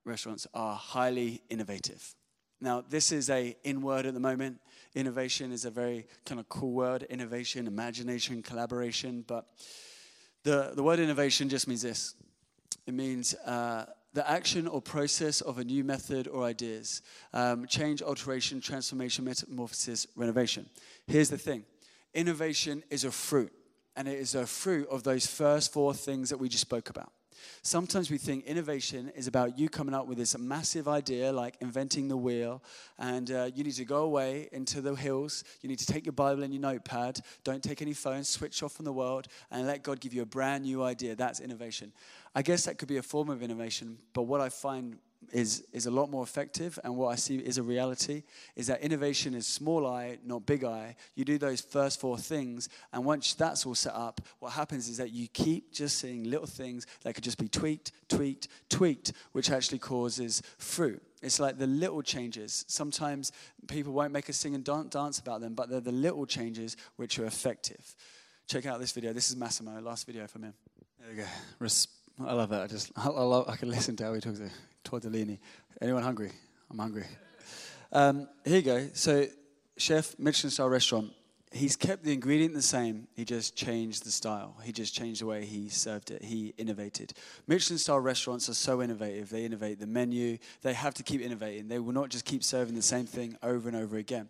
restaurants 0.03 0.45
are 0.53 0.75
highly 0.75 1.41
innovative. 1.49 2.15
Now, 2.61 2.83
this 2.87 3.11
is 3.11 3.29
a 3.29 3.55
in 3.63 3.81
word 3.81 4.05
at 4.05 4.13
the 4.13 4.19
moment. 4.19 4.59
Innovation 4.95 5.51
is 5.51 5.65
a 5.65 5.71
very 5.71 6.07
kind 6.25 6.39
of 6.39 6.49
cool 6.49 6.71
word 6.71 7.03
innovation, 7.03 7.67
imagination, 7.67 8.41
collaboration. 8.41 9.23
But 9.25 9.45
the, 10.43 10.71
the 10.75 10.83
word 10.83 10.99
innovation 10.99 11.49
just 11.49 11.67
means 11.67 11.81
this 11.81 12.15
it 12.85 12.93
means 12.93 13.33
uh, 13.45 13.85
the 14.13 14.29
action 14.29 14.67
or 14.67 14.81
process 14.81 15.41
of 15.41 15.59
a 15.59 15.63
new 15.63 15.83
method 15.83 16.27
or 16.27 16.43
ideas, 16.43 17.01
um, 17.33 17.67
change, 17.67 18.01
alteration, 18.01 18.59
transformation, 18.59 19.23
metamorphosis, 19.25 20.07
renovation. 20.15 20.67
Here's 21.07 21.29
the 21.29 21.37
thing 21.37 21.65
innovation 22.13 22.83
is 22.89 23.03
a 23.03 23.11
fruit, 23.11 23.53
and 23.95 24.07
it 24.07 24.17
is 24.17 24.35
a 24.35 24.45
fruit 24.45 24.87
of 24.89 25.03
those 25.03 25.27
first 25.27 25.71
four 25.71 25.93
things 25.93 26.29
that 26.29 26.37
we 26.37 26.49
just 26.49 26.61
spoke 26.61 26.89
about. 26.89 27.11
Sometimes 27.61 28.09
we 28.11 28.17
think 28.17 28.45
innovation 28.45 29.11
is 29.15 29.27
about 29.27 29.57
you 29.57 29.69
coming 29.69 29.93
up 29.93 30.07
with 30.07 30.17
this 30.17 30.37
massive 30.37 30.87
idea, 30.87 31.31
like 31.31 31.55
inventing 31.61 32.07
the 32.07 32.17
wheel, 32.17 32.63
and 32.97 33.31
uh, 33.31 33.49
you 33.53 33.63
need 33.63 33.73
to 33.73 33.85
go 33.85 34.03
away 34.03 34.49
into 34.51 34.81
the 34.81 34.95
hills. 34.95 35.43
You 35.61 35.69
need 35.69 35.79
to 35.79 35.85
take 35.85 36.05
your 36.05 36.13
Bible 36.13 36.43
and 36.43 36.53
your 36.53 36.61
notepad. 36.61 37.19
Don't 37.43 37.63
take 37.63 37.81
any 37.81 37.93
phones, 37.93 38.29
switch 38.29 38.63
off 38.63 38.73
from 38.73 38.85
the 38.85 38.93
world, 38.93 39.27
and 39.51 39.67
let 39.67 39.83
God 39.83 39.99
give 39.99 40.13
you 40.13 40.21
a 40.21 40.25
brand 40.25 40.63
new 40.63 40.83
idea. 40.83 41.15
That's 41.15 41.39
innovation. 41.39 41.91
I 42.35 42.41
guess 42.41 42.65
that 42.65 42.77
could 42.77 42.87
be 42.87 42.97
a 42.97 43.03
form 43.03 43.29
of 43.29 43.41
innovation, 43.41 43.97
but 44.13 44.23
what 44.23 44.41
I 44.41 44.49
find 44.49 44.97
is, 45.33 45.65
is 45.73 45.85
a 45.85 45.91
lot 45.91 46.09
more 46.09 46.23
effective. 46.23 46.79
And 46.83 46.95
what 46.95 47.09
I 47.09 47.15
see 47.15 47.37
is 47.37 47.57
a 47.57 47.63
reality 47.63 48.23
is 48.55 48.67
that 48.67 48.81
innovation 48.81 49.33
is 49.33 49.47
small 49.47 49.87
I, 49.87 50.19
not 50.25 50.45
big 50.45 50.63
I. 50.63 50.95
You 51.15 51.25
do 51.25 51.37
those 51.37 51.61
first 51.61 51.99
four 51.99 52.17
things, 52.17 52.69
and 52.93 53.05
once 53.05 53.33
that's 53.33 53.65
all 53.65 53.75
set 53.75 53.93
up, 53.93 54.21
what 54.39 54.53
happens 54.53 54.89
is 54.89 54.97
that 54.97 55.11
you 55.11 55.27
keep 55.27 55.73
just 55.73 55.97
seeing 55.97 56.23
little 56.23 56.47
things 56.47 56.85
that 57.03 57.15
could 57.15 57.23
just 57.23 57.37
be 57.37 57.47
tweaked, 57.47 57.91
tweaked, 58.07 58.47
tweaked, 58.69 59.13
which 59.31 59.51
actually 59.51 59.79
causes 59.79 60.41
fruit. 60.57 61.01
It's 61.21 61.39
like 61.39 61.57
the 61.57 61.67
little 61.67 62.01
changes. 62.01 62.65
Sometimes 62.67 63.31
people 63.67 63.91
won't 63.93 64.13
make 64.13 64.29
a 64.29 64.33
sing 64.33 64.55
and 64.55 64.63
dance 64.63 65.19
about 65.19 65.41
them, 65.41 65.53
but 65.53 65.69
they're 65.69 65.81
the 65.81 65.91
little 65.91 66.25
changes 66.25 66.77
which 66.95 67.19
are 67.19 67.25
effective. 67.25 67.95
Check 68.47 68.65
out 68.65 68.79
this 68.79 68.93
video. 68.93 69.13
This 69.13 69.29
is 69.29 69.35
Massimo, 69.35 69.79
last 69.81 70.07
video 70.07 70.27
from 70.27 70.43
him. 70.43 70.53
There 70.99 71.09
we 71.09 71.17
go. 71.17 71.25
Res- 71.59 71.87
I 72.25 72.33
love 72.33 72.49
that. 72.49 72.63
I 72.63 72.67
just, 72.67 72.91
I, 72.97 73.07
love, 73.07 73.47
I 73.47 73.55
can 73.55 73.69
listen 73.69 73.95
to 73.97 74.05
how 74.05 74.13
he 74.13 74.21
talks 74.21 74.39
tortellini. 74.83 75.39
Anyone 75.81 76.03
hungry? 76.03 76.31
I'm 76.69 76.79
hungry. 76.79 77.05
Um, 77.91 78.27
here 78.45 78.57
you 78.57 78.61
go. 78.61 78.89
So, 78.93 79.25
chef, 79.77 80.17
Michelin 80.19 80.51
star 80.51 80.69
restaurant. 80.69 81.11
He's 81.51 81.75
kept 81.75 82.03
the 82.03 82.13
ingredient 82.13 82.53
the 82.53 82.61
same. 82.61 83.07
He 83.15 83.25
just 83.25 83.55
changed 83.55 84.05
the 84.05 84.11
style. 84.11 84.55
He 84.63 84.71
just 84.71 84.93
changed 84.93 85.21
the 85.21 85.25
way 85.25 85.45
he 85.45 85.69
served 85.69 86.11
it. 86.11 86.23
He 86.23 86.53
innovated. 86.59 87.13
Michelin 87.47 87.79
star 87.79 88.01
restaurants 88.01 88.49
are 88.49 88.53
so 88.53 88.83
innovative. 88.83 89.31
They 89.31 89.45
innovate 89.45 89.79
the 89.79 89.87
menu. 89.87 90.37
They 90.61 90.73
have 90.73 90.93
to 90.95 91.03
keep 91.03 91.21
innovating. 91.21 91.67
They 91.67 91.79
will 91.79 91.93
not 91.93 92.09
just 92.09 92.25
keep 92.25 92.43
serving 92.43 92.75
the 92.75 92.83
same 92.83 93.07
thing 93.07 93.35
over 93.41 93.67
and 93.67 93.75
over 93.75 93.97
again. 93.97 94.29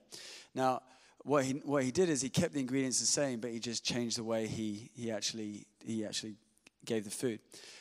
Now, 0.55 0.81
what 1.23 1.43
he, 1.43 1.53
what 1.65 1.83
he 1.83 1.91
did 1.91 2.07
is 2.07 2.21
he 2.21 2.29
kept 2.29 2.53
the 2.53 2.61
ingredients 2.61 3.01
the 3.01 3.05
same, 3.05 3.41
but 3.41 3.51
he 3.51 3.59
just 3.59 3.83
changed 3.83 4.17
the 4.17 4.23
way 4.23 4.47
he, 4.47 4.89
he, 4.95 5.11
actually, 5.11 5.67
he 5.83 6.05
actually 6.05 6.35
gave 6.89 7.03
the 7.05 7.11
food 7.11 7.39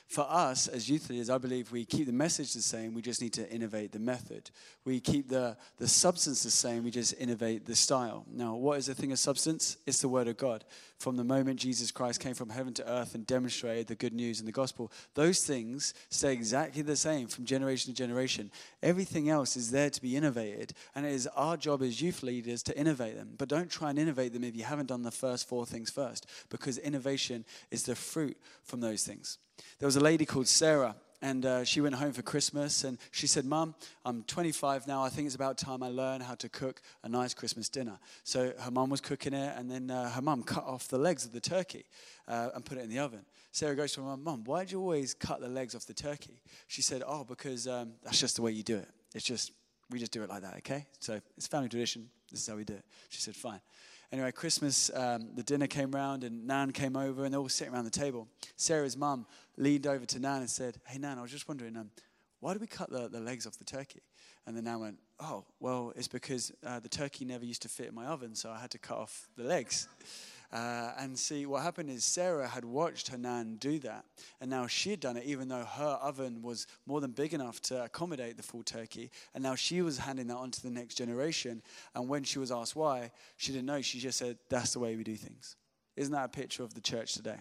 for 0.08 0.26
us 0.26 0.68
as 0.68 0.88
youth 0.88 1.10
leaders, 1.10 1.28
I 1.28 1.36
believe 1.36 1.70
we 1.70 1.84
keep 1.84 2.06
the 2.06 2.12
message 2.14 2.54
the 2.54 2.62
same, 2.62 2.94
we 2.94 3.02
just 3.02 3.20
need 3.20 3.34
to 3.34 3.48
innovate 3.50 3.92
the 3.92 3.98
method. 3.98 4.50
We 4.86 5.00
keep 5.00 5.28
the, 5.28 5.58
the 5.76 5.86
substance 5.86 6.42
the 6.42 6.50
same, 6.50 6.82
we 6.82 6.90
just 6.90 7.14
innovate 7.18 7.66
the 7.66 7.76
style. 7.76 8.24
Now, 8.32 8.54
what 8.54 8.78
is 8.78 8.88
a 8.88 8.94
thing 8.94 9.12
of 9.12 9.18
substance? 9.18 9.76
It's 9.86 10.00
the 10.00 10.08
Word 10.08 10.26
of 10.26 10.38
God. 10.38 10.64
From 10.96 11.16
the 11.16 11.24
moment 11.24 11.60
Jesus 11.60 11.90
Christ 11.90 12.20
came 12.20 12.32
from 12.32 12.48
heaven 12.48 12.72
to 12.74 12.90
earth 12.90 13.14
and 13.14 13.26
demonstrated 13.26 13.86
the 13.86 13.94
good 13.94 14.14
news 14.14 14.38
and 14.38 14.48
the 14.48 14.52
gospel, 14.52 14.90
those 15.14 15.44
things 15.44 15.92
stay 16.08 16.32
exactly 16.32 16.80
the 16.80 16.96
same 16.96 17.26
from 17.26 17.44
generation 17.44 17.92
to 17.92 17.96
generation. 17.96 18.50
Everything 18.82 19.28
else 19.28 19.58
is 19.58 19.70
there 19.70 19.90
to 19.90 20.00
be 20.00 20.16
innovated, 20.16 20.72
and 20.94 21.04
it 21.04 21.12
is 21.12 21.26
our 21.36 21.58
job 21.58 21.82
as 21.82 22.00
youth 22.00 22.22
leaders 22.22 22.62
to 22.62 22.76
innovate 22.78 23.16
them. 23.16 23.34
But 23.36 23.50
don't 23.50 23.70
try 23.70 23.90
and 23.90 23.98
innovate 23.98 24.32
them 24.32 24.42
if 24.42 24.56
you 24.56 24.64
haven't 24.64 24.86
done 24.86 25.02
the 25.02 25.10
first 25.10 25.46
four 25.46 25.66
things 25.66 25.90
first, 25.90 26.26
because 26.48 26.78
innovation 26.78 27.44
is 27.70 27.82
the 27.82 27.94
fruit 27.94 28.38
from 28.64 28.80
those 28.80 28.97
things. 29.04 29.38
There 29.78 29.86
was 29.86 29.96
a 29.96 30.00
lady 30.00 30.24
called 30.24 30.48
Sarah, 30.48 30.96
and 31.20 31.44
uh, 31.44 31.64
she 31.64 31.80
went 31.80 31.96
home 31.96 32.12
for 32.12 32.22
Christmas, 32.22 32.84
and 32.84 32.98
she 33.10 33.26
said, 33.26 33.44
Mum, 33.44 33.74
I'm 34.04 34.22
25 34.24 34.86
now. 34.86 35.02
I 35.02 35.08
think 35.08 35.26
it's 35.26 35.34
about 35.34 35.58
time 35.58 35.82
I 35.82 35.88
learn 35.88 36.20
how 36.20 36.34
to 36.36 36.48
cook 36.48 36.80
a 37.02 37.08
nice 37.08 37.34
Christmas 37.34 37.68
dinner. 37.68 37.98
So 38.22 38.52
her 38.58 38.70
mum 38.70 38.90
was 38.90 39.00
cooking 39.00 39.34
it, 39.34 39.54
and 39.56 39.70
then 39.70 39.90
uh, 39.90 40.10
her 40.10 40.22
mum 40.22 40.42
cut 40.44 40.64
off 40.64 40.88
the 40.88 40.98
legs 40.98 41.24
of 41.24 41.32
the 41.32 41.40
turkey 41.40 41.86
uh, 42.28 42.50
and 42.54 42.64
put 42.64 42.78
it 42.78 42.84
in 42.84 42.90
the 42.90 43.00
oven. 43.00 43.24
Sarah 43.50 43.74
goes 43.74 43.92
to 43.92 44.00
her 44.00 44.06
mum, 44.06 44.24
Mum, 44.24 44.44
why 44.44 44.64
do 44.64 44.72
you 44.72 44.80
always 44.80 45.14
cut 45.14 45.40
the 45.40 45.48
legs 45.48 45.74
off 45.74 45.86
the 45.86 45.94
turkey? 45.94 46.40
She 46.68 46.82
said, 46.82 47.02
Oh, 47.06 47.24
because 47.24 47.66
um, 47.66 47.94
that's 48.04 48.20
just 48.20 48.36
the 48.36 48.42
way 48.42 48.52
you 48.52 48.62
do 48.62 48.76
it. 48.76 48.88
It's 49.14 49.24
just, 49.24 49.52
we 49.90 49.98
just 49.98 50.12
do 50.12 50.22
it 50.22 50.28
like 50.28 50.42
that, 50.42 50.56
okay? 50.58 50.86
So 51.00 51.20
it's 51.36 51.46
family 51.46 51.68
tradition. 51.68 52.10
This 52.30 52.40
is 52.40 52.46
how 52.46 52.56
we 52.56 52.64
do 52.64 52.74
it. 52.74 52.84
She 53.08 53.20
said, 53.20 53.34
Fine. 53.34 53.60
Anyway, 54.10 54.32
Christmas, 54.32 54.90
um, 54.94 55.28
the 55.34 55.42
dinner 55.42 55.66
came 55.66 55.90
round 55.90 56.24
and 56.24 56.46
Nan 56.46 56.72
came 56.72 56.96
over 56.96 57.24
and 57.24 57.32
they 57.32 57.36
were 57.36 57.42
all 57.42 57.48
sitting 57.48 57.74
around 57.74 57.84
the 57.84 57.90
table. 57.90 58.26
Sarah's 58.56 58.96
mum 58.96 59.26
leaned 59.58 59.86
over 59.86 60.06
to 60.06 60.18
Nan 60.18 60.40
and 60.40 60.48
said, 60.50 60.78
Hey, 60.86 60.98
Nan, 60.98 61.18
I 61.18 61.22
was 61.22 61.30
just 61.30 61.46
wondering, 61.46 61.76
um, 61.76 61.90
why 62.40 62.54
do 62.54 62.58
we 62.58 62.66
cut 62.66 62.90
the, 62.90 63.08
the 63.08 63.20
legs 63.20 63.46
off 63.46 63.58
the 63.58 63.64
turkey? 63.64 64.00
And 64.46 64.56
then 64.56 64.64
Nan 64.64 64.80
went, 64.80 64.98
Oh, 65.20 65.44
well, 65.60 65.92
it's 65.94 66.08
because 66.08 66.52
uh, 66.64 66.80
the 66.80 66.88
turkey 66.88 67.26
never 67.26 67.44
used 67.44 67.60
to 67.62 67.68
fit 67.68 67.88
in 67.88 67.94
my 67.94 68.06
oven, 68.06 68.34
so 68.34 68.50
I 68.50 68.58
had 68.58 68.70
to 68.70 68.78
cut 68.78 68.96
off 68.96 69.28
the 69.36 69.44
legs. 69.44 69.88
Uh, 70.50 70.92
and 70.98 71.18
see, 71.18 71.44
what 71.44 71.62
happened 71.62 71.90
is 71.90 72.04
Sarah 72.04 72.48
had 72.48 72.64
watched 72.64 73.08
her 73.08 73.18
nan 73.18 73.56
do 73.56 73.78
that, 73.80 74.04
and 74.40 74.48
now 74.48 74.66
she 74.66 74.90
had 74.90 75.00
done 75.00 75.18
it, 75.18 75.24
even 75.24 75.48
though 75.48 75.64
her 75.64 75.98
oven 76.02 76.40
was 76.40 76.66
more 76.86 77.00
than 77.00 77.10
big 77.10 77.34
enough 77.34 77.60
to 77.62 77.84
accommodate 77.84 78.38
the 78.38 78.42
full 78.42 78.62
turkey. 78.62 79.10
And 79.34 79.42
now 79.42 79.54
she 79.54 79.82
was 79.82 79.98
handing 79.98 80.28
that 80.28 80.36
on 80.36 80.50
to 80.52 80.62
the 80.62 80.70
next 80.70 80.94
generation. 80.94 81.62
And 81.94 82.08
when 82.08 82.24
she 82.24 82.38
was 82.38 82.50
asked 82.50 82.76
why, 82.76 83.10
she 83.36 83.52
didn't 83.52 83.66
know. 83.66 83.82
She 83.82 83.98
just 83.98 84.18
said, 84.18 84.38
That's 84.48 84.72
the 84.72 84.78
way 84.78 84.96
we 84.96 85.04
do 85.04 85.16
things. 85.16 85.56
Isn't 85.96 86.12
that 86.12 86.24
a 86.24 86.28
picture 86.28 86.62
of 86.62 86.74
the 86.74 86.80
church 86.80 87.14
today? 87.14 87.40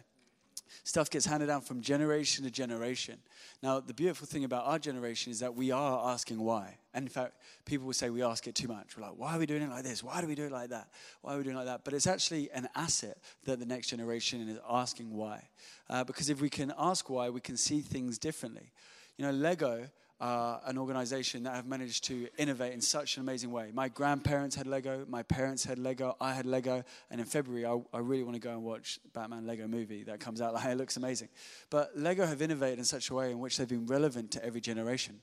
Stuff 0.84 1.10
gets 1.10 1.26
handed 1.26 1.48
down 1.48 1.62
from 1.62 1.82
generation 1.82 2.44
to 2.46 2.52
generation. 2.52 3.18
Now, 3.62 3.80
the 3.80 3.94
beautiful 3.94 4.28
thing 4.28 4.44
about 4.44 4.66
our 4.66 4.80
generation 4.80 5.32
is 5.32 5.40
that 5.40 5.56
we 5.56 5.72
are 5.72 6.12
asking 6.12 6.40
why. 6.40 6.78
And 6.94 7.04
in 7.04 7.10
fact, 7.10 7.34
people 7.66 7.86
will 7.86 7.94
say 7.94 8.10
we 8.10 8.24
ask 8.24 8.48
it 8.48 8.56
too 8.56 8.68
much. 8.68 8.98
We're 8.98 9.04
like, 9.04 9.18
why 9.18 9.36
are 9.36 9.40
we 9.40 9.46
doing 9.46 9.62
it 9.62 9.70
like 9.70 9.84
this? 9.84 10.04
Why 10.04 10.22
do 10.22 10.28
we 10.28 10.36
do 10.36 10.46
it 10.46 10.52
like 10.52 10.70
that? 10.70 10.90
Why 11.22 11.34
are 11.34 11.38
we 11.38 11.44
doing 11.44 11.56
it 11.56 11.60
like 11.60 11.68
that? 11.68 11.84
But 11.84 11.94
it's 11.94 12.08
actually 12.08 12.50
an 12.52 12.68
asset 12.76 13.18
that 13.46 13.60
the 13.60 13.66
next 13.66 13.88
generation 13.88 14.48
is 14.48 14.60
asking 14.70 15.14
why. 15.14 15.48
Uh, 15.90 16.04
because 16.04 16.30
if 16.30 16.42
we 16.42 16.50
can 16.50 16.74
ask 16.78 17.10
why, 17.10 17.30
we 17.30 17.42
can 17.42 17.58
see 17.58 17.82
things 17.82 18.18
differently. 18.18 18.72
You 19.18 19.26
know, 19.26 19.32
Lego 19.32 19.88
uh, 20.20 20.60
an 20.66 20.78
organization 20.78 21.44
that 21.44 21.54
have 21.54 21.68
managed 21.68 22.04
to 22.06 22.28
innovate 22.38 22.74
in 22.74 22.82
such 22.82 23.18
an 23.18 23.24
amazing 23.24 23.52
way. 23.52 23.72
My 23.74 23.88
grandparents 23.88 24.56
had 24.56 24.66
Lego, 24.66 25.06
my 25.08 25.24
parents 25.24 25.64
had 25.64 25.78
Lego, 25.78 26.16
I 26.20 26.34
had 26.34 26.46
Lego, 26.46 26.84
and 27.12 27.22
in 27.22 27.28
February 27.28 27.66
I, 27.66 27.80
I 27.94 28.00
really 28.00 28.24
want 28.24 28.36
to 28.36 28.40
go 28.40 28.52
and 28.52 28.64
watch 28.64 29.00
Batman 29.14 29.46
Lego 29.46 29.68
movie 29.68 30.04
that 30.04 30.20
comes 30.20 30.42
out. 30.42 30.54
Like, 30.54 30.66
it 30.72 30.78
looks 30.78 30.98
amazing. 30.98 31.30
But 31.70 31.92
Lego 31.96 32.26
have 32.26 32.42
innovated 32.42 32.80
in 32.80 32.86
such 32.86 33.10
a 33.10 33.14
way 33.14 33.32
in 33.32 33.40
which 33.40 33.58
they've 33.58 33.68
been 33.68 33.86
relevant 33.86 34.32
to 34.32 34.44
every 34.44 34.62
generation. 34.62 35.22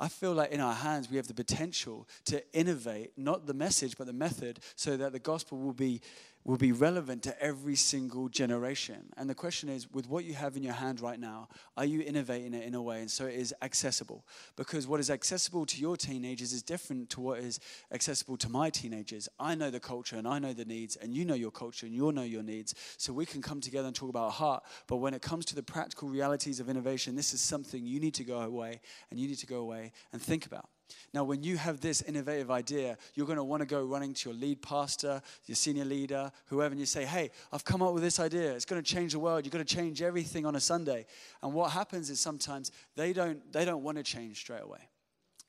I 0.00 0.08
feel 0.08 0.32
like 0.32 0.50
in 0.50 0.60
our 0.60 0.74
hands 0.74 1.08
we 1.08 1.16
have 1.16 1.28
the 1.28 1.34
potential 1.34 2.08
to 2.24 2.42
innovate, 2.52 3.12
not 3.16 3.46
the 3.46 3.54
message, 3.54 3.96
but 3.96 4.08
the 4.08 4.12
method, 4.12 4.58
so 4.74 4.96
that 4.96 5.12
the 5.12 5.20
gospel 5.20 5.58
will 5.58 5.72
be 5.72 6.00
will 6.44 6.56
be 6.56 6.72
relevant 6.72 7.22
to 7.22 7.42
every 7.42 7.76
single 7.76 8.28
generation. 8.28 9.12
And 9.16 9.30
the 9.30 9.34
question 9.34 9.68
is 9.68 9.90
with 9.92 10.08
what 10.08 10.24
you 10.24 10.34
have 10.34 10.56
in 10.56 10.62
your 10.62 10.72
hand 10.72 11.00
right 11.00 11.18
now, 11.18 11.48
are 11.76 11.84
you 11.84 12.00
innovating 12.00 12.54
it 12.54 12.64
in 12.64 12.74
a 12.74 12.82
way 12.82 13.00
and 13.00 13.10
so 13.10 13.26
it 13.26 13.34
is 13.34 13.54
accessible? 13.62 14.26
Because 14.56 14.86
what 14.86 15.00
is 15.00 15.10
accessible 15.10 15.66
to 15.66 15.80
your 15.80 15.96
teenagers 15.96 16.52
is 16.52 16.62
different 16.62 17.10
to 17.10 17.20
what 17.20 17.38
is 17.38 17.60
accessible 17.92 18.36
to 18.38 18.48
my 18.48 18.70
teenagers. 18.70 19.28
I 19.38 19.54
know 19.54 19.70
the 19.70 19.80
culture 19.80 20.16
and 20.16 20.26
I 20.26 20.38
know 20.38 20.52
the 20.52 20.64
needs, 20.64 20.96
and 20.96 21.14
you 21.14 21.24
know 21.24 21.34
your 21.34 21.50
culture 21.50 21.86
and 21.86 21.94
you'll 21.94 22.12
know 22.12 22.22
your 22.22 22.42
needs. 22.42 22.74
So 22.96 23.12
we 23.12 23.26
can 23.26 23.42
come 23.42 23.60
together 23.60 23.86
and 23.86 23.94
talk 23.94 24.10
about 24.10 24.32
heart. 24.32 24.64
But 24.86 24.96
when 24.96 25.14
it 25.14 25.22
comes 25.22 25.44
to 25.46 25.54
the 25.54 25.62
practical 25.62 26.08
realities 26.08 26.60
of 26.60 26.68
innovation, 26.68 27.14
this 27.14 27.32
is 27.32 27.40
something 27.40 27.86
you 27.86 28.00
need 28.00 28.14
to 28.14 28.24
go 28.24 28.40
away 28.40 28.80
and 29.10 29.20
you 29.20 29.28
need 29.28 29.38
to 29.38 29.46
go 29.46 29.60
away 29.60 29.92
and 30.12 30.20
think 30.20 30.46
about. 30.46 30.68
Now, 31.14 31.24
when 31.24 31.42
you 31.42 31.56
have 31.56 31.80
this 31.80 32.02
innovative 32.02 32.50
idea, 32.50 32.96
you're 33.14 33.26
going 33.26 33.36
to 33.36 33.44
want 33.44 33.60
to 33.60 33.66
go 33.66 33.84
running 33.84 34.14
to 34.14 34.30
your 34.30 34.38
lead 34.38 34.62
pastor, 34.62 35.20
your 35.46 35.56
senior 35.56 35.84
leader, 35.84 36.32
whoever, 36.46 36.72
and 36.72 36.80
you 36.80 36.86
say, 36.86 37.04
Hey, 37.04 37.30
I've 37.52 37.64
come 37.64 37.82
up 37.82 37.92
with 37.94 38.02
this 38.02 38.18
idea. 38.18 38.52
It's 38.52 38.64
going 38.64 38.82
to 38.82 38.94
change 38.94 39.12
the 39.12 39.18
world. 39.18 39.44
You're 39.44 39.50
going 39.50 39.64
to 39.64 39.74
change 39.74 40.02
everything 40.02 40.46
on 40.46 40.56
a 40.56 40.60
Sunday. 40.60 41.06
And 41.42 41.52
what 41.52 41.72
happens 41.72 42.10
is 42.10 42.20
sometimes 42.20 42.72
they 42.96 43.12
don't, 43.12 43.52
they 43.52 43.64
don't 43.64 43.82
want 43.82 43.98
to 43.98 44.04
change 44.04 44.38
straight 44.38 44.62
away. 44.62 44.88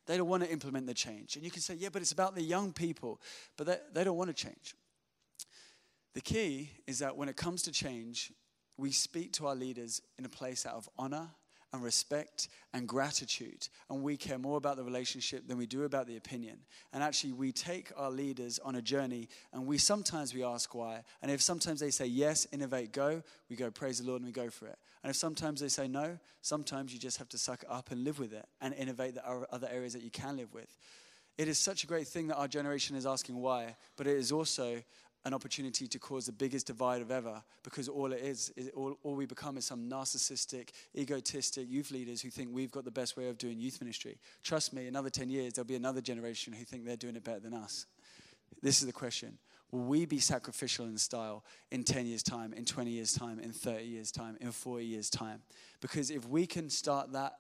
They 0.06 0.18
don't 0.18 0.28
want 0.28 0.44
to 0.44 0.52
implement 0.52 0.86
the 0.86 0.94
change. 0.94 1.36
And 1.36 1.46
you 1.46 1.52
can 1.52 1.62
say, 1.62 1.76
Yeah, 1.76 1.90
but 1.92 2.02
it's 2.02 2.12
about 2.12 2.36
the 2.36 2.44
young 2.44 2.74
people. 2.74 3.22
But 3.58 3.68
they, 3.68 3.78
they 3.94 4.04
don't 4.04 4.18
want 4.18 4.30
to 4.30 4.34
change. 4.34 4.76
The 6.14 6.22
key 6.22 6.70
is 6.86 7.00
that 7.00 7.16
when 7.16 7.30
it 7.30 7.36
comes 7.36 7.64
to 7.64 7.72
change, 7.72 8.32
we 8.78 8.92
speak 8.92 9.34
to 9.34 9.48
our 9.48 9.56
leaders 9.56 10.02
in 10.18 10.26
a 10.26 10.30
place 10.30 10.66
out 10.66 10.76
of 10.76 10.90
honor 10.98 11.30
and 11.74 11.84
respect 11.84 12.48
and 12.72 12.88
gratitude. 12.88 13.68
And 13.90 14.04
we 14.04 14.16
care 14.16 14.38
more 14.38 14.58
about 14.58 14.78
the 14.78 14.84
relationship 14.84 15.48
than 15.48 15.58
we 15.58 15.66
do 15.66 15.84
about 15.84 16.08
the 16.08 16.18
opinion. 16.18 16.60
And 16.94 17.04
actually, 17.04 17.34
we 17.34 17.52
take 17.52 17.92
our 17.98 18.12
leaders 18.12 18.60
on 18.60 18.76
a 18.76 18.82
journey 18.82 19.28
and 19.52 19.66
we 19.66 19.80
sometimes 19.80 20.34
we 20.34 20.44
ask 20.44 20.74
why. 20.76 21.04
And 21.22 21.32
if 21.32 21.42
sometimes 21.42 21.80
they 21.80 21.90
say 21.90 22.06
yes, 22.06 22.48
innovate, 22.52 22.94
go, 22.94 23.24
we 23.50 23.56
go 23.56 23.72
praise 23.72 24.00
the 24.00 24.08
Lord 24.08 24.22
and 24.22 24.28
we 24.28 24.32
go 24.32 24.50
for 24.50 24.68
it. 24.68 24.78
And 25.04 25.10
if 25.10 25.16
sometimes 25.16 25.60
they 25.60 25.68
say 25.68 25.88
no, 25.88 26.18
sometimes 26.42 26.94
you 26.94 27.00
just 27.00 27.18
have 27.18 27.30
to 27.30 27.38
suck 27.38 27.64
it 27.64 27.70
up 27.70 27.92
and 27.92 28.04
live 28.04 28.20
with 28.20 28.34
it 28.34 28.46
and 28.62 28.74
innovate 28.76 29.16
the 29.16 29.28
other 29.28 29.68
areas 29.72 29.94
that 29.94 30.04
you 30.04 30.12
can 30.12 30.38
live 30.38 30.54
with. 30.54 30.78
It 31.36 31.48
is 31.48 31.58
such 31.58 31.84
a 31.84 31.88
great 31.88 32.08
thing 32.08 32.28
that 32.28 32.36
our 32.36 32.48
generation 32.48 32.96
is 32.96 33.08
asking 33.08 33.38
why, 33.38 33.76
but 33.98 34.06
it 34.06 34.18
is 34.18 34.32
also 34.32 34.84
an 35.26 35.34
opportunity 35.34 35.88
to 35.88 36.00
cause 36.00 36.26
the 36.26 36.32
biggest 36.32 36.68
divide 36.68 37.02
of 37.02 37.12
ever 37.12 37.42
because 37.64 37.88
all 37.88 38.12
it 38.12 38.20
is, 38.20 38.52
is 38.58 38.70
all, 38.76 38.98
all, 39.04 39.16
we 39.16 39.26
become 39.26 39.58
is 39.58 39.66
some 39.66 39.90
narcissistic, 39.90 40.70
egotistic 40.98 41.70
youth 41.70 41.92
leaders 41.92 42.22
who 42.22 42.30
think 42.30 42.50
we've 42.52 42.72
got 42.72 42.84
the 42.84 42.92
best 42.92 43.16
way 43.16 43.30
of 43.30 43.38
doing 43.38 43.60
youth 43.60 43.80
ministry. 43.80 44.18
Trust 44.44 44.74
me, 44.74 44.88
another 44.88 45.10
10 45.10 45.30
years, 45.30 45.54
there'll 45.54 45.68
be 45.68 45.76
another 45.76 46.02
generation 46.02 46.52
who 46.52 46.66
think 46.66 46.86
they're 46.86 46.98
doing 46.98 47.16
it 47.16 47.24
better 47.24 47.40
than 47.40 47.54
us. 47.54 47.86
This 48.62 48.82
is 48.82 48.86
the 48.86 48.94
question 48.94 49.38
Will 49.72 49.82
we 49.82 50.06
be 50.06 50.20
sacrificial 50.20 50.86
in 50.86 50.98
style 50.98 51.44
in 51.72 51.84
10 51.84 52.06
years' 52.06 52.22
time, 52.22 52.54
in 52.54 52.64
20 52.64 52.92
years' 52.92 53.14
time, 53.14 53.40
in 53.40 53.52
30 53.52 53.84
years' 53.86 54.12
time, 54.12 54.38
in 54.40 54.52
40 54.52 54.86
years' 54.86 55.10
time? 55.10 55.42
Because 55.82 56.12
if 56.12 56.28
we 56.28 56.46
can 56.46 56.70
start 56.70 57.12
that 57.14 57.34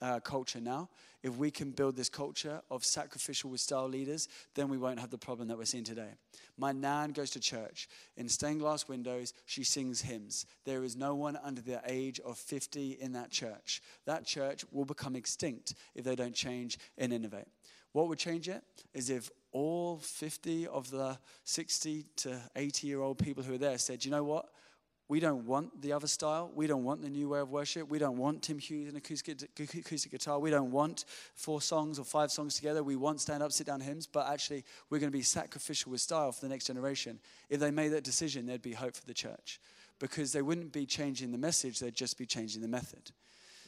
uh, 0.00 0.20
culture 0.20 0.60
now, 0.60 0.88
if 1.22 1.36
we 1.36 1.50
can 1.50 1.72
build 1.72 1.96
this 1.96 2.08
culture 2.08 2.60
of 2.70 2.84
sacrificial 2.84 3.50
with 3.50 3.60
style 3.60 3.88
leaders, 3.88 4.28
then 4.54 4.68
we 4.68 4.78
won't 4.78 5.00
have 5.00 5.10
the 5.10 5.18
problem 5.18 5.48
that 5.48 5.58
we're 5.58 5.64
seeing 5.64 5.84
today. 5.84 6.10
My 6.56 6.72
nan 6.72 7.10
goes 7.10 7.30
to 7.30 7.40
church. 7.40 7.88
In 8.16 8.28
stained 8.28 8.60
glass 8.60 8.88
windows, 8.88 9.34
she 9.46 9.64
sings 9.64 10.00
hymns. 10.00 10.46
There 10.64 10.84
is 10.84 10.96
no 10.96 11.14
one 11.14 11.38
under 11.42 11.60
the 11.60 11.80
age 11.86 12.20
of 12.20 12.38
50 12.38 12.98
in 13.00 13.12
that 13.12 13.30
church. 13.30 13.82
That 14.06 14.24
church 14.24 14.64
will 14.70 14.84
become 14.84 15.16
extinct 15.16 15.74
if 15.94 16.04
they 16.04 16.14
don't 16.14 16.34
change 16.34 16.78
and 16.96 17.12
innovate. 17.12 17.48
What 17.92 18.08
would 18.08 18.18
change 18.18 18.48
it 18.48 18.62
is 18.94 19.10
if 19.10 19.30
all 19.50 19.98
50 19.98 20.66
of 20.68 20.90
the 20.90 21.18
60 21.44 22.04
to 22.16 22.40
80 22.54 22.86
year 22.86 23.00
old 23.00 23.18
people 23.18 23.42
who 23.42 23.54
are 23.54 23.58
there 23.58 23.78
said, 23.78 24.04
you 24.04 24.10
know 24.10 24.24
what? 24.24 24.50
We 25.08 25.20
don't 25.20 25.46
want 25.46 25.80
the 25.80 25.92
other 25.92 26.06
style. 26.06 26.50
We 26.54 26.66
don't 26.66 26.84
want 26.84 27.00
the 27.00 27.08
new 27.08 27.30
way 27.30 27.40
of 27.40 27.50
worship. 27.50 27.88
We 27.88 27.98
don't 27.98 28.18
want 28.18 28.42
Tim 28.42 28.58
Hughes 28.58 28.88
and 28.88 28.96
acoustic, 28.96 29.42
acoustic 29.58 30.12
guitar. 30.12 30.38
We 30.38 30.50
don't 30.50 30.70
want 30.70 31.06
four 31.34 31.62
songs 31.62 31.98
or 31.98 32.04
five 32.04 32.30
songs 32.30 32.56
together. 32.56 32.82
We 32.82 32.96
want 32.96 33.20
stand 33.20 33.42
up, 33.42 33.52
sit 33.52 33.66
down 33.66 33.80
hymns, 33.80 34.06
but 34.06 34.28
actually, 34.28 34.64
we're 34.90 34.98
going 34.98 35.10
to 35.10 35.16
be 35.16 35.22
sacrificial 35.22 35.90
with 35.92 36.02
style 36.02 36.30
for 36.32 36.42
the 36.42 36.48
next 36.50 36.66
generation. 36.66 37.18
If 37.48 37.60
they 37.60 37.70
made 37.70 37.88
that 37.88 38.04
decision, 38.04 38.44
there'd 38.44 38.60
be 38.60 38.72
hope 38.72 38.96
for 38.96 39.06
the 39.06 39.14
church 39.14 39.60
because 39.98 40.32
they 40.32 40.42
wouldn't 40.42 40.72
be 40.72 40.86
changing 40.86 41.32
the 41.32 41.38
message, 41.38 41.80
they'd 41.80 41.94
just 41.94 42.18
be 42.18 42.26
changing 42.26 42.60
the 42.62 42.68
method. 42.68 43.10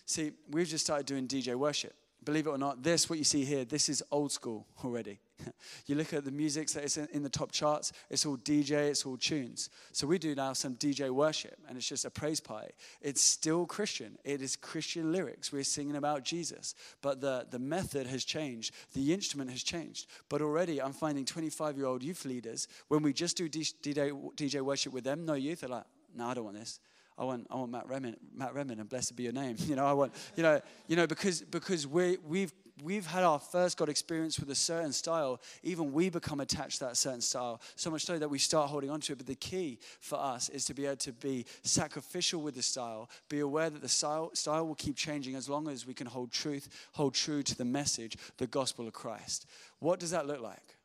See, 0.04 0.32
we've 0.50 0.68
just 0.68 0.84
started 0.84 1.06
doing 1.06 1.26
DJ 1.26 1.54
worship 1.56 1.94
believe 2.24 2.46
it 2.46 2.50
or 2.50 2.58
not, 2.58 2.82
this, 2.82 3.08
what 3.08 3.18
you 3.18 3.24
see 3.24 3.44
here, 3.44 3.64
this 3.64 3.88
is 3.88 4.02
old 4.10 4.32
school 4.32 4.66
already. 4.84 5.18
you 5.86 5.94
look 5.94 6.12
at 6.12 6.24
the 6.24 6.30
music 6.30 6.68
that 6.70 6.84
is 6.84 6.96
in 6.96 7.22
the 7.22 7.28
top 7.28 7.52
charts, 7.52 7.92
it's 8.08 8.26
all 8.26 8.36
DJ, 8.36 8.88
it's 8.88 9.04
all 9.04 9.16
tunes. 9.16 9.70
So 9.92 10.06
we 10.06 10.18
do 10.18 10.34
now 10.34 10.52
some 10.52 10.74
DJ 10.76 11.10
worship, 11.10 11.58
and 11.68 11.76
it's 11.76 11.88
just 11.88 12.04
a 12.04 12.10
praise 12.10 12.40
party. 12.40 12.72
It's 13.00 13.20
still 13.20 13.66
Christian, 13.66 14.18
it 14.24 14.42
is 14.42 14.56
Christian 14.56 15.12
lyrics. 15.12 15.52
We're 15.52 15.64
singing 15.64 15.96
about 15.96 16.24
Jesus, 16.24 16.74
but 17.02 17.20
the, 17.20 17.46
the 17.50 17.58
method 17.58 18.06
has 18.06 18.24
changed, 18.24 18.74
the 18.94 19.12
instrument 19.12 19.50
has 19.50 19.62
changed. 19.62 20.06
But 20.28 20.42
already 20.42 20.80
I'm 20.80 20.92
finding 20.92 21.24
25 21.24 21.76
year 21.76 21.86
old 21.86 22.02
youth 22.02 22.24
leaders, 22.24 22.68
when 22.88 23.02
we 23.02 23.12
just 23.12 23.36
do 23.36 23.48
DJ, 23.48 24.12
DJ 24.34 24.60
worship 24.60 24.92
with 24.92 25.04
them, 25.04 25.24
no 25.24 25.34
youth, 25.34 25.60
they're 25.60 25.70
like, 25.70 25.84
no, 26.14 26.26
I 26.26 26.34
don't 26.34 26.44
want 26.44 26.58
this. 26.58 26.80
I 27.20 27.24
want, 27.24 27.46
I 27.50 27.56
want 27.56 27.70
Matt 27.70 27.86
Redman, 27.86 28.16
Matt 28.34 28.54
Redman, 28.54 28.80
and 28.80 28.88
blessed 28.88 29.14
be 29.14 29.24
your 29.24 29.32
name. 29.32 29.56
You 29.70 29.76
know, 29.76 29.84
I 29.84 29.92
want, 29.92 30.14
you 30.36 30.42
know, 30.42 30.60
you 30.88 30.96
know, 30.96 31.06
because 31.06 31.42
because 31.42 31.86
we 31.86 32.16
we've 32.26 32.52
we've 32.82 33.06
had 33.06 33.24
our 33.24 33.38
first 33.38 33.76
God 33.76 33.88
experience 33.88 34.38
with 34.38 34.50
a 34.50 34.54
certain 34.54 34.92
style. 34.92 35.40
Even 35.62 35.92
we 35.92 36.10
become 36.10 36.40
attached 36.40 36.78
to 36.78 36.86
that 36.86 36.96
certain 36.96 37.20
style 37.20 37.60
so 37.76 37.90
much 37.90 38.04
so 38.04 38.18
that 38.18 38.28
we 38.28 38.38
start 38.38 38.70
holding 38.70 38.90
on 38.90 39.00
to 39.00 39.12
it. 39.12 39.16
But 39.16 39.26
the 39.26 39.34
key 39.34 39.78
for 40.00 40.18
us 40.18 40.48
is 40.48 40.64
to 40.66 40.74
be 40.74 40.86
able 40.86 40.96
to 40.96 41.12
be 41.12 41.46
sacrificial 41.62 42.42
with 42.42 42.54
the 42.54 42.62
style. 42.62 43.10
Be 43.28 43.40
aware 43.40 43.70
that 43.70 43.82
the 43.82 43.88
style 43.88 44.30
style 44.34 44.66
will 44.66 44.74
keep 44.74 44.96
changing 44.96 45.34
as 45.34 45.48
long 45.48 45.68
as 45.68 45.86
we 45.86 45.94
can 45.94 46.06
hold 46.06 46.32
truth, 46.32 46.68
hold 46.92 47.14
true 47.14 47.42
to 47.42 47.56
the 47.56 47.64
message, 47.64 48.16
the 48.38 48.46
gospel 48.46 48.86
of 48.86 48.92
Christ. 48.92 49.46
What 49.78 50.00
does 50.00 50.10
that 50.10 50.26
look 50.26 50.40
like? 50.40 50.76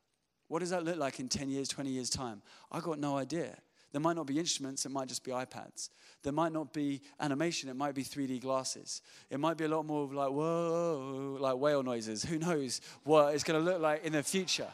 What 0.47 0.59
does 0.59 0.69
that 0.69 0.83
look 0.83 0.97
like 0.97 1.19
in 1.19 1.27
10 1.27 1.49
years, 1.49 1.67
20 1.67 1.89
years' 1.89 2.09
time? 2.09 2.41
I 2.71 2.79
got 2.79 2.99
no 2.99 3.17
idea. 3.17 3.57
There 3.95 4.01
might 4.01 4.17
not 4.17 4.27
be 4.27 4.37
instruments, 4.37 4.85
it 4.85 4.91
might 4.91 5.07
just 5.07 5.23
be 5.23 5.31
iPads. 5.31 5.89
There 6.21 6.33
might 6.33 6.51
not 6.51 6.73
be 6.73 6.99
animation, 7.17 7.69
it 7.69 7.77
might 7.77 7.95
be 7.95 8.03
3D 8.03 8.41
glasses. 8.41 9.01
It 9.29 9.39
might 9.39 9.55
be 9.55 9.63
a 9.63 9.69
lot 9.69 9.85
more 9.85 10.03
of 10.03 10.11
like, 10.11 10.31
whoa, 10.31 11.37
like 11.39 11.55
whale 11.55 11.81
noises. 11.81 12.21
Who 12.25 12.37
knows 12.37 12.81
what 13.05 13.33
it's 13.33 13.45
going 13.45 13.63
to 13.63 13.71
look 13.71 13.81
like 13.81 14.03
in 14.03 14.11
the 14.11 14.21
future. 14.21 14.67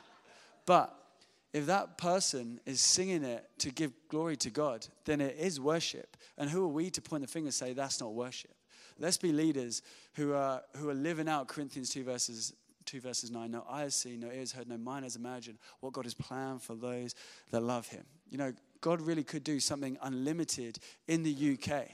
But 0.65 0.97
if 1.53 1.67
that 1.67 1.99
person 1.99 2.61
is 2.65 2.81
singing 2.81 3.23
it 3.23 3.47
to 3.59 3.69
give 3.69 3.91
glory 4.09 4.37
to 4.37 4.49
God, 4.49 4.87
then 5.05 5.21
it 5.21 5.35
is 5.37 5.59
worship. 5.59 6.17
And 6.35 6.49
who 6.49 6.63
are 6.63 6.69
we 6.69 6.89
to 6.89 6.99
point 6.99 7.21
the 7.21 7.27
finger 7.27 7.49
and 7.49 7.53
say 7.53 7.73
that's 7.73 8.01
not 8.01 8.15
worship? 8.15 8.55
Let's 8.97 9.17
be 9.17 9.31
leaders 9.31 9.83
who 10.15 10.33
are, 10.33 10.63
who 10.77 10.89
are 10.89 10.95
living 10.95 11.29
out 11.29 11.47
Corinthians 11.47 11.91
2 11.91 12.03
verses 12.03 12.55
2 12.85 12.99
verses 12.99 13.29
9 13.29 13.51
no 13.51 13.63
eyes 13.69 13.93
seen 13.93 14.21
no 14.21 14.31
ears 14.31 14.51
heard 14.51 14.67
no 14.67 14.75
mind 14.75 15.05
has 15.05 15.15
imagined 15.15 15.59
what 15.81 15.93
god 15.93 16.03
has 16.03 16.15
planned 16.15 16.63
for 16.63 16.73
those 16.73 17.13
that 17.51 17.61
love 17.61 17.87
him 17.87 18.03
you 18.31 18.39
know 18.39 18.51
God 18.81 19.01
really 19.01 19.23
could 19.23 19.43
do 19.43 19.59
something 19.59 19.97
unlimited 20.01 20.79
in 21.07 21.23
the 21.23 21.57
UK. 21.57 21.87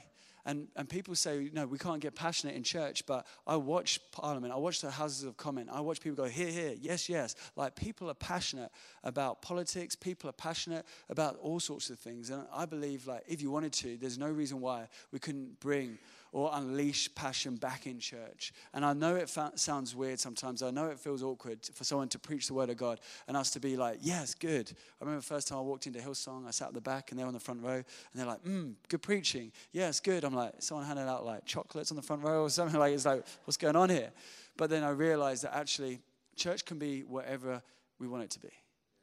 And, 0.48 0.68
and 0.76 0.88
people 0.88 1.14
say, 1.14 1.50
no, 1.52 1.66
we 1.66 1.76
can't 1.76 2.00
get 2.00 2.14
passionate 2.14 2.56
in 2.56 2.62
church, 2.62 3.04
but 3.04 3.26
I 3.46 3.56
watch 3.56 4.00
Parliament, 4.12 4.50
I 4.50 4.56
watch 4.56 4.80
the 4.80 4.90
Houses 4.90 5.24
of 5.24 5.36
Commons, 5.36 5.68
I 5.70 5.80
watch 5.80 6.00
people 6.00 6.24
go, 6.24 6.30
here, 6.30 6.48
here, 6.48 6.74
yes, 6.80 7.06
yes. 7.06 7.34
Like 7.54 7.76
people 7.76 8.08
are 8.08 8.14
passionate 8.14 8.70
about 9.04 9.42
politics, 9.42 9.94
people 9.94 10.30
are 10.30 10.32
passionate 10.32 10.86
about 11.10 11.36
all 11.42 11.60
sorts 11.60 11.90
of 11.90 11.98
things. 11.98 12.30
And 12.30 12.46
I 12.50 12.64
believe, 12.64 13.06
like, 13.06 13.24
if 13.28 13.42
you 13.42 13.50
wanted 13.50 13.74
to, 13.74 13.98
there's 13.98 14.16
no 14.16 14.28
reason 14.30 14.58
why 14.58 14.88
we 15.12 15.18
couldn't 15.18 15.60
bring 15.60 15.98
or 16.32 16.50
unleash 16.54 17.14
passion 17.14 17.56
back 17.56 17.86
in 17.86 17.98
church. 17.98 18.52
And 18.74 18.84
I 18.84 18.92
know 18.92 19.16
it 19.16 19.28
fa- 19.28 19.52
sounds 19.54 19.94
weird 19.94 20.20
sometimes. 20.20 20.62
I 20.62 20.70
know 20.70 20.86
it 20.86 20.98
feels 20.98 21.22
awkward 21.22 21.60
for 21.74 21.84
someone 21.84 22.08
to 22.08 22.18
preach 22.18 22.46
the 22.46 22.54
word 22.54 22.70
of 22.70 22.76
God 22.76 23.00
and 23.26 23.36
us 23.36 23.50
to 23.52 23.60
be 23.60 23.76
like, 23.76 23.98
yes, 24.02 24.34
good. 24.34 24.70
I 24.70 25.04
remember 25.04 25.20
the 25.20 25.26
first 25.26 25.48
time 25.48 25.58
I 25.58 25.62
walked 25.62 25.86
into 25.86 26.00
Hillsong, 26.00 26.46
I 26.46 26.50
sat 26.50 26.68
at 26.68 26.74
the 26.74 26.80
back 26.80 27.10
and 27.10 27.18
they're 27.18 27.26
on 27.26 27.32
the 27.32 27.40
front 27.40 27.62
row 27.62 27.76
and 27.76 27.84
they're 28.14 28.26
like, 28.26 28.44
mm, 28.44 28.74
good 28.88 29.02
preaching. 29.02 29.52
Yes, 29.72 30.00
good. 30.00 30.24
I'm 30.24 30.34
like, 30.34 30.54
someone 30.58 30.86
handed 30.86 31.08
out 31.08 31.24
like 31.24 31.44
chocolates 31.44 31.90
on 31.90 31.96
the 31.96 32.02
front 32.02 32.22
row 32.22 32.42
or 32.42 32.50
something 32.50 32.78
like, 32.80 32.92
it's 32.92 33.06
like, 33.06 33.24
what's 33.44 33.56
going 33.56 33.76
on 33.76 33.90
here? 33.90 34.10
But 34.56 34.70
then 34.70 34.84
I 34.84 34.90
realized 34.90 35.44
that 35.44 35.56
actually 35.56 36.00
church 36.36 36.64
can 36.64 36.78
be 36.78 37.02
whatever 37.02 37.62
we 37.98 38.08
want 38.08 38.24
it 38.24 38.30
to 38.30 38.40
be. 38.40 38.48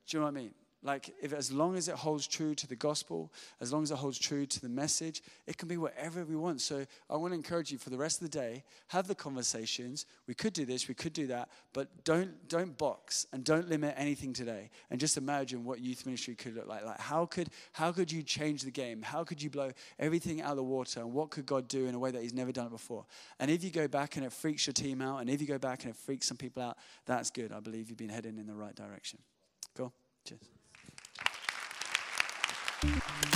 Do 0.08 0.18
you 0.18 0.20
know 0.20 0.26
what 0.26 0.38
I 0.38 0.42
mean? 0.42 0.54
Like, 0.86 1.16
if 1.20 1.34
as 1.34 1.52
long 1.52 1.76
as 1.76 1.88
it 1.88 1.96
holds 1.96 2.28
true 2.28 2.54
to 2.54 2.68
the 2.68 2.76
gospel, 2.76 3.34
as 3.60 3.74
long 3.74 3.82
as 3.82 3.90
it 3.90 3.98
holds 3.98 4.20
true 4.20 4.46
to 4.46 4.62
the 4.62 4.70
message, 4.70 5.24
it 5.48 5.58
can 5.58 5.68
be 5.68 5.78
whatever 5.78 6.24
we 6.24 6.36
want. 6.36 6.62
So, 6.62 6.86
I 7.10 7.18
want 7.18 7.32
to 7.32 7.36
encourage 7.36 7.72
you 7.72 7.80
for 7.80 7.90
the 7.90 7.98
rest 7.98 8.22
of 8.22 8.30
the 8.30 8.38
day, 8.38 8.64
have 8.90 9.08
the 9.08 9.16
conversations. 9.16 10.06
We 10.28 10.36
could 10.36 10.54
do 10.54 10.64
this, 10.64 10.88
we 10.88 10.94
could 10.94 11.14
do 11.14 11.26
that, 11.28 11.50
but 11.74 11.88
don't 12.04 12.48
don't 12.48 12.78
box 12.78 13.26
and 13.34 13.44
don't 13.44 13.68
limit 13.68 13.96
anything 13.98 14.32
today. 14.32 14.70
And 14.92 15.00
just 15.00 15.18
imagine 15.18 15.66
what 15.66 15.80
youth 15.80 16.06
ministry 16.06 16.36
could 16.36 16.56
look 16.56 16.68
like. 16.68 16.86
Like, 16.86 17.00
how 17.00 17.26
could 17.26 17.50
how 17.72 17.92
could 17.92 18.12
you 18.12 18.22
change 18.22 18.62
the 18.62 18.70
game? 18.70 19.02
How 19.02 19.24
could 19.24 19.42
you 19.42 19.50
blow 19.50 19.72
everything 19.98 20.44
out 20.44 20.52
of 20.52 20.58
the 20.58 20.64
water? 20.64 21.00
And 21.00 21.14
what 21.14 21.32
could 21.32 21.48
God 21.48 21.68
do 21.68 21.88
in 21.88 21.96
a 21.96 22.00
way 22.00 22.12
that 22.12 22.22
He's 22.22 22.34
never 22.34 22.52
done 22.52 22.68
it 22.68 22.72
before? 22.72 23.06
And 23.40 23.50
if 23.50 23.64
you 23.64 23.72
go 23.72 23.88
back 23.88 24.18
and 24.18 24.26
it 24.26 24.32
freaks 24.32 24.68
your 24.68 24.76
team 24.76 25.02
out, 25.02 25.18
and 25.22 25.32
if 25.32 25.42
you 25.42 25.48
go 25.48 25.58
back 25.58 25.84
and 25.84 25.90
it 25.90 25.98
freaks 25.98 26.28
some 26.28 26.38
people 26.38 26.62
out, 26.62 26.78
that's 27.08 27.32
good. 27.32 27.52
I 27.52 27.60
believe 27.60 27.90
you've 27.90 27.98
been 27.98 28.10
heading 28.10 28.38
in 28.38 28.46
the 28.46 28.54
right 28.54 28.76
direction. 28.76 29.18
Cool. 29.76 29.92
Cheers. 30.26 30.55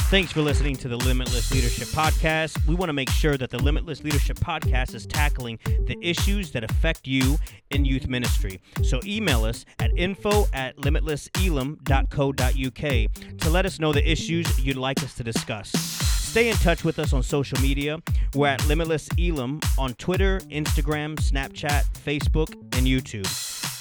Thanks 0.09 0.31
for 0.31 0.41
listening 0.41 0.75
to 0.77 0.87
the 0.87 0.97
Limitless 0.97 1.51
Leadership 1.51 1.87
Podcast. 1.89 2.65
We 2.65 2.73
want 2.73 2.89
to 2.89 2.93
make 2.93 3.11
sure 3.11 3.37
that 3.37 3.51
the 3.51 3.59
Limitless 3.59 4.03
Leadership 4.03 4.39
Podcast 4.39 4.95
is 4.95 5.05
tackling 5.05 5.59
the 5.85 5.95
issues 6.01 6.51
that 6.53 6.63
affect 6.63 7.05
you 7.05 7.37
in 7.69 7.85
youth 7.85 8.07
ministry. 8.07 8.59
So 8.81 8.99
email 9.05 9.45
us 9.45 9.65
at 9.77 9.91
info 9.95 10.47
at 10.51 10.77
limitlesselim.co.uk 10.77 13.37
to 13.37 13.49
let 13.51 13.67
us 13.67 13.79
know 13.79 13.93
the 13.93 14.11
issues 14.11 14.59
you'd 14.59 14.77
like 14.77 15.03
us 15.03 15.13
to 15.13 15.23
discuss. 15.23 15.69
Stay 15.71 16.49
in 16.49 16.55
touch 16.55 16.83
with 16.83 16.97
us 16.97 17.13
on 17.13 17.21
social 17.21 17.61
media. 17.61 18.01
We're 18.33 18.47
at 18.47 18.67
Limitless 18.67 19.09
Elim 19.17 19.59
on 19.77 19.93
Twitter, 19.93 20.39
Instagram, 20.49 21.17
Snapchat, 21.17 21.83
Facebook, 22.03 22.51
and 22.75 22.87
YouTube. 22.87 23.27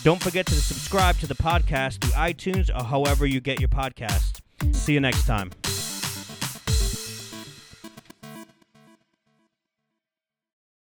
Don't 0.05 0.23
forget 0.23 0.45
to 0.47 0.55
subscribe 0.55 1.17
to 1.21 1.27
the 1.27 1.35
podcast 1.35 2.03
through 2.03 2.13
iTunes 2.13 2.69
or 2.69 2.85
however 2.85 3.25
you 3.25 3.41
get 3.41 3.61
your 3.61 3.71
podcast. 3.71 4.43
See 4.73 4.95
you 4.95 5.01
next 5.01 5.27
time. 5.27 5.51